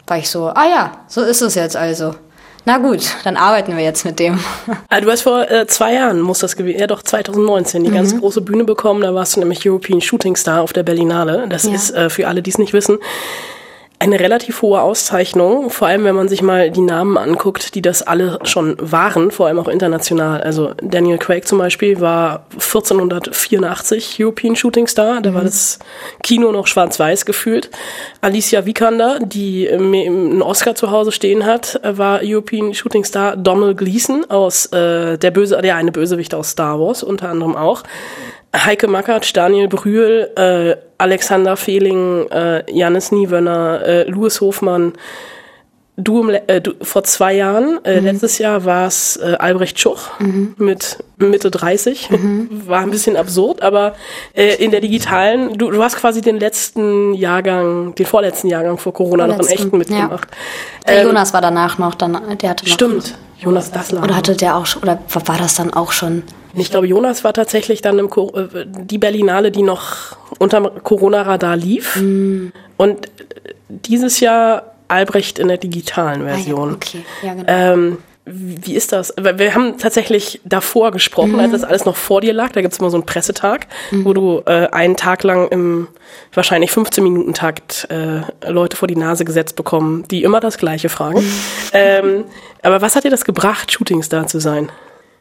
war 0.08 0.18
ich 0.18 0.30
so, 0.30 0.50
ah 0.50 0.68
ja, 0.68 0.92
so 1.08 1.22
ist 1.22 1.42
es 1.42 1.56
jetzt 1.56 1.76
also. 1.76 2.16
Na 2.66 2.78
gut, 2.78 3.16
dann 3.24 3.38
arbeiten 3.38 3.76
wir 3.76 3.84
jetzt 3.84 4.06
mit 4.06 4.20
dem. 4.20 4.40
Ah, 4.90 5.02
du 5.02 5.10
hast 5.12 5.22
vor 5.22 5.50
äh, 5.50 5.68
zwei 5.68 5.94
Jahren, 5.94 6.22
muss 6.22 6.40
das 6.40 6.56
gewesen, 6.56 6.80
ja 6.80 6.88
doch 6.88 7.04
2019, 7.04 7.84
die 7.84 7.90
mhm. 7.90 7.96
ganz 7.96 8.18
große 8.18 8.42
Bühne 8.42 8.64
bekommen. 8.64 9.02
Da 9.02 9.14
warst 9.14 9.36
du 9.36 9.40
nämlich 9.40 9.68
European 9.68 10.02
Shooting 10.02 10.36
Star 10.36 10.62
auf 10.62 10.74
der 10.74 10.84
Berlinale. 10.84 11.48
Das 11.50 11.64
ja. 11.64 11.74
ist 11.74 11.92
äh, 11.92 12.10
für 12.10 12.28
alle, 12.28 12.42
die 12.42 12.50
es 12.50 12.58
nicht 12.58 12.74
wissen, 12.74 12.98
eine 14.02 14.18
relativ 14.18 14.62
hohe 14.62 14.82
Auszeichnung, 14.82 15.70
vor 15.70 15.90
allem 15.90 16.06
wenn 16.06 16.16
man 16.16 16.30
sich 16.30 16.42
mal 16.42 16.72
die 16.72 16.80
Namen 16.80 17.18
anguckt, 17.18 17.76
die 17.76 17.82
das 17.82 18.02
alle 18.02 18.40
schon 18.44 18.78
waren, 18.80 19.30
vor 19.30 19.48
allem 19.48 19.60
auch 19.60 19.68
international. 19.68 20.42
Also 20.42 20.72
Daniel 20.82 21.18
Craig 21.18 21.46
zum 21.46 21.58
Beispiel 21.58 22.00
war 22.00 22.46
1484 22.54 24.16
European 24.22 24.56
Shooting 24.56 24.88
Star, 24.88 25.22
da 25.22 25.32
mhm. 25.32 25.36
war 25.36 25.44
das 25.44 25.80
Kino 26.24 26.54
noch 26.54 26.68
schwarz-weiß 26.68 27.26
gefühlt. 27.26 27.70
Alicia 28.22 28.66
Vikander, 28.66 29.20
die 29.20 29.70
einen 29.70 30.42
Oscar 30.42 30.76
zu 30.76 30.92
Hause 30.92 31.12
stehen 31.12 31.46
hat, 31.46 31.82
war 31.84 32.22
European 32.24 32.74
Shooting 32.74 33.04
Star. 33.04 33.36
Donald 33.36 33.78
Gleason 33.78 34.24
aus 34.30 34.68
äh, 34.68 35.18
der 35.18 35.32
böse, 35.32 35.62
der 35.62 35.76
eine 35.76 35.92
Bösewicht 35.92 36.34
aus 36.34 36.52
Star 36.52 36.80
Wars 36.80 37.04
unter 37.04 37.28
anderem 37.28 37.58
auch. 37.58 37.84
Heike 38.56 38.88
Mackert, 38.88 39.36
Daniel 39.38 39.68
Brühl, 39.68 40.32
äh, 40.36 40.76
Alexander 40.98 41.56
Fehling, 41.56 42.28
äh, 42.32 42.64
Janis 42.72 43.12
Niewöhner, 43.12 43.82
äh, 43.86 44.04
Louis 44.10 44.42
Hofmann. 44.42 44.94
Du, 46.00 46.30
äh, 46.30 46.62
du 46.62 46.74
vor 46.82 47.04
zwei 47.04 47.34
Jahren, 47.34 47.84
äh, 47.84 48.00
mhm. 48.00 48.06
letztes 48.06 48.38
Jahr 48.38 48.64
war 48.64 48.88
es 48.88 49.18
äh, 49.18 49.36
Albrecht 49.38 49.80
Schuch 49.80 50.20
mhm. 50.20 50.56
mit 50.58 51.04
Mitte 51.18 51.52
30. 51.52 52.10
Mhm. 52.10 52.50
War 52.68 52.80
ein 52.80 52.92
bisschen 52.92 53.18
absurd, 53.18 53.62
aber 53.62 53.96
äh, 54.34 54.56
in 54.64 54.72
der 54.72 54.80
digitalen, 54.80 55.58
du, 55.58 55.70
du 55.70 55.84
hast 55.84 55.98
quasi 55.98 56.22
den 56.22 56.40
letzten 56.40 57.14
Jahrgang, 57.14 57.94
den 57.96 58.06
vorletzten 58.06 58.48
Jahrgang 58.48 58.78
vor 58.78 58.94
Corona 58.94 59.26
Vorletzten, 59.26 59.42
noch 59.42 59.50
in 59.50 59.58
echten 59.58 59.78
mitgemacht. 59.78 60.30
Ja. 60.32 60.88
Der 60.88 61.02
ähm, 61.02 61.08
Jonas 61.08 61.34
war 61.34 61.42
danach 61.42 61.78
noch, 61.78 61.96
dann, 61.96 62.38
der 62.42 62.50
hatte 62.50 62.66
noch. 62.66 62.74
Stimmt, 62.74 63.18
Jonas 63.38 63.72
Dassler. 63.72 64.04
Oder 64.04 64.16
hatte 64.16 64.36
der 64.36 64.56
auch 64.56 64.66
schon, 64.66 64.82
oder 64.84 65.00
war 65.26 65.38
das 65.38 65.56
dann 65.56 65.74
auch 65.74 65.92
schon? 65.92 66.24
Ich 66.56 66.72
glaube, 66.72 66.88
Jonas 66.88 67.24
war 67.24 67.34
tatsächlich 67.34 67.82
dann 67.82 68.00
im 68.00 68.08
äh, 68.08 68.66
die 68.66 68.98
Berlinale, 68.98 69.52
die 69.52 69.64
noch 69.64 70.16
unterm 70.40 70.70
Corona-Radar 70.84 71.56
lief. 71.56 71.98
Mm. 71.98 72.48
Und 72.78 73.08
dieses 73.70 74.20
Jahr 74.20 74.76
Albrecht 74.90 75.40
in 75.40 75.48
der 75.48 75.58
digitalen 75.58 76.24
Version. 76.24 76.70
Ah, 76.70 76.72
ja, 76.72 76.76
okay. 76.76 77.06
ja, 77.24 77.34
genau. 77.34 77.46
Ähm, 77.48 77.98
wie 78.32 78.76
ist 78.76 78.92
das? 78.92 79.14
Wir 79.18 79.56
haben 79.56 79.80
tatsächlich 79.80 80.40
davor 80.46 80.92
gesprochen, 80.92 81.34
mhm. 81.34 81.40
als 81.40 81.52
das 81.52 81.64
alles 81.64 81.86
noch 81.86 81.96
vor 81.96 82.22
dir 82.22 82.34
lag. 82.34 82.52
Da 82.52 82.62
gibt 82.62 82.74
es 82.74 82.80
immer 82.80 82.92
so 82.92 82.98
einen 82.98 83.06
Pressetag, 83.06 83.66
mhm. 83.90 84.06
wo 84.06 84.14
du 84.14 84.44
äh, 84.46 84.68
einen 84.68 84.96
Tag 84.96 85.24
lang 85.24 85.48
im 85.48 85.88
wahrscheinlich 86.34 86.70
15-Minuten-Takt 86.70 87.88
äh, 87.90 88.22
Leute 88.52 88.78
vor 88.78 88.88
die 88.88 88.96
Nase 88.96 89.26
gesetzt 89.26 89.56
bekommen, 89.56 90.04
die 90.12 90.24
immer 90.24 90.40
das 90.40 90.60
Gleiche 90.60 90.90
fragen. 90.90 91.22
Mhm. 91.22 91.34
Ähm, 91.74 92.24
aber 92.62 92.82
was 92.82 92.96
hat 92.96 93.04
dir 93.04 93.10
das 93.10 93.26
gebracht, 93.26 93.72
Shootingstar 93.72 94.28
zu 94.28 94.40
sein? 94.40 94.72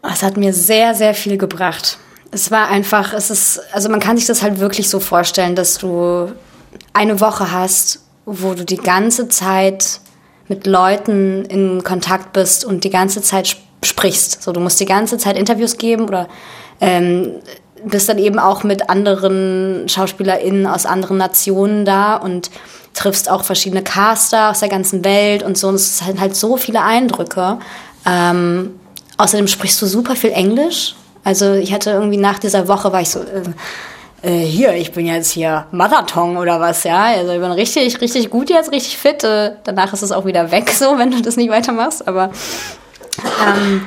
Es 0.02 0.22
hat 0.22 0.36
mir 0.36 0.52
sehr, 0.52 0.94
sehr 0.94 1.14
viel 1.14 1.38
gebracht. 1.38 1.98
Es 2.30 2.50
war 2.50 2.68
einfach, 2.68 3.14
es 3.14 3.30
ist, 3.30 3.60
also 3.72 3.88
man 3.88 4.00
kann 4.00 4.18
sich 4.18 4.26
das 4.26 4.42
halt 4.42 4.60
wirklich 4.60 4.90
so 4.90 5.00
vorstellen, 5.00 5.54
dass 5.54 5.78
du 5.78 6.30
eine 6.92 7.20
Woche 7.20 7.52
hast, 7.52 8.00
wo 8.30 8.54
du 8.54 8.64
die 8.64 8.76
ganze 8.76 9.28
Zeit 9.28 10.00
mit 10.48 10.66
Leuten 10.66 11.44
in 11.44 11.82
Kontakt 11.84 12.32
bist 12.32 12.64
und 12.64 12.84
die 12.84 12.90
ganze 12.90 13.22
Zeit 13.22 13.56
sprichst. 13.84 14.42
So, 14.42 14.52
du 14.52 14.60
musst 14.60 14.80
die 14.80 14.86
ganze 14.86 15.18
Zeit 15.18 15.36
Interviews 15.36 15.76
geben 15.76 16.08
oder 16.08 16.28
ähm, 16.80 17.32
bist 17.84 18.08
dann 18.08 18.18
eben 18.18 18.38
auch 18.38 18.64
mit 18.64 18.90
anderen 18.90 19.88
SchauspielerInnen 19.88 20.66
aus 20.66 20.86
anderen 20.86 21.18
Nationen 21.18 21.84
da 21.84 22.16
und 22.16 22.50
triffst 22.94 23.30
auch 23.30 23.44
verschiedene 23.44 23.82
Caster 23.82 24.50
aus 24.50 24.60
der 24.60 24.68
ganzen 24.68 25.04
Welt 25.04 25.42
und 25.42 25.56
so. 25.56 25.68
Und 25.68 25.76
es 25.76 25.98
sind 25.98 26.20
halt 26.20 26.34
so 26.34 26.56
viele 26.56 26.82
Eindrücke. 26.82 27.58
Ähm, 28.06 28.78
Außerdem 29.18 29.48
sprichst 29.48 29.82
du 29.82 29.86
super 29.86 30.16
viel 30.16 30.30
Englisch. 30.30 30.94
Also 31.24 31.52
ich 31.52 31.72
hatte 31.74 31.90
irgendwie 31.90 32.16
nach 32.16 32.38
dieser 32.38 32.68
Woche 32.68 32.92
war 32.92 33.02
ich 33.02 33.10
so, 33.10 33.18
äh, 33.18 33.42
äh, 34.22 34.40
hier, 34.40 34.74
ich 34.74 34.92
bin 34.92 35.06
jetzt 35.06 35.30
hier 35.30 35.66
Marathon 35.70 36.36
oder 36.36 36.60
was, 36.60 36.84
ja. 36.84 37.04
Also 37.04 37.32
ich 37.32 37.40
bin 37.40 37.52
richtig, 37.52 38.00
richtig 38.00 38.30
gut 38.30 38.50
jetzt, 38.50 38.72
richtig 38.72 38.98
fit. 38.98 39.22
Äh, 39.24 39.52
danach 39.64 39.92
ist 39.92 40.02
es 40.02 40.12
auch 40.12 40.24
wieder 40.24 40.50
weg 40.50 40.70
so, 40.74 40.98
wenn 40.98 41.10
du 41.10 41.22
das 41.22 41.36
nicht 41.36 41.50
weitermachst. 41.50 42.06
Aber 42.06 42.30
ähm, 43.46 43.86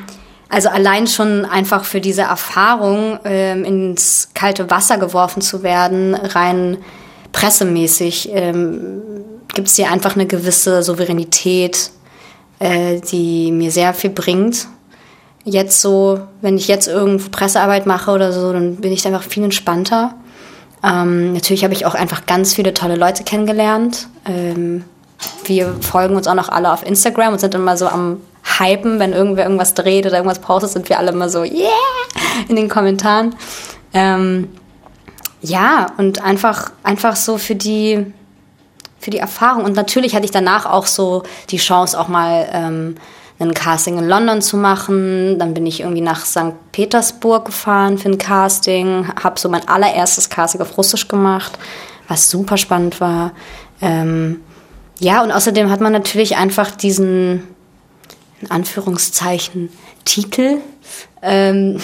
also 0.49 0.69
allein 0.69 1.07
schon 1.07 1.45
einfach 1.45 1.85
für 1.85 2.01
diese 2.01 2.23
Erfahrung 2.23 3.19
ähm, 3.25 3.65
ins 3.65 4.29
kalte 4.33 4.69
Wasser 4.69 4.97
geworfen 4.97 5.41
zu 5.41 5.63
werden, 5.63 6.15
rein 6.15 6.77
pressemäßig, 7.31 8.29
ähm, 8.33 9.01
gibt 9.53 9.67
es 9.67 9.75
dir 9.75 9.89
einfach 9.91 10.15
eine 10.15 10.25
gewisse 10.25 10.83
Souveränität, 10.83 11.91
äh, 12.59 12.99
die 12.99 13.51
mir 13.51 13.71
sehr 13.71 13.93
viel 13.93 14.09
bringt 14.09 14.67
jetzt 15.43 15.81
so, 15.81 16.19
wenn 16.41 16.57
ich 16.57 16.67
jetzt 16.67 16.87
irgendwo 16.87 17.29
Pressearbeit 17.29 17.85
mache 17.85 18.11
oder 18.11 18.31
so, 18.31 18.53
dann 18.53 18.77
bin 18.77 18.91
ich 18.91 19.05
einfach 19.05 19.23
viel 19.23 19.43
entspannter. 19.43 20.15
Ähm, 20.83 21.33
natürlich 21.33 21.63
habe 21.63 21.73
ich 21.73 21.85
auch 21.85 21.95
einfach 21.95 22.25
ganz 22.25 22.53
viele 22.53 22.73
tolle 22.73 22.95
Leute 22.95 23.23
kennengelernt. 23.23 24.07
Ähm, 24.25 24.83
wir 25.45 25.75
folgen 25.81 26.15
uns 26.15 26.27
auch 26.27 26.33
noch 26.33 26.49
alle 26.49 26.71
auf 26.71 26.85
Instagram 26.85 27.33
und 27.33 27.39
sind 27.39 27.53
immer 27.53 27.77
so 27.77 27.87
am 27.87 28.21
Hypen, 28.43 28.99
wenn 28.99 29.13
irgendwer 29.13 29.43
irgendwas 29.43 29.73
dreht 29.73 30.05
oder 30.05 30.15
irgendwas 30.15 30.39
postet, 30.39 30.71
sind 30.71 30.89
wir 30.89 30.97
alle 30.97 31.11
immer 31.11 31.29
so, 31.29 31.43
yeah, 31.43 31.69
in 32.47 32.55
den 32.55 32.69
Kommentaren. 32.69 33.35
Ähm, 33.93 34.49
ja, 35.41 35.87
und 35.97 36.23
einfach, 36.23 36.71
einfach 36.83 37.15
so 37.15 37.37
für 37.37 37.55
die, 37.55 38.05
für 38.99 39.11
die 39.11 39.19
Erfahrung. 39.19 39.65
Und 39.65 39.75
natürlich 39.75 40.15
hatte 40.15 40.25
ich 40.25 40.31
danach 40.31 40.65
auch 40.65 40.85
so 40.85 41.23
die 41.49 41.57
Chance, 41.57 41.99
auch 41.99 42.07
mal 42.07 42.49
ähm, 42.51 42.95
ein 43.41 43.53
Casting 43.53 43.97
in 43.97 44.07
London 44.07 44.41
zu 44.41 44.57
machen. 44.57 45.39
Dann 45.39 45.53
bin 45.53 45.65
ich 45.65 45.81
irgendwie 45.81 46.01
nach 46.01 46.25
St. 46.25 46.53
Petersburg 46.71 47.45
gefahren 47.45 47.97
für 47.97 48.09
ein 48.09 48.17
Casting, 48.17 49.07
habe 49.21 49.39
so 49.39 49.49
mein 49.49 49.67
allererstes 49.67 50.29
Casting 50.29 50.61
auf 50.61 50.77
Russisch 50.77 51.07
gemacht, 51.07 51.57
was 52.07 52.29
super 52.29 52.57
spannend 52.57 53.01
war. 53.01 53.31
Ähm, 53.81 54.41
ja, 54.99 55.23
und 55.23 55.31
außerdem 55.31 55.69
hat 55.71 55.81
man 55.81 55.91
natürlich 55.91 56.37
einfach 56.37 56.71
diesen, 56.71 57.47
in 58.41 58.51
Anführungszeichen, 58.51 59.69
Titel, 60.05 60.57
ähm, 61.21 61.79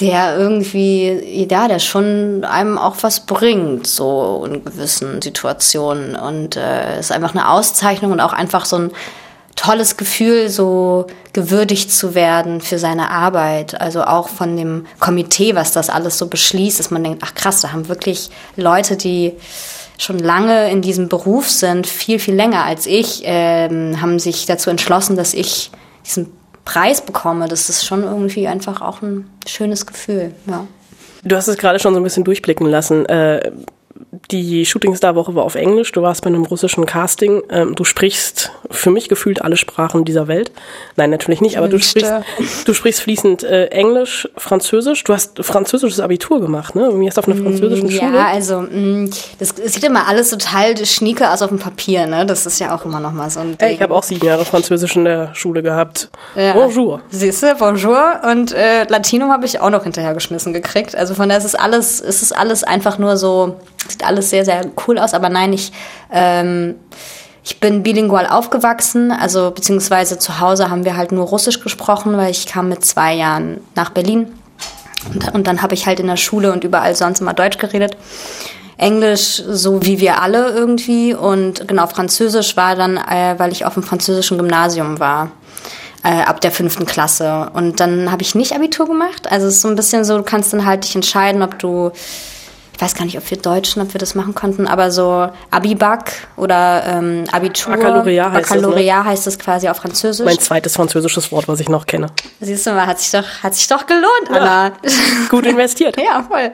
der 0.00 0.38
irgendwie, 0.38 1.46
ja, 1.50 1.68
der 1.68 1.78
schon 1.80 2.44
einem 2.44 2.78
auch 2.78 2.96
was 3.02 3.26
bringt, 3.26 3.86
so 3.86 4.46
in 4.46 4.64
gewissen 4.64 5.20
Situationen. 5.20 6.16
Und 6.16 6.56
äh, 6.56 6.98
ist 6.98 7.12
einfach 7.12 7.34
eine 7.34 7.50
Auszeichnung 7.50 8.12
und 8.12 8.20
auch 8.20 8.32
einfach 8.32 8.64
so 8.64 8.76
ein 8.76 8.90
tolles 9.60 9.98
Gefühl, 9.98 10.48
so 10.48 11.06
gewürdigt 11.34 11.92
zu 11.92 12.14
werden 12.14 12.62
für 12.62 12.78
seine 12.78 13.10
Arbeit. 13.10 13.78
Also 13.78 14.04
auch 14.04 14.28
von 14.30 14.56
dem 14.56 14.86
Komitee, 15.00 15.54
was 15.54 15.72
das 15.72 15.90
alles 15.90 16.16
so 16.16 16.28
beschließt, 16.28 16.78
dass 16.78 16.90
man 16.90 17.04
denkt, 17.04 17.22
ach 17.22 17.34
krass, 17.34 17.60
da 17.60 17.72
haben 17.72 17.88
wirklich 17.88 18.30
Leute, 18.56 18.96
die 18.96 19.34
schon 19.98 20.18
lange 20.18 20.70
in 20.70 20.80
diesem 20.80 21.10
Beruf 21.10 21.50
sind, 21.50 21.86
viel, 21.86 22.18
viel 22.18 22.34
länger 22.34 22.64
als 22.64 22.86
ich, 22.86 23.20
ähm, 23.24 24.00
haben 24.00 24.18
sich 24.18 24.46
dazu 24.46 24.70
entschlossen, 24.70 25.14
dass 25.14 25.34
ich 25.34 25.70
diesen 26.06 26.32
Preis 26.64 27.02
bekomme. 27.02 27.46
Das 27.46 27.68
ist 27.68 27.84
schon 27.84 28.04
irgendwie 28.04 28.48
einfach 28.48 28.80
auch 28.80 29.02
ein 29.02 29.28
schönes 29.46 29.84
Gefühl, 29.84 30.32
ja. 30.46 30.66
Du 31.22 31.36
hast 31.36 31.48
es 31.48 31.58
gerade 31.58 31.78
schon 31.78 31.92
so 31.92 32.00
ein 32.00 32.02
bisschen 32.02 32.24
durchblicken 32.24 32.66
lassen. 32.66 33.04
Äh, 33.04 33.52
die 34.30 34.64
Shootingstar-Woche 34.64 35.34
war 35.34 35.44
auf 35.44 35.54
Englisch, 35.54 35.90
du 35.92 36.02
warst 36.02 36.22
bei 36.22 36.28
einem 36.28 36.44
russischen 36.44 36.86
Casting, 36.86 37.42
ähm, 37.50 37.74
du 37.74 37.84
sprichst 37.84 38.52
für 38.70 38.90
mich 38.90 39.08
gefühlt 39.08 39.42
alle 39.42 39.56
Sprachen 39.56 40.04
dieser 40.04 40.28
Welt. 40.28 40.52
Nein, 40.96 41.10
natürlich 41.10 41.40
nicht, 41.40 41.58
aber 41.58 41.68
du 41.68 41.78
sprichst, 41.78 42.12
du 42.64 42.74
sprichst 42.74 43.00
fließend 43.00 43.42
äh, 43.42 43.66
Englisch, 43.66 44.28
Französisch. 44.36 45.02
Du 45.04 45.12
hast 45.12 45.44
französisches 45.44 46.00
Abitur 46.00 46.40
gemacht, 46.40 46.76
ne? 46.76 46.82
Irgendwie 46.82 47.08
hast 47.08 47.18
auf 47.18 47.26
einer 47.26 47.36
mm, 47.36 47.44
französischen 47.44 47.88
ja, 47.88 48.00
Schule. 48.00 48.16
Ja, 48.16 48.26
also 48.28 48.60
mh, 48.60 48.68
mm, 48.70 49.10
das, 49.38 49.54
sieht 49.56 49.84
immer 49.84 50.06
alles 50.06 50.30
total 50.30 50.76
schnieke 50.86 51.30
aus 51.30 51.42
auf 51.42 51.48
dem 51.48 51.58
Papier, 51.58 52.06
ne? 52.06 52.24
Das 52.24 52.46
ist 52.46 52.60
ja 52.60 52.74
auch 52.74 52.84
immer 52.84 53.00
noch 53.00 53.12
mal 53.12 53.30
so 53.30 53.40
ein 53.40 53.58
Ding. 53.58 53.58
Hey, 53.58 53.74
ich 53.74 53.82
habe 53.82 53.94
auch 53.94 54.04
sieben 54.04 54.24
Jahre 54.24 54.44
Französisch 54.44 54.94
in 54.96 55.04
der 55.04 55.34
Schule 55.34 55.62
gehabt. 55.62 56.10
Ja. 56.36 56.52
Bonjour. 56.52 57.00
Siehst 57.10 57.42
du, 57.42 57.54
bonjour. 57.56 58.20
Und 58.30 58.52
äh, 58.52 58.84
Latinum 58.84 59.32
habe 59.32 59.46
ich 59.46 59.60
auch 59.60 59.70
noch 59.70 59.82
hinterhergeschmissen 59.82 60.52
gekriegt. 60.52 60.94
Also 60.94 61.14
von 61.14 61.28
daher 61.28 61.38
ist 61.38 61.46
es 61.46 61.54
alles, 61.56 62.00
ist 62.00 62.22
es 62.22 62.32
alles 62.32 62.62
einfach 62.62 62.98
nur 62.98 63.16
so 63.16 63.56
Sieht 63.88 64.04
alles 64.10 64.30
sehr, 64.30 64.44
sehr 64.44 64.66
cool 64.86 64.98
aus, 64.98 65.14
aber 65.14 65.28
nein, 65.28 65.52
ich, 65.52 65.72
ähm, 66.12 66.74
ich 67.44 67.60
bin 67.60 67.82
bilingual 67.82 68.26
aufgewachsen, 68.26 69.12
also 69.12 69.50
beziehungsweise 69.50 70.18
zu 70.18 70.40
Hause 70.40 70.70
haben 70.70 70.84
wir 70.84 70.96
halt 70.96 71.12
nur 71.12 71.26
Russisch 71.26 71.60
gesprochen, 71.60 72.16
weil 72.16 72.30
ich 72.30 72.46
kam 72.46 72.68
mit 72.68 72.84
zwei 72.84 73.14
Jahren 73.14 73.60
nach 73.74 73.90
Berlin. 73.90 74.32
Und, 75.12 75.34
und 75.34 75.46
dann 75.46 75.62
habe 75.62 75.74
ich 75.74 75.86
halt 75.86 75.98
in 75.98 76.08
der 76.08 76.18
Schule 76.18 76.52
und 76.52 76.64
überall 76.64 76.94
sonst 76.94 77.20
immer 77.20 77.32
Deutsch 77.32 77.56
geredet. 77.56 77.96
Englisch 78.76 79.42
so 79.46 79.84
wie 79.84 80.00
wir 80.00 80.22
alle 80.22 80.50
irgendwie 80.50 81.14
und 81.14 81.68
genau 81.68 81.86
Französisch 81.86 82.56
war 82.56 82.76
dann, 82.76 82.96
äh, 82.96 83.34
weil 83.38 83.52
ich 83.52 83.66
auf 83.66 83.74
dem 83.74 83.82
französischen 83.82 84.38
Gymnasium 84.38 84.98
war 84.98 85.30
äh, 86.02 86.22
ab 86.22 86.40
der 86.40 86.50
fünften 86.50 86.86
Klasse 86.86 87.50
und 87.52 87.78
dann 87.80 88.10
habe 88.10 88.22
ich 88.22 88.34
nicht 88.34 88.54
Abitur 88.54 88.86
gemacht. 88.86 89.30
Also 89.30 89.48
es 89.48 89.56
ist 89.56 89.62
so 89.62 89.68
ein 89.68 89.76
bisschen 89.76 90.04
so, 90.04 90.16
du 90.16 90.22
kannst 90.22 90.52
dann 90.54 90.64
halt 90.64 90.84
dich 90.84 90.94
entscheiden, 90.94 91.42
ob 91.42 91.58
du 91.58 91.92
ich 92.80 92.82
weiß 92.82 92.94
gar 92.94 93.04
nicht, 93.04 93.18
ob 93.18 93.30
wir 93.30 93.36
Deutschen, 93.36 93.82
ob 93.82 93.92
wir 93.92 93.98
das 93.98 94.14
machen 94.14 94.34
konnten, 94.34 94.66
aber 94.66 94.90
so 94.90 95.28
Abibak 95.50 96.12
oder 96.38 96.82
ähm, 96.86 97.24
Abitur. 97.30 97.74
Baccalaureat 97.74 98.32
heißt 98.32 98.48
Baccalaureat 98.48 98.88
das, 98.88 99.04
ne? 99.04 99.04
heißt 99.04 99.26
das 99.26 99.38
quasi 99.38 99.68
auf 99.68 99.76
Französisch. 99.76 100.24
Mein 100.24 100.38
zweites 100.38 100.76
französisches 100.76 101.30
Wort, 101.30 101.46
was 101.46 101.60
ich 101.60 101.68
noch 101.68 101.84
kenne. 101.84 102.06
Siehst 102.40 102.66
du 102.66 102.70
mal, 102.70 102.86
hat 102.86 102.98
sich 102.98 103.10
doch, 103.10 103.42
hat 103.42 103.54
sich 103.54 103.68
doch 103.68 103.84
gelohnt, 103.84 104.30
Anna. 104.30 104.68
Ja, 104.68 104.72
gut 105.28 105.44
investiert. 105.44 105.98
ja, 105.98 106.22
voll. 106.26 106.52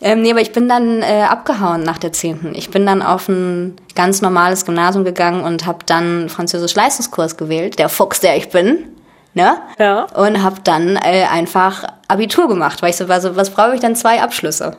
Ähm, 0.00 0.22
nee, 0.22 0.32
aber 0.32 0.40
ich 0.40 0.50
bin 0.50 0.68
dann 0.68 1.02
äh, 1.02 1.22
abgehauen 1.30 1.84
nach 1.84 1.98
der 1.98 2.12
zehnten. 2.12 2.52
Ich 2.56 2.70
bin 2.70 2.84
dann 2.84 3.00
auf 3.00 3.28
ein 3.28 3.76
ganz 3.94 4.22
normales 4.22 4.64
Gymnasium 4.64 5.04
gegangen 5.04 5.44
und 5.44 5.64
habe 5.64 5.78
dann 5.86 6.28
Französisch-Leistungskurs 6.28 7.36
gewählt, 7.36 7.78
der 7.78 7.88
Fuchs, 7.88 8.18
der 8.18 8.36
ich 8.36 8.48
bin. 8.48 8.96
Ne? 9.34 9.58
Ja. 9.78 10.06
Und 10.14 10.42
habe 10.42 10.56
dann 10.64 10.96
äh, 10.96 11.26
einfach 11.30 11.84
Abitur 12.08 12.48
gemacht, 12.48 12.82
weil 12.82 12.90
ich 12.90 12.96
so 12.96 13.08
war, 13.08 13.20
so, 13.20 13.36
was 13.36 13.50
brauche 13.50 13.74
ich 13.74 13.80
denn 13.80 13.94
zwei 13.94 14.22
Abschlüsse? 14.22 14.78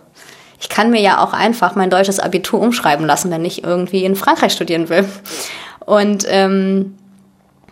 Ich 0.60 0.70
kann 0.70 0.90
mir 0.90 1.02
ja 1.02 1.24
auch 1.24 1.34
einfach 1.34 1.76
mein 1.76 1.90
deutsches 1.90 2.20
Abitur 2.20 2.60
umschreiben 2.60 3.06
lassen, 3.06 3.30
wenn 3.32 3.46
ich 3.46 3.64
irgendwie 3.64 4.04
in 4.06 4.16
Frankreich 4.16 4.54
studieren 4.54 4.90
will. 4.90 5.08
Und 5.86 6.26
ähm, 6.28 6.98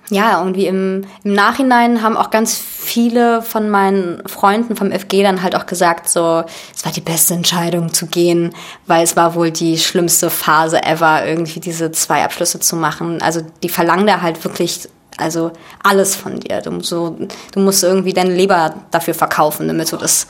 ja, 0.10 0.40
irgendwie 0.40 0.68
im, 0.68 1.06
im 1.24 1.34
Nachhinein 1.34 2.04
haben 2.04 2.16
auch 2.16 2.30
ganz 2.30 2.56
viele 2.56 3.42
von 3.42 3.70
meinen 3.70 4.22
Freunden 4.28 4.76
vom 4.76 4.92
FG 4.92 5.24
dann 5.24 5.42
halt 5.42 5.56
auch 5.56 5.66
gesagt, 5.66 6.10
so, 6.10 6.44
es 6.76 6.86
war 6.86 6.92
die 6.92 7.02
beste 7.02 7.34
Entscheidung 7.34 7.92
zu 7.92 8.06
gehen, 8.06 8.54
weil 8.86 9.04
es 9.04 9.16
war 9.16 9.34
wohl 9.34 9.50
die 9.50 9.80
schlimmste 9.80 10.30
Phase 10.30 10.84
ever, 10.84 11.26
irgendwie 11.26 11.60
diese 11.60 11.92
zwei 11.92 12.24
Abschlüsse 12.24 12.60
zu 12.60 12.76
machen. 12.76 13.22
Also 13.22 13.42
die 13.64 13.70
verlangen 13.70 14.06
da 14.06 14.22
halt 14.22 14.44
wirklich, 14.44 14.88
also 15.18 15.52
alles 15.82 16.16
von 16.16 16.40
dir. 16.40 16.62
Du, 16.62 16.82
so, 16.82 17.18
du 17.54 17.60
musst 17.60 17.84
irgendwie 17.84 18.14
dein 18.14 18.36
Leber 18.36 18.76
dafür 18.92 19.16
verkaufen, 19.16 19.68
damit 19.68 19.92
du 19.92 19.98
das 19.98 20.28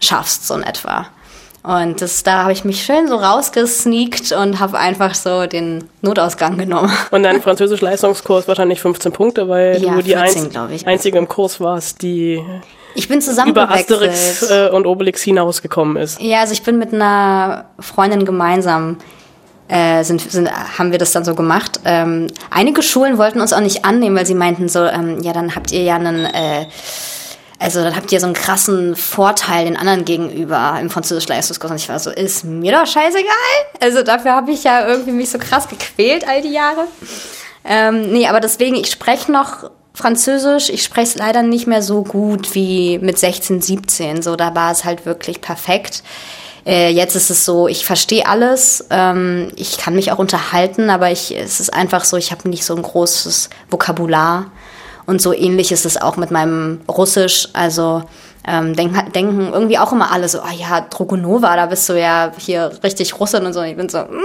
schaffst, 0.00 0.46
so 0.46 0.54
in 0.54 0.62
etwa. 0.62 1.06
Und 1.62 2.02
das, 2.02 2.24
da 2.24 2.42
habe 2.42 2.52
ich 2.52 2.64
mich 2.64 2.82
schön 2.82 3.06
so 3.06 3.14
rausgesneakt 3.14 4.32
und 4.32 4.58
habe 4.58 4.78
einfach 4.78 5.14
so 5.14 5.46
den 5.46 5.84
Notausgang 6.00 6.58
genommen. 6.58 6.90
Und 7.12 7.22
dein 7.22 7.40
Französisch-Leistungskurs 7.40 8.48
wahrscheinlich 8.48 8.80
15 8.80 9.12
Punkte, 9.12 9.48
weil 9.48 9.80
ja, 9.80 9.94
du 9.94 10.02
die 10.02 10.14
14, 10.14 10.56
einz 10.56 10.84
einzige 10.84 11.18
im 11.18 11.28
Kurs 11.28 11.60
warst, 11.60 12.02
die 12.02 12.42
ich 12.94 13.08
bin 13.08 13.22
über 13.46 13.70
Asterix 13.70 14.50
äh, 14.50 14.70
und 14.70 14.86
Obelix 14.86 15.22
hinausgekommen 15.22 15.96
ist. 15.96 16.20
Ja, 16.20 16.40
also 16.40 16.52
ich 16.52 16.62
bin 16.62 16.78
mit 16.78 16.92
einer 16.92 17.66
Freundin 17.78 18.24
gemeinsam 18.24 18.98
äh, 19.68 20.04
sind, 20.04 20.20
sind, 20.20 20.50
haben 20.78 20.90
wir 20.90 20.98
das 20.98 21.12
dann 21.12 21.24
so 21.24 21.34
gemacht. 21.34 21.80
Ähm, 21.84 22.26
einige 22.50 22.82
Schulen 22.82 23.16
wollten 23.16 23.40
uns 23.40 23.52
auch 23.52 23.60
nicht 23.60 23.84
annehmen, 23.84 24.16
weil 24.16 24.26
sie 24.26 24.34
meinten 24.34 24.68
so, 24.68 24.84
ähm, 24.84 25.20
ja, 25.22 25.32
dann 25.32 25.54
habt 25.54 25.72
ihr 25.72 25.82
ja 25.82 25.94
einen 25.94 26.26
äh, 26.26 26.66
also 27.62 27.84
dann 27.84 27.94
habt 27.94 28.10
ihr 28.10 28.18
so 28.18 28.26
einen 28.26 28.34
krassen 28.34 28.96
Vorteil 28.96 29.66
den 29.66 29.76
anderen 29.76 30.04
gegenüber 30.04 30.76
im 30.80 30.90
Französisch-Leistungskurs. 30.90 31.70
Und 31.70 31.76
ich 31.76 31.88
war 31.88 32.00
so, 32.00 32.10
ist 32.10 32.44
mir 32.44 32.72
doch 32.72 32.86
scheißegal. 32.86 33.32
Also 33.80 34.02
dafür 34.02 34.32
habe 34.32 34.50
ich 34.50 34.64
ja 34.64 34.86
irgendwie 34.86 35.12
mich 35.12 35.30
so 35.30 35.38
krass 35.38 35.68
gequält 35.68 36.26
all 36.26 36.42
die 36.42 36.52
Jahre. 36.52 36.88
Ähm, 37.64 38.12
nee, 38.12 38.26
aber 38.26 38.40
deswegen, 38.40 38.74
ich 38.74 38.90
spreche 38.90 39.30
noch 39.30 39.70
Französisch. 39.94 40.70
Ich 40.70 40.82
spreche 40.82 41.06
es 41.06 41.14
leider 41.14 41.42
nicht 41.42 41.68
mehr 41.68 41.82
so 41.82 42.02
gut 42.02 42.52
wie 42.56 42.98
mit 42.98 43.20
16, 43.20 43.62
17. 43.62 44.22
So, 44.22 44.34
da 44.34 44.56
war 44.56 44.72
es 44.72 44.84
halt 44.84 45.06
wirklich 45.06 45.40
perfekt. 45.40 46.02
Äh, 46.66 46.90
jetzt 46.90 47.14
ist 47.14 47.30
es 47.30 47.44
so, 47.44 47.68
ich 47.68 47.84
verstehe 47.84 48.26
alles, 48.26 48.86
ähm, 48.90 49.52
ich 49.56 49.78
kann 49.78 49.94
mich 49.94 50.12
auch 50.12 50.18
unterhalten, 50.18 50.90
aber 50.90 51.10
ich, 51.10 51.36
es 51.36 51.58
ist 51.58 51.74
einfach 51.74 52.04
so, 52.04 52.16
ich 52.16 52.30
habe 52.30 52.48
nicht 52.48 52.64
so 52.64 52.74
ein 52.74 52.82
großes 52.82 53.50
Vokabular. 53.68 54.50
Und 55.06 55.20
so 55.20 55.32
ähnlich 55.32 55.72
ist 55.72 55.84
es 55.84 56.00
auch 56.00 56.16
mit 56.16 56.30
meinem 56.30 56.80
Russisch. 56.88 57.48
Also 57.52 58.02
ähm, 58.46 58.74
denk, 58.74 59.12
denken 59.12 59.52
irgendwie 59.52 59.78
auch 59.78 59.92
immer 59.92 60.10
alle 60.10 60.28
so, 60.28 60.40
ah 60.40 60.52
ja, 60.52 60.80
Drogonova, 60.80 61.54
da 61.56 61.66
bist 61.66 61.88
du 61.88 61.98
ja 61.98 62.32
hier 62.38 62.72
richtig 62.82 63.18
Russin 63.20 63.46
und 63.46 63.52
so. 63.52 63.60
Und 63.60 63.66
ich 63.66 63.76
bin 63.76 63.88
so, 63.88 64.00
hm. 64.00 64.20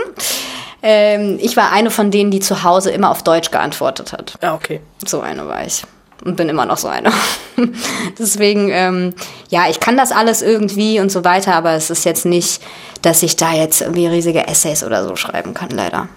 ähm, 0.81 1.39
ich 1.41 1.55
war 1.57 1.71
eine 1.71 1.91
von 1.91 2.11
denen, 2.11 2.31
die 2.31 2.39
zu 2.39 2.63
Hause 2.63 2.91
immer 2.91 3.11
auf 3.11 3.23
Deutsch 3.23 3.51
geantwortet 3.51 4.13
hat. 4.13 4.33
Ja, 4.41 4.55
okay. 4.55 4.81
So 5.05 5.21
eine 5.21 5.47
war 5.47 5.65
ich. 5.65 5.83
Und 6.25 6.35
bin 6.35 6.49
immer 6.49 6.65
noch 6.65 6.77
so 6.77 6.87
eine. 6.87 7.11
Deswegen, 8.19 8.69
ähm, 8.71 9.13
ja, 9.49 9.69
ich 9.69 9.79
kann 9.79 9.97
das 9.97 10.11
alles 10.11 10.41
irgendwie 10.41 10.99
und 10.99 11.11
so 11.11 11.23
weiter, 11.23 11.53
aber 11.53 11.73
es 11.73 11.91
ist 11.91 12.05
jetzt 12.05 12.25
nicht, 12.25 12.61
dass 13.03 13.21
ich 13.21 13.35
da 13.35 13.53
jetzt 13.53 13.81
irgendwie 13.81 14.07
riesige 14.07 14.47
Essays 14.47 14.83
oder 14.83 15.07
so 15.07 15.15
schreiben 15.15 15.53
kann, 15.53 15.69
leider. 15.69 16.09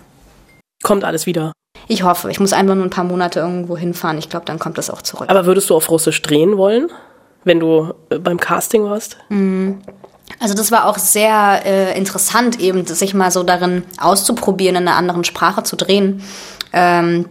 Kommt 0.82 1.04
alles 1.04 1.26
wieder. 1.26 1.52
Ich 1.90 2.04
hoffe, 2.04 2.30
ich 2.30 2.38
muss 2.38 2.52
einfach 2.52 2.76
nur 2.76 2.84
ein 2.84 2.90
paar 2.90 3.04
Monate 3.04 3.40
irgendwo 3.40 3.76
hinfahren. 3.76 4.16
Ich 4.18 4.28
glaube, 4.28 4.46
dann 4.46 4.60
kommt 4.60 4.78
das 4.78 4.90
auch 4.90 5.02
zurück. 5.02 5.28
Aber 5.28 5.46
würdest 5.46 5.70
du 5.70 5.74
auf 5.74 5.90
Russisch 5.90 6.22
drehen 6.22 6.56
wollen, 6.56 6.88
wenn 7.44 7.58
du 7.58 7.94
äh, 8.10 8.18
beim 8.18 8.38
Casting 8.38 8.84
warst? 8.84 9.16
Mhm. 9.28 9.80
Also 10.38 10.54
das 10.54 10.70
war 10.70 10.86
auch 10.86 10.98
sehr 10.98 11.62
äh, 11.66 11.98
interessant, 11.98 12.60
eben 12.60 12.86
sich 12.86 13.12
mal 13.12 13.32
so 13.32 13.42
darin 13.42 13.82
auszuprobieren, 14.00 14.76
in 14.76 14.86
einer 14.86 14.96
anderen 14.96 15.24
Sprache 15.24 15.64
zu 15.64 15.74
drehen. 15.74 16.22
Ähm, 16.72 17.26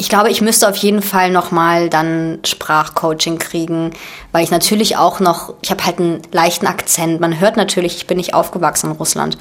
Ich 0.00 0.08
glaube, 0.08 0.30
ich 0.30 0.40
müsste 0.40 0.68
auf 0.68 0.76
jeden 0.76 1.02
Fall 1.02 1.30
nochmal 1.32 1.90
dann 1.90 2.38
Sprachcoaching 2.44 3.38
kriegen, 3.38 3.90
weil 4.30 4.44
ich 4.44 4.52
natürlich 4.52 4.96
auch 4.96 5.18
noch, 5.18 5.54
ich 5.60 5.72
habe 5.72 5.84
halt 5.84 5.98
einen 5.98 6.22
leichten 6.30 6.68
Akzent. 6.68 7.20
Man 7.20 7.40
hört 7.40 7.56
natürlich, 7.56 7.96
ich 7.96 8.06
bin 8.06 8.16
nicht 8.16 8.32
aufgewachsen 8.32 8.90
in 8.90 8.96
Russland. 8.96 9.38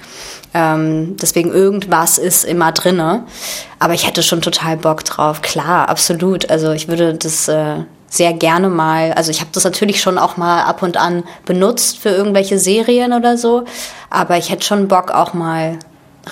Ähm, 0.55 1.15
deswegen 1.21 1.51
irgendwas 1.51 2.17
ist 2.17 2.43
immer 2.43 2.71
drinne. 2.71 3.23
Aber 3.77 3.93
ich 3.93 4.07
hätte 4.07 4.23
schon 4.23 4.41
total 4.41 4.77
Bock 4.77 5.05
drauf. 5.05 5.43
Klar, 5.43 5.89
absolut. 5.89 6.49
Also 6.49 6.71
ich 6.71 6.87
würde 6.87 7.13
das 7.13 7.47
äh, 7.47 7.83
sehr 8.09 8.33
gerne 8.33 8.69
mal, 8.69 9.13
also 9.13 9.29
ich 9.29 9.41
habe 9.41 9.51
das 9.53 9.63
natürlich 9.63 10.01
schon 10.01 10.17
auch 10.17 10.37
mal 10.37 10.63
ab 10.63 10.81
und 10.81 10.97
an 10.97 11.23
benutzt 11.45 11.99
für 11.99 12.09
irgendwelche 12.09 12.57
Serien 12.57 13.13
oder 13.13 13.37
so. 13.37 13.65
Aber 14.09 14.37
ich 14.37 14.49
hätte 14.49 14.65
schon 14.65 14.87
Bock 14.87 15.11
auch 15.11 15.35
mal 15.35 15.77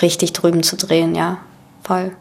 richtig 0.01 0.33
drüben 0.33 0.63
zu 0.63 0.77
drehen, 0.77 1.13
ja. 1.13 1.37
Voll. 1.83 2.15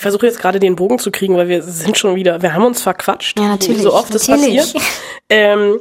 Ich 0.00 0.02
versuche 0.02 0.24
jetzt 0.24 0.40
gerade 0.40 0.58
den 0.58 0.76
Bogen 0.76 0.98
zu 0.98 1.10
kriegen, 1.10 1.36
weil 1.36 1.48
wir 1.48 1.62
sind 1.62 1.98
schon 1.98 2.14
wieder, 2.14 2.40
wir 2.40 2.54
haben 2.54 2.64
uns 2.64 2.80
verquatscht. 2.80 3.38
Ja, 3.38 3.48
natürlich. 3.48 3.80
Wie 3.80 3.82
so 3.82 3.92
oft 3.92 4.10
natürlich. 4.10 4.72
passiert. 4.72 4.82
Ähm, 5.28 5.78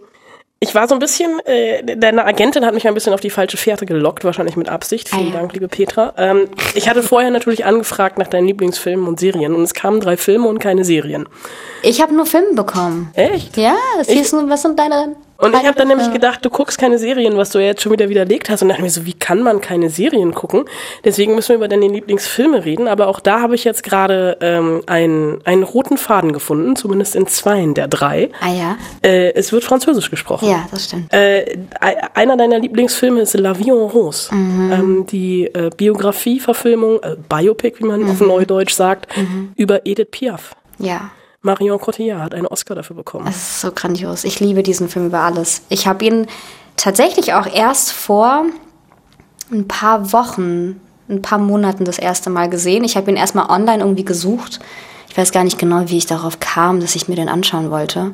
ich 0.60 0.76
war 0.76 0.90
so 0.90 0.94
ein 0.94 1.00
bisschen, 1.00 1.40
äh, 1.46 1.96
deine 1.96 2.26
Agentin 2.26 2.66
hat 2.66 2.74
mich 2.74 2.86
ein 2.86 2.94
bisschen 2.94 3.14
auf 3.14 3.22
die 3.22 3.30
falsche 3.30 3.56
Fährte 3.56 3.86
gelockt, 3.86 4.26
wahrscheinlich 4.26 4.58
mit 4.58 4.68
Absicht. 4.68 5.08
Vielen 5.08 5.28
Ah, 5.28 5.36
ja. 5.36 5.40
Dank, 5.40 5.54
liebe 5.54 5.70
Petra. 5.70 6.14
Ähm, 6.18 6.50
ich 6.76 6.90
hatte 6.90 7.02
vorher 7.02 7.32
natürlich 7.32 7.64
angefragt 7.64 8.18
nach 8.18 8.28
deinen 8.28 8.48
Lieblingsfilmen 8.48 9.08
und 9.08 9.22
Serien 9.22 9.56
und 9.56 9.62
es 9.64 9.74
kamen 9.74 10.02
drei 10.02 10.18
Filme 10.18 10.50
und 10.50 10.60
keine 10.60 10.84
Serien. 10.84 11.30
Ich 11.82 12.02
habe 12.02 12.14
nur 12.14 12.26
Filme 12.26 12.56
bekommen. 12.56 13.12
Echt? 13.14 13.56
Ja, 13.56 13.78
das 14.00 14.10
hieß 14.10 14.34
nur, 14.34 14.50
was 14.50 14.64
sind 14.64 14.78
deine. 14.78 15.16
Und 15.42 15.56
ich 15.56 15.66
habe 15.66 15.76
dann 15.78 15.88
nämlich 15.88 16.08
Filme? 16.08 16.20
gedacht, 16.20 16.44
du 16.44 16.50
guckst 16.50 16.78
keine 16.78 17.00
Serien, 17.00 17.38
was 17.38 17.52
du 17.52 17.60
ja 17.60 17.68
jetzt 17.68 17.82
schon 17.82 17.92
wieder 17.94 18.10
widerlegt 18.10 18.50
hast. 18.50 18.62
Und 18.62 18.70
dachte 18.70 18.82
mir 18.82 18.90
so, 18.90 19.06
wie 19.06 19.14
kann 19.14 19.42
man 19.42 19.62
keine 19.62 19.90
Serien 19.90 20.34
gucken? 20.34 20.66
Deswegen 21.06 21.34
müssen 21.34 21.50
wir 21.50 21.56
über 21.56 21.68
deine 21.70 21.88
Lieblingsfilme 21.88 22.66
reden. 22.66 22.88
Aber 22.90 23.08
auch 23.08 23.20
da 23.22 23.40
habe 23.40 23.56
ich 23.56 23.64
jetzt 23.64 23.84
gerade 23.84 24.38
ähm, 24.42 24.82
einen, 24.86 25.40
einen 25.46 25.64
roten 25.64 25.98
Faden 25.98 26.34
gefunden, 26.34 26.76
zumindest 26.76 27.16
in 27.16 27.26
zweien 27.28 27.74
der 27.74 27.88
drei. 27.88 28.30
Ah 28.42 28.52
ja. 28.52 28.78
Äh, 29.02 29.34
es 29.34 29.54
wird 29.54 29.64
Französisch 29.64 30.10
gesprochen. 30.10 30.50
Ja, 30.50 30.68
das 30.72 30.86
stimmt. 30.86 31.14
Äh, 31.14 31.58
einer 32.14 32.36
deiner 32.36 32.60
Lieblingsfilme 32.60 33.22
ist 33.22 33.34
La 33.36 33.58
Vie 33.58 33.70
en 33.70 33.76
Rose. 33.78 34.34
Mhm. 34.36 34.72
Ähm, 34.74 35.06
die 35.06 35.46
äh, 35.46 35.70
Biografie-Verfilmung, 35.76 37.00
äh, 37.02 37.16
Biopic, 37.30 37.80
wie 37.80 37.86
man 37.86 38.02
Mhm. 38.02 38.12
auf 38.12 38.20
Neudeutsch 38.22 38.74
sagt, 38.74 39.08
über 39.56 39.86
Edith 39.86 40.08
Piaf. 40.12 40.56
Ja. 40.80 41.12
Marion 41.42 41.80
Cotillard 41.80 42.22
hat 42.22 42.34
einen 42.34 42.48
Oscar 42.48 42.76
dafür 42.76 42.96
bekommen. 42.96 43.26
Das 43.26 43.36
ist 43.36 43.62
so 43.62 43.72
grandios. 43.72 44.26
Ich 44.26 44.40
liebe 44.40 44.62
diesen 44.62 44.90
Film 44.90 45.08
über 45.08 45.20
alles. 45.20 45.62
Ich 45.70 45.88
habe 45.88 46.04
ihn 46.04 46.28
tatsächlich 46.76 47.34
auch 47.34 47.48
erst 47.48 47.92
vor 47.92 48.46
ein 49.52 49.68
paar 49.68 50.12
Wochen, 50.12 50.82
ein 51.08 51.22
paar 51.22 51.40
Monaten 51.40 51.86
das 51.86 51.98
erste 51.98 52.30
Mal 52.30 52.50
gesehen. 52.50 52.84
Ich 52.84 52.98
habe 52.98 53.10
ihn 53.10 53.18
erstmal 53.18 53.50
online 53.50 53.82
irgendwie 53.82 54.06
gesucht. 54.06 54.60
Ich 55.10 55.18
weiß 55.18 55.32
gar 55.32 55.44
nicht 55.44 55.58
genau, 55.58 55.84
wie 55.88 55.98
ich 55.98 56.06
darauf 56.06 56.40
kam, 56.40 56.82
dass 56.82 56.96
ich 56.96 57.08
mir 57.08 57.16
den 57.16 57.30
anschauen 57.30 57.72
wollte. 57.72 58.12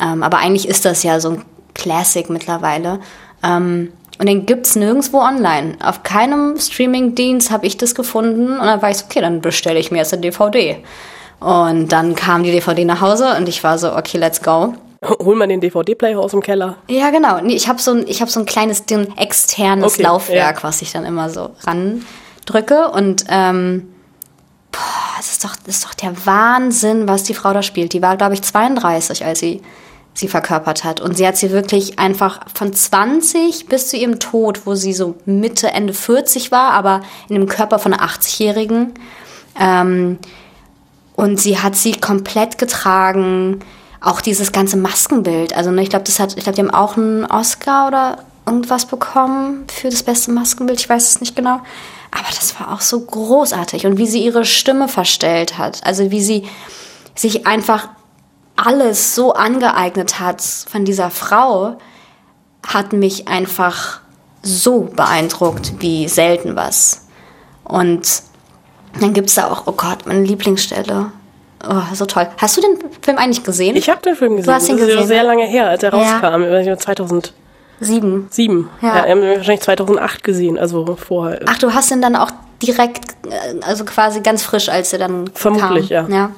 Ähm, 0.00 0.22
aber 0.22 0.38
eigentlich 0.38 0.68
ist 0.68 0.84
das 0.84 1.02
ja 1.02 1.20
so 1.20 1.30
ein 1.30 1.44
Classic 1.74 2.28
mittlerweile. 2.28 2.98
Ähm, 3.42 3.92
und 4.18 4.26
den 4.26 4.46
gibt's 4.46 4.74
nirgendwo 4.74 5.20
online. 5.20 5.76
Auf 5.80 6.02
keinem 6.02 6.58
Streamingdienst 6.58 7.52
habe 7.52 7.66
ich 7.66 7.76
das 7.76 7.94
gefunden. 7.94 8.58
Und 8.58 8.66
dann 8.66 8.82
war 8.82 8.90
ich 8.90 8.96
so, 8.98 9.04
okay, 9.04 9.20
dann 9.20 9.40
bestelle 9.40 9.78
ich 9.78 9.92
mir 9.92 9.98
jetzt 9.98 10.12
eine 10.12 10.22
DVD. 10.22 10.82
Und 11.40 11.88
dann 11.92 12.14
kam 12.14 12.42
die 12.42 12.50
DVD 12.50 12.84
nach 12.84 13.00
Hause 13.00 13.36
und 13.36 13.48
ich 13.48 13.62
war 13.62 13.78
so, 13.78 13.94
okay, 13.94 14.18
let's 14.18 14.42
go. 14.42 14.74
Hol 15.20 15.36
mal 15.36 15.46
den 15.46 15.60
DVD-Player 15.60 16.18
aus 16.18 16.32
dem 16.32 16.40
Keller. 16.42 16.76
Ja, 16.88 17.10
genau. 17.10 17.40
Nee, 17.40 17.54
ich 17.54 17.68
habe 17.68 17.80
so, 17.80 17.92
ein- 17.92 18.04
ich 18.08 18.20
hab 18.20 18.28
so 18.30 18.40
ein 18.40 18.46
kleines 18.46 18.84
Ding, 18.86 19.16
externes 19.16 19.94
Okay, 19.94 20.02
Laufwerk, 20.02 20.56
ja. 20.56 20.62
was 20.64 20.82
ich 20.82 20.90
dann 20.90 21.04
immer 21.04 21.30
so 21.30 21.50
randrücke. 21.64 22.90
Und 22.90 23.24
ähm, 23.28 23.88
boah, 24.72 24.80
es 25.20 25.30
ist 25.30 25.44
doch, 25.44 25.54
das 25.64 25.76
ist 25.76 25.84
doch 25.84 25.94
der 25.94 26.14
Wahnsinn, 26.26 27.06
was 27.06 27.22
die 27.22 27.34
Frau 27.34 27.52
da 27.52 27.62
spielt. 27.62 27.92
Die 27.92 28.02
war, 28.02 28.16
glaube 28.16 28.34
ich, 28.34 28.42
32, 28.42 29.24
als 29.24 29.38
sie 29.38 29.62
sie 30.14 30.26
verkörpert 30.26 30.82
hat. 30.82 31.00
Und 31.00 31.16
sie 31.16 31.24
hat 31.28 31.36
sie 31.36 31.52
wirklich 31.52 32.00
einfach 32.00 32.40
von 32.52 32.72
20 32.72 33.66
bis 33.66 33.86
zu 33.90 33.96
ihrem 33.96 34.18
Tod, 34.18 34.66
wo 34.66 34.74
sie 34.74 34.92
so 34.92 35.14
Mitte, 35.26 35.68
Ende 35.68 35.94
40 35.94 36.50
war, 36.50 36.72
aber 36.72 37.02
in 37.28 37.36
dem 37.36 37.46
Körper 37.46 37.78
von 37.78 37.92
einer 37.94 38.02
80-Jährigen. 38.04 38.94
Ähm, 39.60 40.18
und 41.18 41.40
sie 41.40 41.58
hat 41.58 41.74
sie 41.74 41.90
komplett 41.90 42.58
getragen. 42.58 43.58
Auch 44.00 44.20
dieses 44.20 44.52
ganze 44.52 44.76
Maskenbild. 44.76 45.52
Also 45.52 45.72
ne, 45.72 45.82
ich 45.82 45.90
glaube, 45.90 46.04
das 46.04 46.20
hat, 46.20 46.36
ich 46.36 46.44
glaube, 46.44 46.54
die 46.54 46.62
haben 46.62 46.70
auch 46.70 46.96
einen 46.96 47.24
Oscar 47.24 47.88
oder 47.88 48.18
irgendwas 48.46 48.86
bekommen 48.86 49.64
für 49.66 49.90
das 49.90 50.04
beste 50.04 50.30
Maskenbild. 50.30 50.78
Ich 50.78 50.88
weiß 50.88 51.08
es 51.08 51.20
nicht 51.20 51.34
genau. 51.34 51.60
Aber 52.12 52.28
das 52.28 52.60
war 52.60 52.72
auch 52.72 52.80
so 52.80 53.00
großartig. 53.00 53.84
Und 53.84 53.98
wie 53.98 54.06
sie 54.06 54.24
ihre 54.24 54.44
Stimme 54.44 54.86
verstellt 54.86 55.58
hat. 55.58 55.84
Also 55.84 56.12
wie 56.12 56.22
sie 56.22 56.46
sich 57.16 57.48
einfach 57.48 57.88
alles 58.54 59.16
so 59.16 59.32
angeeignet 59.32 60.20
hat 60.20 60.40
von 60.40 60.84
dieser 60.84 61.10
Frau, 61.10 61.78
hat 62.64 62.92
mich 62.92 63.26
einfach 63.26 64.02
so 64.44 64.82
beeindruckt 64.82 65.72
wie 65.80 66.06
selten 66.06 66.54
was. 66.54 67.08
Und 67.64 68.27
dann 69.00 69.12
gibt's 69.12 69.34
da 69.34 69.50
auch, 69.50 69.62
oh 69.66 69.72
Gott, 69.72 70.06
meine 70.06 70.22
Lieblingsstelle. 70.22 71.12
Oh, 71.68 71.82
so 71.94 72.06
toll. 72.06 72.28
Hast 72.36 72.56
du 72.56 72.60
den 72.60 72.78
Film 73.02 73.18
eigentlich 73.18 73.42
gesehen? 73.42 73.74
Ich 73.76 73.88
habe 73.90 74.00
den 74.02 74.14
Film 74.14 74.36
gesehen. 74.36 74.54
hast 74.54 74.68
ihn 74.68 74.76
das 74.76 74.86
ist 74.86 74.92
gesehen, 74.92 75.08
sehr 75.08 75.22
ne? 75.22 75.28
lange 75.28 75.44
her, 75.46 75.68
als 75.68 75.82
er 75.82 75.92
Ja. 75.92 76.18
rauskam. 76.20 76.42
Ich 76.44 76.50
weiß 76.50 76.66
nicht, 76.66 76.80
2007. 76.82 78.26
Sieben. 78.30 78.70
Ja. 78.80 78.88
Ja. 78.88 79.04
er 79.04 79.16
hat 79.16 79.38
wahrscheinlich 79.38 79.62
2008 79.62 80.24
gesehen, 80.24 80.58
also 80.58 80.96
vorher. 80.96 81.40
Ach, 81.46 81.58
du 81.58 81.72
hast 81.74 81.90
ihn 81.90 82.00
dann 82.02 82.16
auch 82.16 82.30
direkt, 82.62 83.16
äh, 83.26 83.60
also 83.64 83.84
quasi 83.84 84.20
ganz 84.20 84.42
frisch, 84.42 84.68
als 84.68 84.92
er 84.92 85.00
dann 85.00 85.30
Vermutlich, 85.34 85.90
kam. 85.90 86.10
ja. 86.10 86.16
ja. 86.16 86.30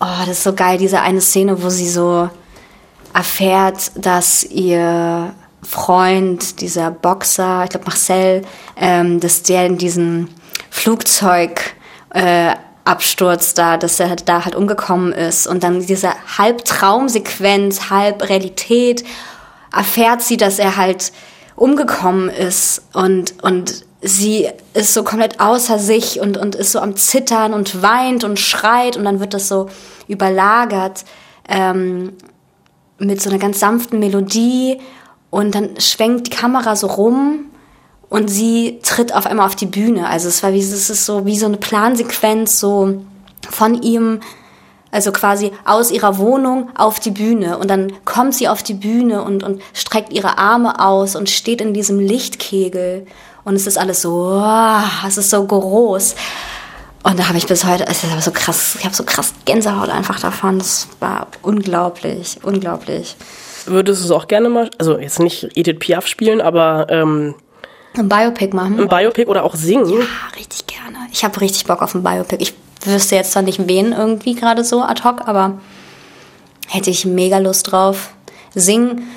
Oh, 0.00 0.20
das 0.26 0.38
ist 0.38 0.44
so 0.44 0.52
geil, 0.52 0.78
diese 0.78 1.00
eine 1.00 1.20
Szene, 1.20 1.62
wo 1.62 1.68
sie 1.68 1.88
so 1.88 2.28
erfährt, 3.14 3.92
dass 3.94 4.42
ihr 4.44 5.32
Freund, 5.62 6.60
dieser 6.60 6.90
Boxer, 6.90 7.62
ich 7.64 7.70
glaube 7.70 7.86
Marcel, 7.86 8.42
ähm, 8.76 9.20
dass 9.20 9.42
der 9.44 9.66
in 9.66 9.78
diesem 9.78 10.28
Flugzeug 10.72 11.74
äh, 12.10 12.54
da, 13.54 13.76
dass 13.76 14.00
er 14.00 14.08
halt 14.08 14.28
da 14.28 14.44
halt 14.44 14.56
umgekommen 14.56 15.12
ist. 15.12 15.46
Und 15.46 15.62
dann 15.62 15.86
diese 15.86 16.10
halb 16.38 16.64
Traumsequenz, 16.64 17.90
halb 17.90 18.28
Realität 18.28 19.04
erfährt 19.72 20.22
sie, 20.22 20.36
dass 20.36 20.58
er 20.58 20.76
halt 20.76 21.12
umgekommen 21.54 22.30
ist. 22.30 22.82
Und 22.94 23.34
und 23.44 23.84
sie 24.00 24.48
ist 24.72 24.94
so 24.94 25.04
komplett 25.04 25.38
außer 25.40 25.78
sich 25.78 26.20
und 26.20 26.38
und 26.38 26.54
ist 26.54 26.72
so 26.72 26.80
am 26.80 26.96
zittern 26.96 27.52
und 27.52 27.82
weint 27.82 28.24
und 28.24 28.40
schreit. 28.40 28.96
Und 28.96 29.04
dann 29.04 29.20
wird 29.20 29.34
das 29.34 29.48
so 29.48 29.68
überlagert 30.08 31.04
ähm, 31.48 32.14
mit 32.98 33.20
so 33.20 33.28
einer 33.30 33.38
ganz 33.38 33.60
sanften 33.60 34.00
Melodie. 34.00 34.80
Und 35.30 35.54
dann 35.54 35.78
schwenkt 35.78 36.28
die 36.28 36.36
Kamera 36.36 36.74
so 36.76 36.86
rum 36.86 37.51
und 38.12 38.28
sie 38.28 38.78
tritt 38.82 39.14
auf 39.14 39.24
einmal 39.24 39.46
auf 39.46 39.56
die 39.56 39.66
Bühne. 39.66 40.06
Also 40.06 40.28
es 40.28 40.42
war 40.42 40.52
wie 40.52 40.60
es 40.60 40.90
ist 40.90 41.06
so 41.06 41.24
wie 41.24 41.38
so 41.38 41.46
eine 41.46 41.56
Plansequenz 41.56 42.60
so 42.60 43.02
von 43.50 43.80
ihm 43.82 44.20
also 44.90 45.12
quasi 45.12 45.50
aus 45.64 45.90
ihrer 45.90 46.18
Wohnung 46.18 46.68
auf 46.76 47.00
die 47.00 47.10
Bühne 47.10 47.56
und 47.56 47.70
dann 47.70 47.90
kommt 48.04 48.34
sie 48.34 48.48
auf 48.48 48.62
die 48.62 48.74
Bühne 48.74 49.22
und 49.22 49.42
und 49.42 49.62
streckt 49.72 50.12
ihre 50.12 50.36
Arme 50.36 50.78
aus 50.78 51.16
und 51.16 51.30
steht 51.30 51.62
in 51.62 51.72
diesem 51.72 51.98
Lichtkegel 51.98 53.06
und 53.44 53.54
es 53.54 53.66
ist 53.66 53.78
alles 53.78 54.02
so 54.02 54.38
oh, 54.44 55.06
es 55.08 55.16
ist 55.16 55.30
so 55.30 55.42
groß. 55.46 56.14
Und 57.04 57.18
da 57.18 57.26
habe 57.28 57.38
ich 57.38 57.46
bis 57.46 57.64
heute, 57.64 57.86
es 57.88 58.04
ist 58.04 58.22
so 58.22 58.30
krass, 58.30 58.76
ich 58.78 58.84
habe 58.84 58.94
so 58.94 59.02
krass 59.02 59.32
Gänsehaut 59.44 59.88
einfach 59.88 60.20
davon. 60.20 60.58
Das 60.58 60.86
war 61.00 61.26
unglaublich, 61.40 62.38
unglaublich. 62.44 63.16
Würdest 63.66 64.02
du 64.02 64.04
es 64.04 64.10
auch 64.12 64.28
gerne 64.28 64.48
mal, 64.48 64.70
also 64.78 64.98
jetzt 64.98 65.18
nicht 65.18 65.48
Edith 65.56 65.80
Piaf 65.80 66.06
spielen, 66.06 66.40
aber 66.40 66.86
ähm, 66.90 67.34
Ein 67.94 68.08
Biopic 68.08 68.54
machen? 68.54 68.80
ein 68.80 68.88
Biopic 68.88 69.28
oder 69.28 69.44
auch 69.44 69.54
singen? 69.54 69.88
Ja, 69.88 70.06
richtig 70.36 70.66
gerne. 70.66 70.98
Ich 71.12 71.24
habe 71.24 71.40
richtig 71.40 71.66
Bock 71.66 71.82
auf 71.82 71.94
ein 71.94 72.02
Biopic. 72.02 72.40
Ich 72.40 72.54
wüsste 72.84 73.16
jetzt 73.16 73.32
zwar 73.32 73.42
nicht 73.42 73.68
wen 73.68 73.92
irgendwie 73.92 74.34
gerade 74.34 74.64
so 74.64 74.82
ad 74.82 75.02
hoc, 75.04 75.28
aber 75.28 75.60
hätte 76.68 76.90
ich 76.90 77.04
mega 77.04 77.38
Lust 77.38 77.70
drauf. 77.70 78.10
Singen, 78.54 79.08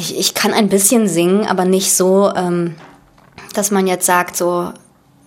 ich, 0.00 0.18
ich 0.18 0.34
kann 0.34 0.52
ein 0.52 0.68
bisschen 0.68 1.08
singen, 1.08 1.46
aber 1.46 1.64
nicht 1.64 1.94
so, 1.94 2.32
ähm, 2.34 2.76
dass 3.54 3.70
man 3.70 3.86
jetzt 3.86 4.06
sagt 4.06 4.36
so, 4.36 4.72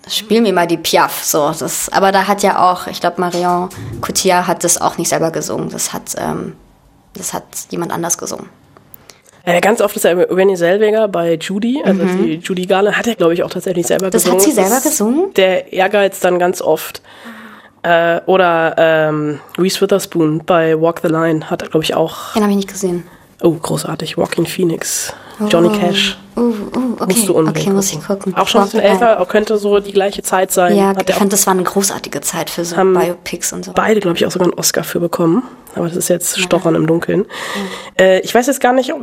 spiel 0.07 0.41
mir 0.41 0.53
mal 0.53 0.67
die 0.67 0.77
Piaf. 0.77 1.23
So, 1.23 1.53
das, 1.57 1.89
aber 1.89 2.11
da 2.11 2.27
hat 2.27 2.43
ja 2.43 2.71
auch, 2.71 2.87
ich 2.87 2.99
glaube 2.99 3.21
Marion 3.21 3.69
Cotillard 4.01 4.47
hat 4.47 4.63
das 4.63 4.79
auch 4.79 4.97
nicht 4.97 5.09
selber 5.09 5.31
gesungen. 5.31 5.69
Das 5.69 5.93
hat, 5.93 6.15
ähm, 6.17 6.55
das 7.13 7.33
hat 7.33 7.43
jemand 7.69 7.91
anders 7.91 8.17
gesungen. 8.17 8.49
Ja, 9.45 9.59
ganz 9.59 9.81
oft 9.81 9.95
ist 9.95 10.05
er 10.05 10.17
Renny 10.29 10.55
Selweger 10.55 11.07
bei 11.07 11.33
Judy, 11.35 11.81
also 11.83 12.03
die 12.03 12.35
Judy 12.43 12.65
Garland, 12.67 12.97
hat 12.97 13.07
er 13.07 13.15
glaube 13.15 13.33
ich 13.33 13.43
auch 13.43 13.49
tatsächlich 13.49 13.87
selber 13.87 14.07
Mhm. 14.07 14.11
Das 14.11 14.23
gesungen. 14.23 14.39
hat 14.41 14.49
sie 14.49 14.55
Das 14.55 14.69
selber 14.69 14.81
gesungen? 14.83 15.33
Der 15.35 15.73
Ehrgeiz 15.73 16.19
dann 16.19 16.37
ganz 16.39 16.61
oft. 16.61 17.01
Äh, 17.83 18.21
oder 18.27 18.75
ähm, 18.77 19.39
Reese 19.57 19.81
Witherspoon 19.81 20.43
bei 20.45 20.79
Walk 20.79 20.99
the 21.01 21.07
Line 21.07 21.49
hat 21.49 21.63
er 21.63 21.69
glaube 21.69 21.83
ich 21.83 21.95
auch 21.95 22.33
Den 22.33 22.43
habe 22.43 22.51
ich 22.51 22.57
nicht 22.57 22.69
gesehen. 22.69 23.03
Oh, 23.41 23.51
großartig. 23.53 24.19
Walking 24.19 24.45
Phoenix. 24.45 25.13
Johnny 25.49 25.69
Oh. 25.69 25.79
Cash. 25.79 26.17
Uh, 26.37 26.41
uh, 26.41 26.53
okay. 26.93 27.13
Musst 27.13 27.27
du 27.27 27.33
unbedingt 27.33 27.67
okay, 27.67 27.75
muss 27.75 27.91
ich 27.91 28.01
gucken. 28.01 28.33
Auch 28.35 28.47
schon 28.47 28.61
ein 28.61 28.65
bisschen 28.65 28.79
älter, 28.79 29.19
auch 29.19 29.27
könnte 29.27 29.57
so 29.57 29.79
die 29.79 29.91
gleiche 29.91 30.23
Zeit 30.23 30.51
sein. 30.51 30.77
Ja, 30.77 30.95
Hat 30.95 31.09
ich 31.09 31.15
fand, 31.15 31.33
das 31.33 31.45
war 31.45 31.53
eine 31.53 31.63
großartige 31.63 32.21
Zeit 32.21 32.49
für 32.49 32.63
so 32.63 32.75
Biopics 32.75 33.51
und 33.51 33.65
so. 33.65 33.73
beide, 33.73 33.99
glaube 33.99 34.17
ich, 34.17 34.25
auch 34.25 34.31
sogar 34.31 34.47
einen 34.47 34.57
Oscar 34.57 34.83
für 34.83 34.99
bekommen. 34.99 35.43
Aber 35.75 35.87
das 35.87 35.97
ist 35.97 36.09
jetzt 36.09 36.39
Stochern 36.39 36.75
im 36.75 36.87
Dunkeln. 36.87 37.25
Äh, 37.99 38.21
ich 38.21 38.33
weiß 38.33 38.47
jetzt 38.47 38.61
gar 38.61 38.73
nicht, 38.73 38.93
ob, 38.93 39.01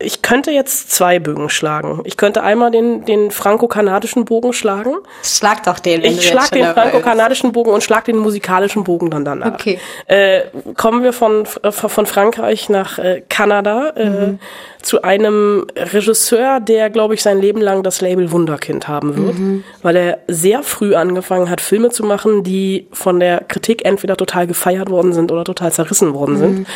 ich 0.00 0.22
könnte 0.22 0.50
jetzt 0.50 0.90
zwei 0.90 1.20
Bögen 1.20 1.48
schlagen. 1.48 2.00
Ich 2.04 2.16
könnte 2.16 2.42
einmal 2.42 2.72
den, 2.72 3.04
den 3.04 3.30
franco-kanadischen 3.30 4.24
Bogen 4.24 4.52
schlagen. 4.52 4.96
Schlag 5.22 5.62
doch 5.62 5.78
den. 5.78 6.02
Ich 6.02 6.28
schlag 6.28 6.50
den 6.50 6.64
franco-kanadischen 6.66 7.52
Bogen 7.52 7.70
und 7.70 7.82
schlag 7.82 8.04
den 8.04 8.16
musikalischen 8.16 8.82
Bogen 8.82 9.10
dann 9.10 9.24
danach. 9.24 9.54
Okay. 9.54 9.78
Äh, 10.06 10.42
kommen 10.76 11.04
wir 11.04 11.12
von, 11.12 11.44
äh, 11.62 11.70
von 11.70 12.06
Frankreich 12.06 12.68
nach 12.68 12.98
äh, 12.98 13.22
Kanada 13.28 13.90
äh, 13.90 14.34
zu 14.82 15.02
einem 15.02 15.64
Regisseur, 15.76 16.58
der, 16.60 16.90
glaube 16.90 17.14
ich, 17.14 17.22
sein 17.22 17.40
Leben 17.40 17.60
lang 17.60 17.84
das 17.84 18.00
Label 18.00 18.32
Wunderkind 18.32 18.88
haben 18.88 19.16
wird, 19.16 19.64
weil 19.82 19.96
er 19.96 20.18
sehr 20.28 20.62
früh 20.62 20.94
angefangen 20.94 21.48
hat, 21.48 21.62
Filme 21.62 21.88
zu 21.88 22.04
machen, 22.04 22.42
die 22.42 22.88
von 22.92 23.18
der 23.18 23.40
Kritik 23.48 23.84
entweder 23.86 24.16
total 24.16 24.46
gefeiert 24.46 24.90
worden 24.90 25.14
sind 25.14 25.32
oder 25.32 25.44
total 25.44 25.72
zerrissen 25.72 26.12
worden 26.12 26.36
sind. 26.36 26.66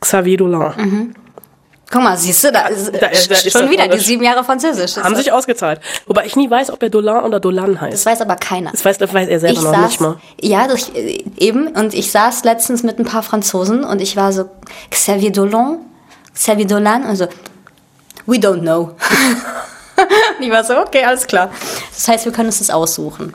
Xavier 0.00 0.36
Dolan. 0.36 1.14
Guck 1.94 2.02
mal, 2.02 2.16
siehst 2.16 2.42
du, 2.42 2.50
da 2.50 2.66
ist, 2.66 2.92
Da 3.00 3.06
ist- 3.06 3.30
da 3.30 3.34
ist 3.36 3.52
schon 3.52 3.70
wieder 3.70 3.86
die 3.86 4.00
sieben 4.00 4.24
Jahre 4.24 4.42
Französisch. 4.42 4.94
Das 4.94 5.04
Haben 5.04 5.14
sich 5.14 5.30
ausgezahlt. 5.30 5.80
Wobei 6.08 6.26
ich 6.26 6.34
nie 6.34 6.50
weiß, 6.50 6.72
ob 6.72 6.82
er 6.82 6.90
Dolan 6.90 7.22
oder 7.22 7.38
Dolan 7.38 7.80
heißt. 7.80 7.94
das 7.94 8.04
weiß 8.04 8.20
aber 8.20 8.34
keiner. 8.34 8.72
Das 8.72 8.84
weiß, 8.84 8.98
das 8.98 9.14
weiß 9.14 9.28
er 9.28 9.38
selber 9.38 9.58
ich 9.58 9.62
noch 9.64 9.70
saß, 9.72 9.86
nicht 9.86 10.00
mal. 10.00 10.16
Ja, 10.40 10.66
das, 10.66 10.88
äh, 10.88 11.22
eben. 11.38 11.68
Und 11.68 11.94
ich 11.94 12.10
saß 12.10 12.42
letztens 12.42 12.82
mit 12.82 12.98
ein 12.98 13.04
paar 13.04 13.22
Franzosen 13.22 13.84
und 13.84 14.00
ich 14.02 14.16
war 14.16 14.32
so, 14.32 14.50
Xavier 14.90 15.30
Dolan? 15.30 15.78
Xavier 16.34 16.66
Dolan? 16.66 17.04
Also, 17.04 17.28
we 18.26 18.38
don't 18.38 18.62
know. 18.62 18.96
ich 20.40 20.50
war 20.50 20.64
so, 20.64 20.76
okay, 20.76 21.04
alles 21.04 21.28
klar. 21.28 21.50
Das 21.94 22.08
heißt, 22.08 22.24
wir 22.24 22.32
können 22.32 22.48
uns 22.48 22.58
das 22.58 22.70
aussuchen. 22.70 23.34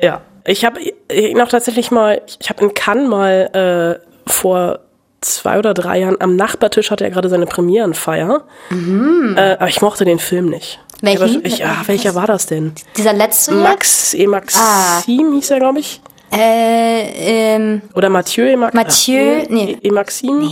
Ja, 0.00 0.20
ich 0.44 0.64
habe 0.64 0.78
ihn 1.12 1.40
auch 1.40 1.48
tatsächlich 1.48 1.90
mal, 1.90 2.22
ich 2.40 2.48
habe 2.48 2.62
in 2.64 2.74
Cannes 2.74 3.08
mal 3.08 3.98
äh, 3.98 4.30
vor 4.30 4.78
zwei 5.20 5.58
oder 5.58 5.74
drei 5.74 6.00
Jahren 6.00 6.16
am 6.20 6.36
Nachbartisch 6.36 6.90
hatte 6.90 7.04
er 7.04 7.10
gerade 7.10 7.28
seine 7.28 7.46
Premierenfeier, 7.46 8.44
äh, 8.70 9.40
aber 9.54 9.68
ich 9.68 9.80
mochte 9.80 10.04
den 10.04 10.18
Film 10.18 10.46
nicht. 10.46 10.80
Mhm. 11.00 11.06
Welchen? 11.06 11.44
Ich, 11.44 11.64
ah, 11.64 11.82
welcher 11.86 12.14
war 12.14 12.26
das 12.26 12.46
denn? 12.46 12.72
Dieser 12.96 13.12
letzte? 13.12 13.52
Max, 13.54 14.14
E 14.14 14.26
Maxim 14.26 15.32
hieß 15.34 15.50
er, 15.50 15.58
glaube 15.60 15.80
ich. 15.80 16.00
Äh, 16.32 17.54
ähm, 17.54 17.82
Oder 17.94 18.10
Mathieu 18.10 18.44
E 18.44 18.56
Max 18.56 18.74
Mathieu, 18.74 19.44
nee. 19.48 19.78
E 19.82 19.90
Maxim. 19.90 20.50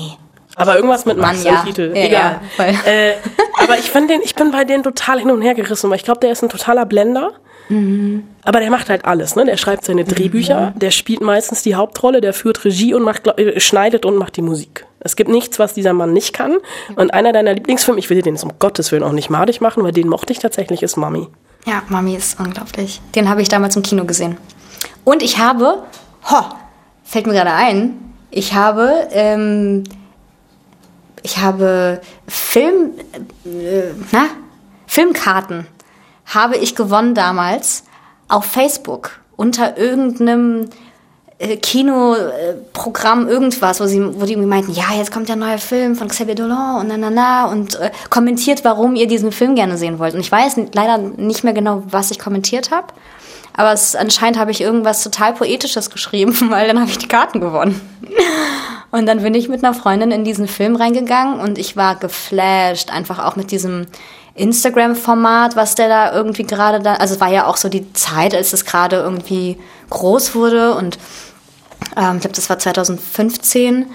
Aber 0.57 0.77
irgendwas 0.77 1.05
mit 1.05 1.19
Max 1.19 1.45
Mann, 1.45 1.53
ja. 1.53 1.61
im 1.61 1.67
Titel. 1.67 1.93
Ja, 1.95 2.03
Egal. 2.03 2.41
ja, 2.59 2.91
äh, 2.91 3.14
aber 3.62 3.79
ich 3.79 3.91
fand 3.91 4.09
den, 4.09 4.23
ich 4.23 4.35
bin 4.35 4.51
bei 4.51 4.64
denen 4.64 4.83
total 4.83 5.19
hin 5.19 5.31
und 5.31 5.43
her 5.43 5.55
gerissen, 5.55 5.91
weil 5.91 5.97
ich 5.99 6.05
glaube, 6.05 6.21
der 6.21 6.33
ist 6.33 6.43
ein 6.43 6.49
totaler 6.49 6.87
Blender. 6.87 7.33
Mhm. 7.69 8.25
Aber 8.43 8.61
der 8.61 8.71
macht 8.71 8.89
halt 8.89 9.05
alles, 9.05 9.35
ne? 9.37 9.45
Der 9.45 9.57
schreibt 9.57 9.85
seine 9.85 10.05
Drehbücher, 10.05 10.73
der 10.77 10.91
spielt 10.91 11.21
meistens 11.21 11.62
die 11.62 11.75
Hauptrolle, 11.75 12.21
der 12.21 12.33
führt 12.33 12.64
Regie 12.64 12.95
und 12.95 13.03
macht, 13.03 13.27
äh, 13.27 13.59
schneidet 13.61 14.05
und 14.05 14.17
macht 14.17 14.37
die 14.37 14.43
Musik. 14.43 14.87
Es 15.01 15.17
gibt 15.17 15.31
nichts, 15.31 15.59
was 15.59 15.75
dieser 15.75 15.93
Mann 15.93 16.12
nicht 16.12 16.33
kann. 16.33 16.57
Und 16.97 17.12
einer 17.12 17.33
deiner 17.33 17.55
Lieblingsfilme, 17.55 17.99
ich 17.99 18.11
will 18.11 18.17
dir 18.17 18.23
den 18.23 18.35
jetzt 18.35 18.45
um 18.45 18.53
Gottes 18.59 18.93
Willen 18.93 19.03
auch 19.03 19.12
nicht 19.12 19.31
madig 19.31 19.61
machen, 19.61 19.83
weil 19.83 19.93
den 19.93 20.09
mochte 20.09 20.33
ich 20.33 20.39
tatsächlich, 20.39 20.83
ist 20.83 20.97
Mami. 20.97 21.29
Ja, 21.64 21.83
Mami 21.89 22.14
ist 22.14 22.39
unglaublich. 22.39 23.01
Den 23.14 23.29
habe 23.29 23.43
ich 23.43 23.49
damals 23.49 23.77
im 23.77 23.83
Kino 23.83 24.05
gesehen. 24.05 24.37
Und 25.05 25.23
ich 25.23 25.39
habe, 25.39 25.83
ho, 26.31 26.45
fällt 27.05 27.27
mir 27.27 27.35
gerade 27.35 27.53
ein, 27.53 27.95
ich 28.31 28.55
habe, 28.55 29.09
ähm, 29.11 29.85
ich 31.23 31.39
habe 31.39 32.01
Film, 32.29 32.91
äh, 33.45 33.93
na, 34.12 34.27
Filmkarten 34.87 35.67
habe 36.27 36.57
ich 36.57 36.74
gewonnen 36.74 37.14
damals 37.14 37.85
auf 38.29 38.45
Facebook 38.45 39.20
unter 39.37 39.77
irgendeinem 39.79 40.68
äh, 41.39 41.57
Kinoprogramm 41.57 43.29
irgendwas, 43.29 43.81
wo 43.81 43.87
sie, 43.87 44.03
wo 44.18 44.24
die 44.24 44.33
irgendwie 44.33 44.49
meinten, 44.49 44.72
ja, 44.72 44.95
jetzt 44.97 45.12
kommt 45.12 45.29
der 45.29 45.37
neue 45.37 45.59
Film 45.59 45.95
von 45.95 46.09
Xavier 46.09 46.35
Dolan 46.35 46.81
und 46.81 46.89
na 46.89 46.97
na 46.97 47.11
na 47.11 47.47
und 47.47 47.74
äh, 47.77 47.91
kommentiert, 48.11 48.64
warum 48.64 48.97
ihr 48.97 49.07
diesen 49.07 49.33
Film 49.33 49.55
gerne 49.55 49.77
sehen 49.77 49.99
wollt. 49.99 50.14
Und 50.14 50.20
ich 50.20 50.33
weiß 50.33 50.57
leider 50.72 50.99
nicht 50.99 51.45
mehr 51.45 51.53
genau, 51.53 51.83
was 51.91 52.11
ich 52.11 52.18
kommentiert 52.18 52.70
habe, 52.70 52.89
aber 53.53 53.72
es, 53.72 53.95
anscheinend 53.95 54.39
habe 54.39 54.51
ich 54.51 54.61
irgendwas 54.61 55.03
total 55.03 55.35
Poetisches 55.35 55.91
geschrieben, 55.91 56.35
weil 56.51 56.66
dann 56.68 56.81
habe 56.81 56.91
ich 56.91 56.99
die 56.99 57.09
Karten 57.09 57.41
gewonnen. 57.41 57.81
Und 58.91 59.05
dann 59.07 59.22
bin 59.22 59.35
ich 59.35 59.49
mit 59.49 59.62
einer 59.62 59.74
Freundin 59.74 60.12
in 60.12 60.24
diesen 60.24 60.49
Film 60.49 60.77
reingegangen 60.77 61.41
und 61.41 61.59
ich 61.59 61.77
war 61.77 61.97
geflasht, 61.97 62.91
einfach 62.91 63.22
auch 63.22 63.37
mit 63.37 63.51
diesem 63.51 63.87
Instagram-Format, 64.37 65.57
was 65.57 65.74
der 65.74 65.89
da 65.89 66.12
irgendwie 66.12 66.45
gerade 66.45 66.80
da, 66.80 66.95
also 66.95 67.14
es 67.14 67.20
war 67.20 67.30
ja 67.30 67.47
auch 67.47 67.57
so 67.57 67.68
die 67.68 67.93
Zeit, 67.93 68.34
als 68.34 68.53
es 68.53 68.64
gerade 68.64 68.97
irgendwie 68.97 69.59
groß 69.91 70.34
wurde 70.34 70.74
und 70.74 70.99
ähm, 71.97 72.16
ich 72.16 72.20
glaube, 72.20 72.37
das 72.37 72.49
war 72.51 72.59
2015. 72.59 73.87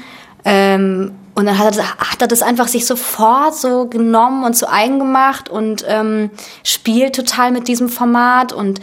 Ähm, 0.44 1.12
und 1.34 1.46
dann 1.46 1.58
hat 1.58 1.66
er, 1.66 1.72
das, 1.72 1.98
hat 1.98 2.22
er 2.22 2.28
das 2.28 2.42
einfach 2.42 2.68
sich 2.68 2.86
sofort 2.86 3.56
so 3.56 3.86
genommen 3.86 4.44
und 4.44 4.54
zu 4.54 4.70
eigen 4.70 5.00
gemacht 5.00 5.50
und 5.50 5.86
ähm, 5.88 6.30
spielt 6.64 7.16
total 7.16 7.52
mit 7.52 7.68
diesem 7.68 7.88
Format 7.88 8.52
und 8.52 8.82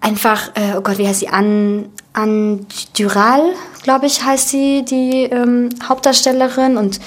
einfach, 0.00 0.48
äh, 0.54 0.76
oh 0.76 0.82
Gott, 0.82 0.98
wie 0.98 1.08
heißt 1.08 1.20
sie? 1.20 1.28
An, 1.28 1.88
An 2.12 2.66
Dural, 2.98 3.42
glaube 3.82 4.06
ich, 4.06 4.22
heißt 4.22 4.50
sie, 4.50 4.84
die 4.84 5.24
ähm, 5.24 5.70
Hauptdarstellerin 5.88 6.76
und 6.76 7.00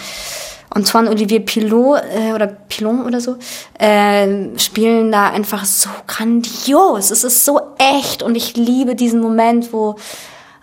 Antoine 0.69 1.09
Olivier 1.09 1.39
Pilot 1.39 2.01
äh, 2.13 2.33
oder 2.33 2.47
Pilon 2.47 3.05
oder 3.05 3.21
so 3.21 3.37
äh, 3.79 4.57
spielen 4.57 5.11
da 5.11 5.29
einfach 5.29 5.65
so 5.65 5.89
grandios. 6.07 7.11
Es 7.11 7.23
ist 7.23 7.45
so 7.45 7.61
echt 7.77 8.23
und 8.23 8.35
ich 8.35 8.55
liebe 8.55 8.95
diesen 8.95 9.21
Moment, 9.21 9.71
wo 9.71 9.95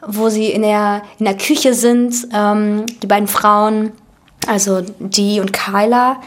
wo 0.06 0.28
sie 0.28 0.46
in 0.46 0.62
der 0.62 1.02
in 1.18 1.26
der 1.26 1.36
Küche 1.36 1.74
sind, 1.74 2.14
ähm, 2.34 2.86
die 3.02 3.06
beiden 3.06 3.28
Frauen, 3.28 3.92
also 4.46 4.82
die 4.98 5.40
und 5.40 5.52
Kyla 5.52 6.20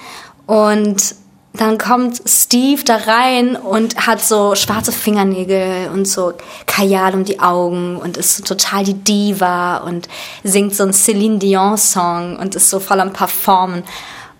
und 0.47 1.15
dann 1.61 1.77
kommt 1.77 2.21
Steve 2.25 2.83
da 2.83 2.95
rein 2.95 3.55
und 3.55 4.07
hat 4.07 4.21
so 4.21 4.55
schwarze 4.55 4.91
Fingernägel 4.91 5.89
und 5.93 6.07
so 6.07 6.33
Kajal 6.65 7.13
um 7.13 7.23
die 7.23 7.39
Augen 7.39 7.97
und 7.97 8.17
ist 8.17 8.37
so 8.37 8.43
total 8.43 8.83
die 8.83 8.93
Diva 8.93 9.77
und 9.77 10.07
singt 10.43 10.75
so 10.75 10.83
einen 10.83 10.93
Celine 10.93 11.39
Dion 11.39 11.77
Song 11.77 12.37
und 12.37 12.55
ist 12.55 12.69
so 12.69 12.79
voll 12.79 12.99
am 12.99 13.13
Performen. 13.13 13.83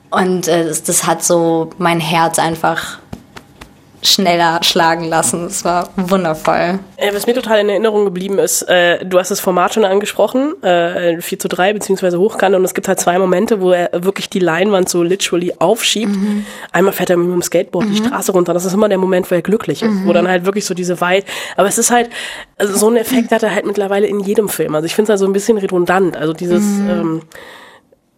Und 0.09 0.47
äh, 0.47 0.65
das, 0.65 0.83
das 0.83 1.05
hat 1.05 1.23
so 1.23 1.69
mein 1.77 1.99
Herz 1.99 2.39
einfach 2.39 2.99
schneller 4.05 4.59
schlagen 4.63 5.05
lassen. 5.05 5.45
Es 5.45 5.65
war 5.65 5.89
wundervoll. 5.95 6.79
Äh, 6.97 7.13
was 7.13 7.27
mir 7.27 7.33
total 7.33 7.59
in 7.59 7.69
Erinnerung 7.69 8.05
geblieben 8.05 8.39
ist, 8.39 8.63
äh, 8.63 9.03
du 9.05 9.19
hast 9.19 9.31
das 9.31 9.39
Format 9.39 9.73
schon 9.73 9.85
angesprochen, 9.85 10.61
äh, 10.63 11.21
4 11.21 11.39
zu 11.39 11.47
3 11.47 11.73
beziehungsweise 11.73 12.19
Hochkante 12.19 12.57
und 12.57 12.65
es 12.65 12.73
gibt 12.73 12.87
halt 12.87 12.99
zwei 12.99 13.17
Momente, 13.19 13.61
wo 13.61 13.71
er 13.71 13.89
wirklich 13.93 14.29
die 14.29 14.39
Leinwand 14.39 14.89
so 14.89 15.03
literally 15.03 15.53
aufschiebt. 15.59 16.15
Einmal 16.71 16.93
fährt 16.93 17.09
er 17.09 17.17
mit 17.17 17.31
dem 17.31 17.41
Skateboard 17.41 17.87
die 17.89 17.97
Straße 17.97 18.31
runter, 18.31 18.53
das 18.53 18.65
ist 18.65 18.73
immer 18.73 18.89
der 18.89 18.97
Moment, 18.97 19.29
wo 19.29 19.35
er 19.35 19.41
glücklich 19.41 19.81
ist, 19.81 20.05
wo 20.05 20.13
dann 20.13 20.27
halt 20.27 20.45
wirklich 20.45 20.65
so 20.65 20.73
diese 20.73 21.01
weit, 21.01 21.25
aber 21.57 21.67
es 21.67 21.77
ist 21.77 21.91
halt, 21.91 22.09
also 22.57 22.75
so 22.75 22.87
einen 22.87 22.97
Effekt 22.97 23.31
hat 23.31 23.43
er 23.43 23.53
halt 23.53 23.65
mittlerweile 23.65 24.07
in 24.07 24.19
jedem 24.19 24.49
Film. 24.49 24.75
Also 24.75 24.85
ich 24.85 24.95
finde 24.95 25.05
es 25.05 25.09
halt 25.11 25.19
so 25.19 25.25
ein 25.25 25.33
bisschen 25.33 25.57
redundant, 25.57 26.17
also 26.17 26.33
dieses, 26.33 26.63
ähm, 26.63 27.21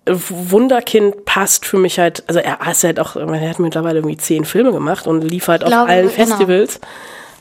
Wunderkind 0.09 1.25
passt 1.25 1.65
für 1.65 1.77
mich 1.77 1.99
halt, 1.99 2.23
also 2.27 2.39
er 2.39 2.59
ist 2.69 2.83
halt 2.83 2.99
auch, 2.99 3.15
er 3.15 3.49
hat 3.49 3.59
mittlerweile 3.59 3.99
irgendwie 3.99 4.17
zehn 4.17 4.45
Filme 4.45 4.71
gemacht 4.71 5.07
und 5.07 5.21
lief 5.21 5.47
halt 5.47 5.63
auf 5.63 5.69
Glaube, 5.69 5.89
allen 5.89 6.09
genau. 6.09 6.27
Festivals. 6.27 6.79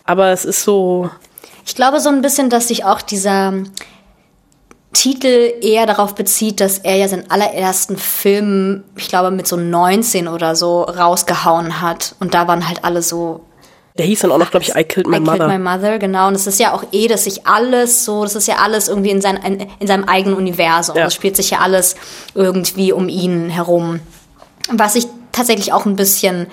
Aber 0.05 0.31
es 0.31 0.45
ist 0.45 0.62
so, 0.62 1.11
Ich 1.64 1.75
glaube 1.75 2.01
so 2.01 2.09
ein 2.09 2.23
bisschen, 2.23 2.51
dass 2.51 2.69
sich 2.69 2.85
auch 2.85 3.03
dieser 3.03 3.53
Titel 4.93 5.53
eher 5.61 5.85
darauf 5.85 6.14
bezieht, 6.14 6.61
dass 6.61 6.79
er 6.79 6.97
ja 6.97 7.07
seinen 7.07 7.31
allerersten 7.31 7.99
Film, 7.99 8.83
ich 8.97 9.09
glaube 9.09 9.31
mit 9.31 9.47
so 9.47 9.57
19 9.57 10.27
oder 10.27 10.57
so, 10.57 10.83
rausgehauen 10.83 11.83
hat. 11.83 12.14
Und 12.19 12.33
da 12.33 12.49
waren 12.49 12.67
halt 12.67 12.83
alle 12.85 13.03
so 13.03 13.43
der 13.99 14.07
hieß 14.07 14.20
dann 14.20 14.32
auch 14.32 14.38
noch, 14.38 14.51
glaube 14.51 14.64
ich, 14.64 14.74
I 14.74 14.84
Killed 14.84 15.07
My 15.07 15.16
I 15.16 15.20
Mother. 15.20 15.47
Killed 15.47 15.51
My 15.51 15.59
Mother, 15.59 15.99
genau. 15.99 16.28
Und 16.28 16.34
es 16.34 16.47
ist 16.47 16.61
ja 16.61 16.72
auch 16.72 16.84
eh, 16.92 17.09
dass 17.09 17.24
sich 17.24 17.47
alles 17.47 18.05
so, 18.05 18.22
das 18.22 18.34
ist 18.34 18.47
ja 18.47 18.57
alles 18.57 18.88
irgendwie 18.88 19.11
in, 19.11 19.20
sein, 19.20 19.36
in, 19.36 19.66
in 19.78 19.86
seinem 19.86 20.05
eigenen 20.05 20.36
Universum. 20.36 20.97
Ja. 20.97 21.05
Das 21.05 21.14
spielt 21.14 21.36
sich 21.36 21.51
ja 21.51 21.59
alles 21.59 21.97
irgendwie 22.34 22.92
um 22.92 23.09
ihn 23.09 23.49
herum. 23.49 24.01
Was 24.70 24.97
ich 24.97 25.07
tatsächlich 25.32 25.72
auch 25.72 25.86
ein 25.86 25.97
bisschen 25.97 26.47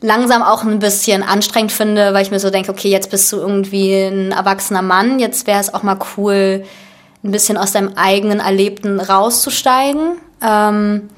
langsam 0.00 0.42
auch 0.42 0.64
ein 0.64 0.78
bisschen 0.78 1.22
anstrengend 1.22 1.72
finde, 1.72 2.14
weil 2.14 2.22
ich 2.22 2.30
mir 2.30 2.40
so 2.40 2.50
denke, 2.50 2.70
okay, 2.70 2.88
jetzt 2.88 3.10
bist 3.10 3.30
du 3.32 3.36
irgendwie 3.36 3.92
ein 3.94 4.32
erwachsener 4.32 4.82
Mann, 4.82 5.18
jetzt 5.18 5.46
wäre 5.46 5.60
es 5.60 5.72
auch 5.72 5.82
mal 5.82 5.98
cool, 6.16 6.64
ein 7.22 7.30
bisschen 7.30 7.58
aus 7.58 7.72
deinem 7.72 7.92
eigenen 7.96 8.40
Erlebten 8.40 8.98
rauszusteigen. 8.98 10.12
Ähm, 10.42 11.10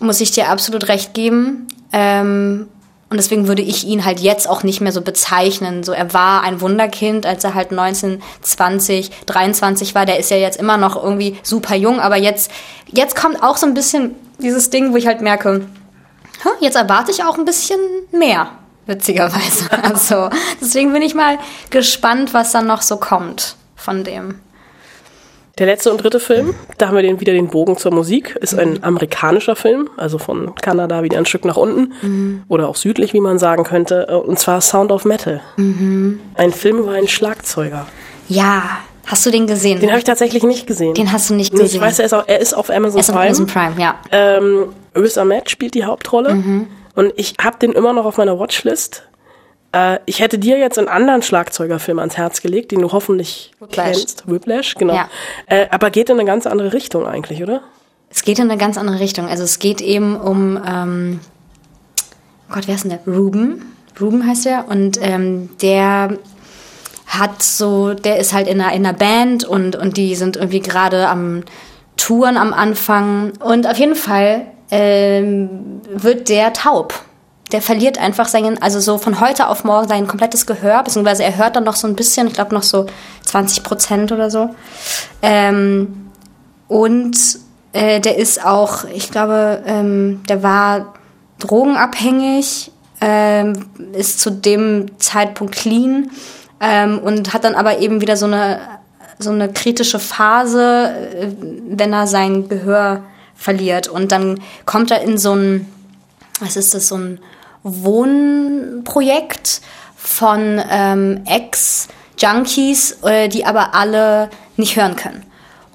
muss 0.00 0.20
ich 0.20 0.32
dir 0.32 0.50
absolut 0.50 0.88
recht 0.88 1.14
geben. 1.14 1.68
Ähm, 1.92 2.68
Und 3.08 3.18
deswegen 3.18 3.46
würde 3.46 3.62
ich 3.62 3.86
ihn 3.86 4.04
halt 4.04 4.18
jetzt 4.18 4.48
auch 4.48 4.64
nicht 4.64 4.80
mehr 4.80 4.90
so 4.90 5.00
bezeichnen. 5.00 5.84
So, 5.84 5.92
er 5.92 6.12
war 6.12 6.42
ein 6.42 6.60
Wunderkind, 6.60 7.24
als 7.24 7.44
er 7.44 7.54
halt 7.54 7.70
19, 7.70 8.20
20, 8.42 9.10
23 9.26 9.94
war. 9.94 10.06
Der 10.06 10.18
ist 10.18 10.30
ja 10.30 10.36
jetzt 10.36 10.58
immer 10.58 10.76
noch 10.76 11.00
irgendwie 11.00 11.38
super 11.44 11.76
jung, 11.76 12.00
aber 12.00 12.16
jetzt, 12.16 12.50
jetzt 12.88 13.14
kommt 13.14 13.42
auch 13.44 13.56
so 13.58 13.66
ein 13.66 13.74
bisschen 13.74 14.16
dieses 14.38 14.70
Ding, 14.70 14.92
wo 14.92 14.96
ich 14.96 15.06
halt 15.06 15.20
merke, 15.20 15.66
jetzt 16.60 16.76
erwarte 16.76 17.12
ich 17.12 17.22
auch 17.22 17.38
ein 17.38 17.44
bisschen 17.44 17.78
mehr, 18.12 18.50
witzigerweise. 18.86 19.68
Also, 19.82 20.28
deswegen 20.60 20.92
bin 20.92 21.02
ich 21.02 21.14
mal 21.14 21.38
gespannt, 21.70 22.34
was 22.34 22.50
dann 22.50 22.66
noch 22.66 22.82
so 22.82 22.96
kommt 22.96 23.54
von 23.76 24.02
dem. 24.02 24.40
Der 25.58 25.64
letzte 25.64 25.90
und 25.90 26.02
dritte 26.02 26.20
Film, 26.20 26.54
da 26.76 26.88
haben 26.88 26.96
wir 26.96 27.02
den, 27.02 27.18
wieder 27.18 27.32
den 27.32 27.48
Bogen 27.48 27.78
zur 27.78 27.90
Musik, 27.90 28.36
ist 28.42 28.58
ein 28.58 28.84
amerikanischer 28.84 29.56
Film, 29.56 29.88
also 29.96 30.18
von 30.18 30.54
Kanada 30.54 31.02
wieder 31.02 31.16
ein 31.16 31.24
Stück 31.24 31.46
nach 31.46 31.56
unten 31.56 31.94
mhm. 32.02 32.42
oder 32.48 32.68
auch 32.68 32.76
südlich, 32.76 33.14
wie 33.14 33.20
man 33.20 33.38
sagen 33.38 33.64
könnte, 33.64 34.06
äh, 34.10 34.14
und 34.14 34.38
zwar 34.38 34.60
Sound 34.60 34.92
of 34.92 35.06
Metal. 35.06 35.40
Mhm. 35.56 36.20
Ein 36.34 36.52
Film 36.52 36.80
über 36.80 36.90
einen 36.90 37.08
Schlagzeuger. 37.08 37.86
Ja, 38.28 38.64
hast 39.06 39.24
du 39.24 39.30
den 39.30 39.46
gesehen? 39.46 39.80
Den 39.80 39.88
habe 39.88 39.98
ich 39.98 40.04
tatsächlich 40.04 40.42
nicht 40.42 40.66
gesehen. 40.66 40.92
Den 40.92 41.10
hast 41.10 41.30
du 41.30 41.34
nicht 41.34 41.52
gesehen? 41.52 41.66
Ich 41.66 41.80
weiß, 41.80 42.00
er 42.00 42.04
ist, 42.04 42.12
auch, 42.12 42.24
er 42.26 42.38
ist 42.38 42.52
auf 42.52 42.68
Amazon 42.68 42.98
er 42.98 43.00
ist 43.00 43.06
Prime. 43.06 43.18
Auf 43.18 43.24
Amazon 43.24 43.46
Prime, 43.46 43.80
ja. 43.80 43.94
Ähm, 44.12 44.66
Riz 44.94 45.16
Ahmed 45.16 45.48
spielt 45.48 45.72
die 45.72 45.84
Hauptrolle 45.84 46.34
mhm. 46.34 46.66
und 46.96 47.14
ich 47.16 47.34
habe 47.42 47.58
den 47.58 47.72
immer 47.72 47.94
noch 47.94 48.04
auf 48.04 48.18
meiner 48.18 48.38
Watchlist 48.38 49.08
äh, 49.76 50.00
ich 50.06 50.20
hätte 50.20 50.38
dir 50.38 50.58
jetzt 50.58 50.78
einen 50.78 50.88
anderen 50.88 51.22
Schlagzeugerfilm 51.22 51.98
ans 51.98 52.16
Herz 52.16 52.40
gelegt, 52.40 52.72
den 52.72 52.80
du 52.80 52.92
hoffentlich 52.92 53.52
Whiplash. 53.60 53.96
kennst. 53.96 54.24
Whiplash, 54.26 54.74
genau. 54.74 54.94
Ja. 54.94 55.08
Äh, 55.46 55.66
aber 55.70 55.90
geht 55.90 56.08
in 56.08 56.18
eine 56.18 56.26
ganz 56.26 56.46
andere 56.46 56.72
Richtung 56.72 57.06
eigentlich, 57.06 57.42
oder? 57.42 57.62
Es 58.08 58.22
geht 58.22 58.38
in 58.38 58.50
eine 58.50 58.58
ganz 58.58 58.78
andere 58.78 59.00
Richtung. 59.00 59.28
Also 59.28 59.44
es 59.44 59.58
geht 59.58 59.80
eben 59.80 60.16
um, 60.16 60.58
ähm, 60.66 61.20
oh 62.48 62.54
Gott, 62.54 62.66
wer 62.66 62.76
ist 62.76 62.84
denn 62.84 62.98
der? 63.04 63.14
Ruben. 63.14 63.76
Ruben 64.00 64.26
heißt 64.26 64.46
er. 64.46 64.68
Und 64.68 64.98
ähm, 65.02 65.50
der 65.60 66.18
hat 67.06 67.42
so, 67.42 67.94
der 67.94 68.18
ist 68.18 68.32
halt 68.32 68.48
in 68.48 68.60
einer, 68.60 68.72
in 68.72 68.86
einer 68.86 68.96
Band 68.96 69.44
und, 69.44 69.76
und 69.76 69.96
die 69.96 70.14
sind 70.14 70.36
irgendwie 70.36 70.60
gerade 70.60 71.08
am 71.08 71.44
Touren 71.96 72.36
am 72.36 72.52
Anfang. 72.52 73.32
Und 73.40 73.66
auf 73.66 73.78
jeden 73.78 73.96
Fall 73.96 74.46
ähm, 74.70 75.80
wird 75.88 76.28
der 76.28 76.52
taub 76.52 76.94
der 77.52 77.62
verliert 77.62 77.98
einfach 77.98 78.26
sein, 78.26 78.60
also 78.60 78.80
so 78.80 78.98
von 78.98 79.20
heute 79.20 79.48
auf 79.48 79.64
morgen 79.64 79.88
sein 79.88 80.06
komplettes 80.06 80.46
Gehör, 80.46 80.82
beziehungsweise 80.82 81.24
er 81.24 81.36
hört 81.36 81.56
dann 81.56 81.64
noch 81.64 81.76
so 81.76 81.86
ein 81.86 81.94
bisschen, 81.94 82.26
ich 82.26 82.34
glaube 82.34 82.54
noch 82.54 82.64
so 82.64 82.86
20 83.24 83.62
Prozent 83.62 84.12
oder 84.12 84.30
so. 84.30 84.54
Ähm, 85.22 86.10
und 86.66 87.16
äh, 87.72 88.00
der 88.00 88.18
ist 88.18 88.44
auch, 88.44 88.84
ich 88.84 89.10
glaube, 89.10 89.62
ähm, 89.66 90.22
der 90.28 90.42
war 90.42 90.94
drogenabhängig, 91.38 92.72
ähm, 93.00 93.66
ist 93.92 94.20
zu 94.20 94.30
dem 94.30 94.98
Zeitpunkt 94.98 95.54
clean 95.54 96.10
ähm, 96.60 96.98
und 96.98 97.32
hat 97.32 97.44
dann 97.44 97.54
aber 97.54 97.78
eben 97.78 98.00
wieder 98.00 98.16
so 98.16 98.26
eine, 98.26 98.60
so 99.18 99.30
eine 99.30 99.52
kritische 99.52 99.98
Phase, 99.98 100.90
äh, 101.14 101.28
wenn 101.68 101.92
er 101.92 102.06
sein 102.06 102.48
Gehör 102.48 103.02
verliert. 103.34 103.86
Und 103.86 104.10
dann 104.10 104.40
kommt 104.64 104.90
er 104.90 105.02
in 105.02 105.18
so 105.18 105.34
ein, 105.34 105.70
was 106.40 106.56
ist 106.56 106.74
das, 106.74 106.88
so 106.88 106.96
ein 106.96 107.20
Wohnprojekt 107.66 109.60
von 109.96 110.62
ähm, 110.70 111.22
Ex-Junkies, 111.26 112.98
äh, 113.02 113.28
die 113.28 113.44
aber 113.44 113.74
alle 113.74 114.30
nicht 114.56 114.76
hören 114.76 114.94
können. 114.94 115.24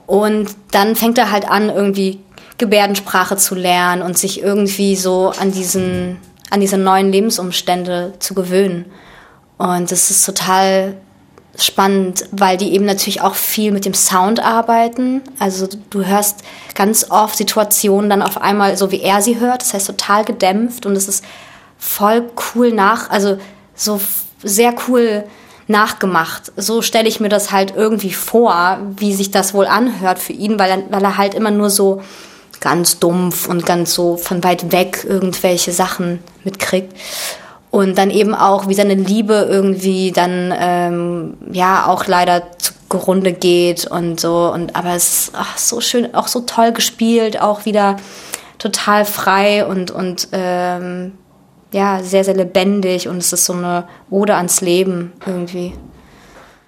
Und 0.08 0.50
dann 0.72 0.96
fängt 0.96 1.18
er 1.18 1.32
halt 1.32 1.50
an, 1.50 1.70
irgendwie 1.70 2.20
Gebärdensprache 2.58 3.36
zu 3.38 3.56
lernen 3.56 4.02
und 4.02 4.18
sich 4.18 4.42
irgendwie 4.42 4.96
so 4.96 5.34
an 5.38 5.52
diesen, 5.52 6.18
an 6.50 6.62
diese 6.62 6.78
neuen 6.78 7.12
Lebensumstände 7.12 8.14
zu 8.20 8.34
gewöhnen. 8.34 8.86
Und 9.58 9.92
das 9.92 10.10
ist 10.10 10.26
total 10.26 10.96
spannend, 11.58 12.26
weil 12.32 12.58
die 12.58 12.74
eben 12.74 12.86
natürlich 12.86 13.22
auch 13.22 13.36
viel 13.36 13.72
mit 13.72 13.86
dem 13.86 13.94
Sound 13.94 14.40
arbeiten. 14.40 15.22
Also 15.40 15.68
du 15.90 16.06
hörst 16.06 16.44
ganz 16.74 17.12
oft 17.12 17.36
Situationen 17.36 18.10
dann 18.10 18.22
auf 18.22 18.42
einmal 18.42 18.78
so, 18.78 18.92
wie 18.92 19.02
er 19.02 19.22
sie 19.22 19.40
hört. 19.40 19.62
Das 19.62 19.74
heißt 19.74 19.88
total 19.88 20.24
gedämpft 20.24 20.86
und 20.86 20.96
es 20.96 21.08
ist 21.08 21.24
voll 21.82 22.30
cool 22.54 22.72
nach, 22.72 23.10
also 23.10 23.38
so 23.76 24.00
sehr 24.44 24.74
cool 24.88 25.24
nachgemacht. 25.68 26.52
So 26.56 26.82
stelle 26.82 27.10
ich 27.10 27.20
mir 27.20 27.30
das 27.30 27.52
halt 27.52 27.74
irgendwie 27.76 28.14
vor, 28.14 28.78
wie 28.98 29.14
sich 29.14 29.32
das 29.32 29.54
wohl 29.54 29.66
anhört 29.66 30.20
für 30.20 30.34
ihn, 30.34 30.60
weil 30.60 30.70
er, 30.70 30.84
weil 30.92 31.04
er 31.04 31.18
halt 31.18 31.34
immer 31.34 31.52
nur 31.52 31.70
so 31.70 32.02
ganz 32.60 33.00
dumpf 33.00 33.50
und 33.50 33.66
ganz 33.66 33.96
so 33.96 34.16
von 34.16 34.44
weit 34.44 34.72
weg 34.72 35.06
irgendwelche 35.08 35.72
Sachen 35.72 36.20
mitkriegt. 36.44 36.96
Und 37.72 37.98
dann 37.98 38.12
eben 38.12 38.36
auch, 38.36 38.68
wie 38.68 38.74
seine 38.76 38.96
Liebe 38.96 39.48
irgendwie 39.50 40.12
dann 40.12 40.54
ähm, 40.56 41.38
ja 41.52 41.88
auch 41.88 42.06
leider 42.06 42.44
zugrunde 42.58 43.34
geht 43.34 43.88
und 43.88 44.20
so. 44.20 44.52
Und 44.54 44.76
aber 44.76 44.94
es 44.94 45.08
ist 45.08 45.32
ach, 45.34 45.58
so 45.58 45.82
schön, 45.82 46.14
auch 46.14 46.28
so 46.28 46.42
toll 46.42 46.74
gespielt, 46.74 47.42
auch 47.42 47.66
wieder 47.66 47.96
total 48.60 49.06
frei 49.06 49.66
und, 49.66 49.90
und 49.90 50.28
ähm, 50.34 51.14
ja, 51.72 52.02
sehr, 52.04 52.24
sehr 52.24 52.36
lebendig 52.36 53.08
und 53.08 53.18
es 53.18 53.32
ist 53.34 53.46
so 53.46 53.54
eine 53.54 53.86
Ode 54.10 54.36
ans 54.36 54.62
Leben 54.62 55.14
irgendwie. 55.26 55.74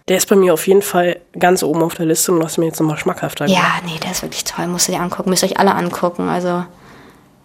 Der 0.09 0.17
ist 0.17 0.27
bei 0.27 0.35
mir 0.35 0.53
auf 0.53 0.67
jeden 0.67 0.81
Fall 0.81 1.17
ganz 1.37 1.63
oben 1.63 1.81
auf 1.81 1.95
der 1.95 2.05
Liste 2.05 2.31
und 2.31 2.39
du 2.39 2.45
hast 2.45 2.57
mir 2.57 2.65
jetzt 2.65 2.79
nochmal 2.79 2.97
schmackhafter 2.97 3.45
gemacht. 3.45 3.61
Ja, 3.61 3.89
nee, 3.89 3.97
der 3.99 4.11
ist 4.11 4.21
wirklich 4.21 4.43
toll. 4.43 4.67
Musst 4.67 4.89
du 4.89 4.91
dir 4.91 4.99
angucken. 4.99 5.29
Müsst 5.29 5.43
ihr 5.43 5.49
euch 5.49 5.59
alle 5.59 5.73
angucken. 5.75 6.27
Also, 6.27 6.65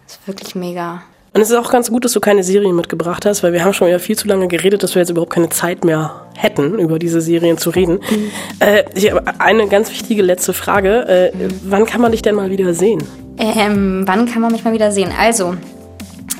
ist 0.06 0.26
wirklich 0.26 0.56
mega. 0.56 1.02
Und 1.34 1.42
es 1.42 1.50
ist 1.50 1.56
auch 1.56 1.70
ganz 1.70 1.88
gut, 1.88 2.04
dass 2.04 2.12
du 2.12 2.20
keine 2.20 2.42
Serien 2.42 2.74
mitgebracht 2.74 3.24
hast, 3.26 3.44
weil 3.44 3.52
wir 3.52 3.62
haben 3.62 3.72
schon 3.72 3.86
wieder 3.86 4.00
viel 4.00 4.16
zu 4.16 4.26
lange 4.26 4.48
geredet, 4.48 4.82
dass 4.82 4.96
wir 4.96 5.02
jetzt 5.02 5.10
überhaupt 5.10 5.32
keine 5.32 5.50
Zeit 5.50 5.84
mehr 5.84 6.26
hätten, 6.36 6.78
über 6.80 6.98
diese 6.98 7.20
Serien 7.20 7.58
zu 7.58 7.70
reden. 7.70 8.00
Mhm. 8.10 8.30
Äh, 8.58 8.84
ich 8.94 9.08
habe 9.08 9.22
eine 9.38 9.68
ganz 9.68 9.90
wichtige 9.90 10.22
letzte 10.22 10.52
Frage. 10.52 11.06
Äh, 11.06 11.36
mhm. 11.36 11.60
Wann 11.64 11.86
kann 11.86 12.00
man 12.00 12.10
dich 12.10 12.22
denn 12.22 12.34
mal 12.34 12.50
wieder 12.50 12.74
sehen? 12.74 13.04
Ähm, 13.36 14.02
wann 14.06 14.26
kann 14.26 14.42
man 14.42 14.50
mich 14.50 14.64
mal 14.64 14.72
wieder 14.72 14.90
sehen? 14.90 15.12
Also, 15.16 15.54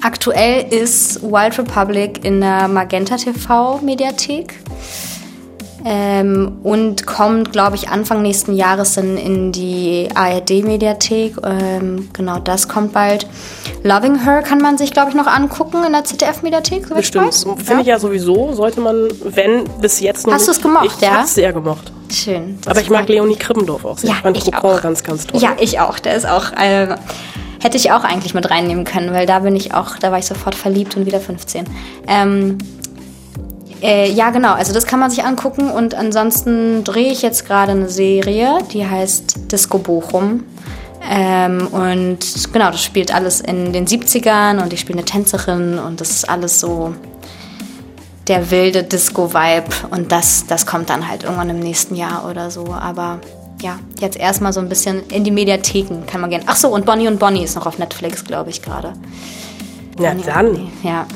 Aktuell 0.02 0.72
ist 0.72 1.22
Wild 1.22 1.58
Republic 1.58 2.24
in 2.24 2.40
der 2.40 2.68
Magenta 2.68 3.16
TV 3.16 3.78
Mediathek 3.82 4.54
ähm, 5.84 6.58
und 6.62 7.06
kommt, 7.06 7.52
glaube 7.52 7.76
ich, 7.76 7.88
Anfang 7.88 8.22
nächsten 8.22 8.54
Jahres 8.54 8.94
dann 8.94 9.16
in 9.16 9.52
die 9.52 10.08
ARD 10.14 10.64
Mediathek. 10.64 11.36
Ähm, 11.44 12.08
genau, 12.12 12.38
das 12.38 12.68
kommt 12.68 12.92
bald. 12.92 13.26
Loving 13.82 14.22
Her 14.22 14.42
kann 14.42 14.60
man 14.60 14.76
sich, 14.76 14.92
glaube 14.92 15.10
ich, 15.10 15.16
noch 15.16 15.26
angucken 15.26 15.84
in 15.84 15.92
der 15.92 16.04
ZDF 16.04 16.42
Mediathek. 16.42 16.88
Bestimmt. 16.94 17.34
Finde 17.34 17.72
ja. 17.72 17.80
ich 17.80 17.86
ja 17.86 17.98
sowieso, 17.98 18.52
sollte 18.52 18.80
man, 18.80 19.08
wenn 19.24 19.64
bis 19.80 20.00
jetzt 20.00 20.26
noch. 20.26 20.34
Hast 20.34 20.46
du 20.46 20.52
es 20.52 20.60
gemocht, 20.60 20.86
ich 20.86 21.00
ja? 21.00 21.08
Ich 21.08 21.14
habe 21.14 21.26
sehr 21.28 21.52
gemocht. 21.52 21.92
Schön. 22.10 22.58
Aber 22.66 22.80
ich 22.80 22.90
mag 22.90 23.08
Leonie 23.08 23.36
Krippendorf 23.36 23.84
auch 23.84 23.98
sehr. 23.98 24.10
Ja, 24.10 24.16
ich 24.16 24.22
fand 24.22 24.36
ich 24.36 24.54
auch. 24.54 24.82
ganz, 24.82 25.02
ganz 25.02 25.26
toll. 25.26 25.40
Ja, 25.40 25.56
ich 25.58 25.78
auch. 25.80 25.98
Der 25.98 26.16
ist 26.16 26.26
auch. 26.26 26.52
Äh, 26.52 26.96
Hätte 27.60 27.76
ich 27.76 27.90
auch 27.90 28.04
eigentlich 28.04 28.34
mit 28.34 28.50
reinnehmen 28.50 28.84
können, 28.84 29.12
weil 29.12 29.26
da 29.26 29.40
bin 29.40 29.56
ich 29.56 29.74
auch, 29.74 29.96
da 29.98 30.10
war 30.12 30.18
ich 30.18 30.26
sofort 30.26 30.54
verliebt 30.54 30.96
und 30.96 31.06
wieder 31.06 31.20
15. 31.20 31.64
Ähm, 32.06 32.58
äh, 33.82 34.10
ja, 34.10 34.30
genau, 34.30 34.54
also 34.54 34.72
das 34.72 34.86
kann 34.86 34.98
man 35.00 35.10
sich 35.10 35.24
angucken 35.24 35.70
und 35.70 35.94
ansonsten 35.94 36.84
drehe 36.84 37.12
ich 37.12 37.22
jetzt 37.22 37.46
gerade 37.46 37.72
eine 37.72 37.88
Serie, 37.88 38.58
die 38.72 38.86
heißt 38.86 39.52
Disco 39.52 39.78
Bochum. 39.78 40.44
Ähm, 41.08 41.68
und 41.68 42.52
genau, 42.52 42.70
das 42.70 42.82
spielt 42.82 43.14
alles 43.14 43.40
in 43.40 43.72
den 43.72 43.86
70ern 43.86 44.62
und 44.62 44.72
ich 44.72 44.80
spiele 44.80 44.98
eine 44.98 45.04
Tänzerin 45.04 45.78
und 45.78 46.00
das 46.00 46.10
ist 46.10 46.28
alles 46.28 46.60
so 46.60 46.94
der 48.26 48.50
wilde 48.50 48.82
Disco-Vibe 48.82 49.68
und 49.90 50.12
das, 50.12 50.46
das 50.46 50.66
kommt 50.66 50.90
dann 50.90 51.08
halt 51.08 51.22
irgendwann 51.22 51.50
im 51.50 51.60
nächsten 51.60 51.94
Jahr 51.94 52.28
oder 52.28 52.50
so. 52.50 52.74
Aber 52.74 53.20
ja, 53.60 53.78
jetzt 54.00 54.16
erstmal 54.16 54.52
so 54.52 54.60
ein 54.60 54.68
bisschen 54.68 55.06
in 55.08 55.24
die 55.24 55.30
Mediatheken 55.30 56.04
kann 56.06 56.20
man 56.20 56.30
gehen. 56.30 56.42
Ach 56.46 56.56
so, 56.56 56.68
und 56.68 56.86
Bonnie 56.86 57.08
und 57.08 57.18
Bonnie 57.18 57.44
ist 57.44 57.56
noch 57.56 57.66
auf 57.66 57.78
Netflix, 57.78 58.24
glaube 58.24 58.50
ich, 58.50 58.62
gerade. 58.62 58.92
Ja, 59.98 60.14
dann. 60.14 60.70
Ja. 60.82 61.06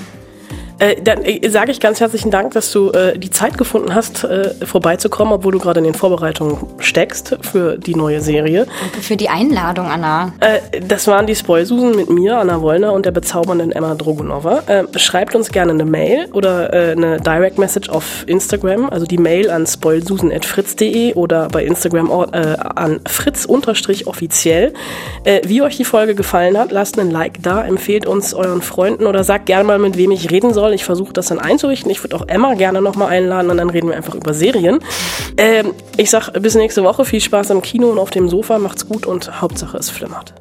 Äh, 0.79 1.01
dann 1.03 1.25
äh, 1.25 1.49
sage 1.49 1.71
ich 1.71 1.81
ganz 1.81 2.01
herzlichen 2.01 2.31
Dank, 2.31 2.53
dass 2.53 2.73
du 2.73 2.91
äh, 2.91 3.19
die 3.19 3.31
Zeit 3.31 3.57
gefunden 3.59 3.95
hast, 3.95 4.25
äh, 4.25 4.55
vorbeizukommen, 4.65 5.33
obwohl 5.33 5.53
du 5.53 5.59
gerade 5.59 5.79
in 5.79 5.85
den 5.85 5.95
Vorbereitungen 5.95 6.59
steckst 6.79 7.37
für 7.41 7.79
die 7.79 7.95
neue 7.95 8.21
Serie. 8.21 8.67
Danke 8.81 9.01
für 9.01 9.17
die 9.17 9.29
Einladung, 9.29 9.87
Anna. 9.87 10.33
Äh, 10.41 10.81
das 10.81 11.07
waren 11.07 11.27
die 11.27 11.37
Spoilsusen 11.37 11.95
mit 11.95 12.11
mir, 12.11 12.39
Anna 12.39 12.61
Wollner 12.61 12.93
und 12.93 13.07
der 13.07 13.13
bezaubernden 13.13 13.73
Emma 13.73 13.95
Drogonova. 13.95 14.63
Äh, 14.67 14.99
schreibt 14.99 15.35
uns 15.35 15.51
gerne 15.51 15.73
eine 15.73 15.85
Mail 15.85 16.29
oder 16.33 16.73
eine 16.73 17.21
Direct 17.21 17.59
Message 17.59 17.89
auf 17.89 18.25
Instagram, 18.27 18.89
also 18.91 19.07
die 19.07 19.19
Mail 19.19 19.51
an 19.51 19.67
spoilsusen.fritz.de 19.67 21.15
oder 21.15 21.49
bei 21.49 21.65
Instagram 21.65 22.11
an 22.11 23.01
fritz-offiziell. 23.07 24.73
wie 25.45 25.63
euch 25.63 25.77
die 25.77 25.85
Folge 25.85 26.15
gefallen 26.15 26.59
hat, 26.59 26.73
lasst 26.73 26.99
einen 26.99 27.11
Like 27.11 27.43
da, 27.43 27.65
empfehlt 27.65 28.07
uns 28.07 28.35
euren 28.35 28.63
Freunden 28.63 29.07
oder 29.07 29.25
sagt 29.25 29.47
gerne 29.47 29.65
mal, 29.65 29.79
mit 29.79 29.97
wem 29.97 30.11
ich 30.11 30.31
reden 30.31 30.55
soll 30.55 30.72
mal. 30.73 30.77
Ich 30.77 30.85
versuche 30.85 31.13
das 31.13 31.27
dann 31.27 31.39
einzurichten. 31.39 31.91
Ich 31.91 32.03
würde 32.03 32.17
auch 32.17 32.27
Emma 32.27 32.55
gerne 32.55 32.83
nochmal 32.83 33.09
einladen 33.09 33.51
und 33.51 33.59
dann 33.59 33.71
reden 33.71 33.89
wir 33.89 33.97
einfach 33.97 34.15
über 34.15 34.35
Serien. 34.35 34.81
Ähm, 35.37 35.75
ich 35.97 36.11
sag 36.11 36.31
bis 36.41 36.55
nächste 36.55 36.83
Woche. 36.83 37.05
Viel 37.05 37.21
Spaß 37.21 37.51
im 37.51 37.63
Kino 37.63 37.91
und 37.91 37.99
auf 37.99 38.11
dem 38.11 38.29
Sofa. 38.29 38.59
Macht's 38.59 38.89
gut 38.89 39.07
und 39.07 39.41
Hauptsache 39.41 39.77
es 39.77 39.91
flimmert. 39.91 40.35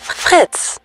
Fritz. 0.00 0.81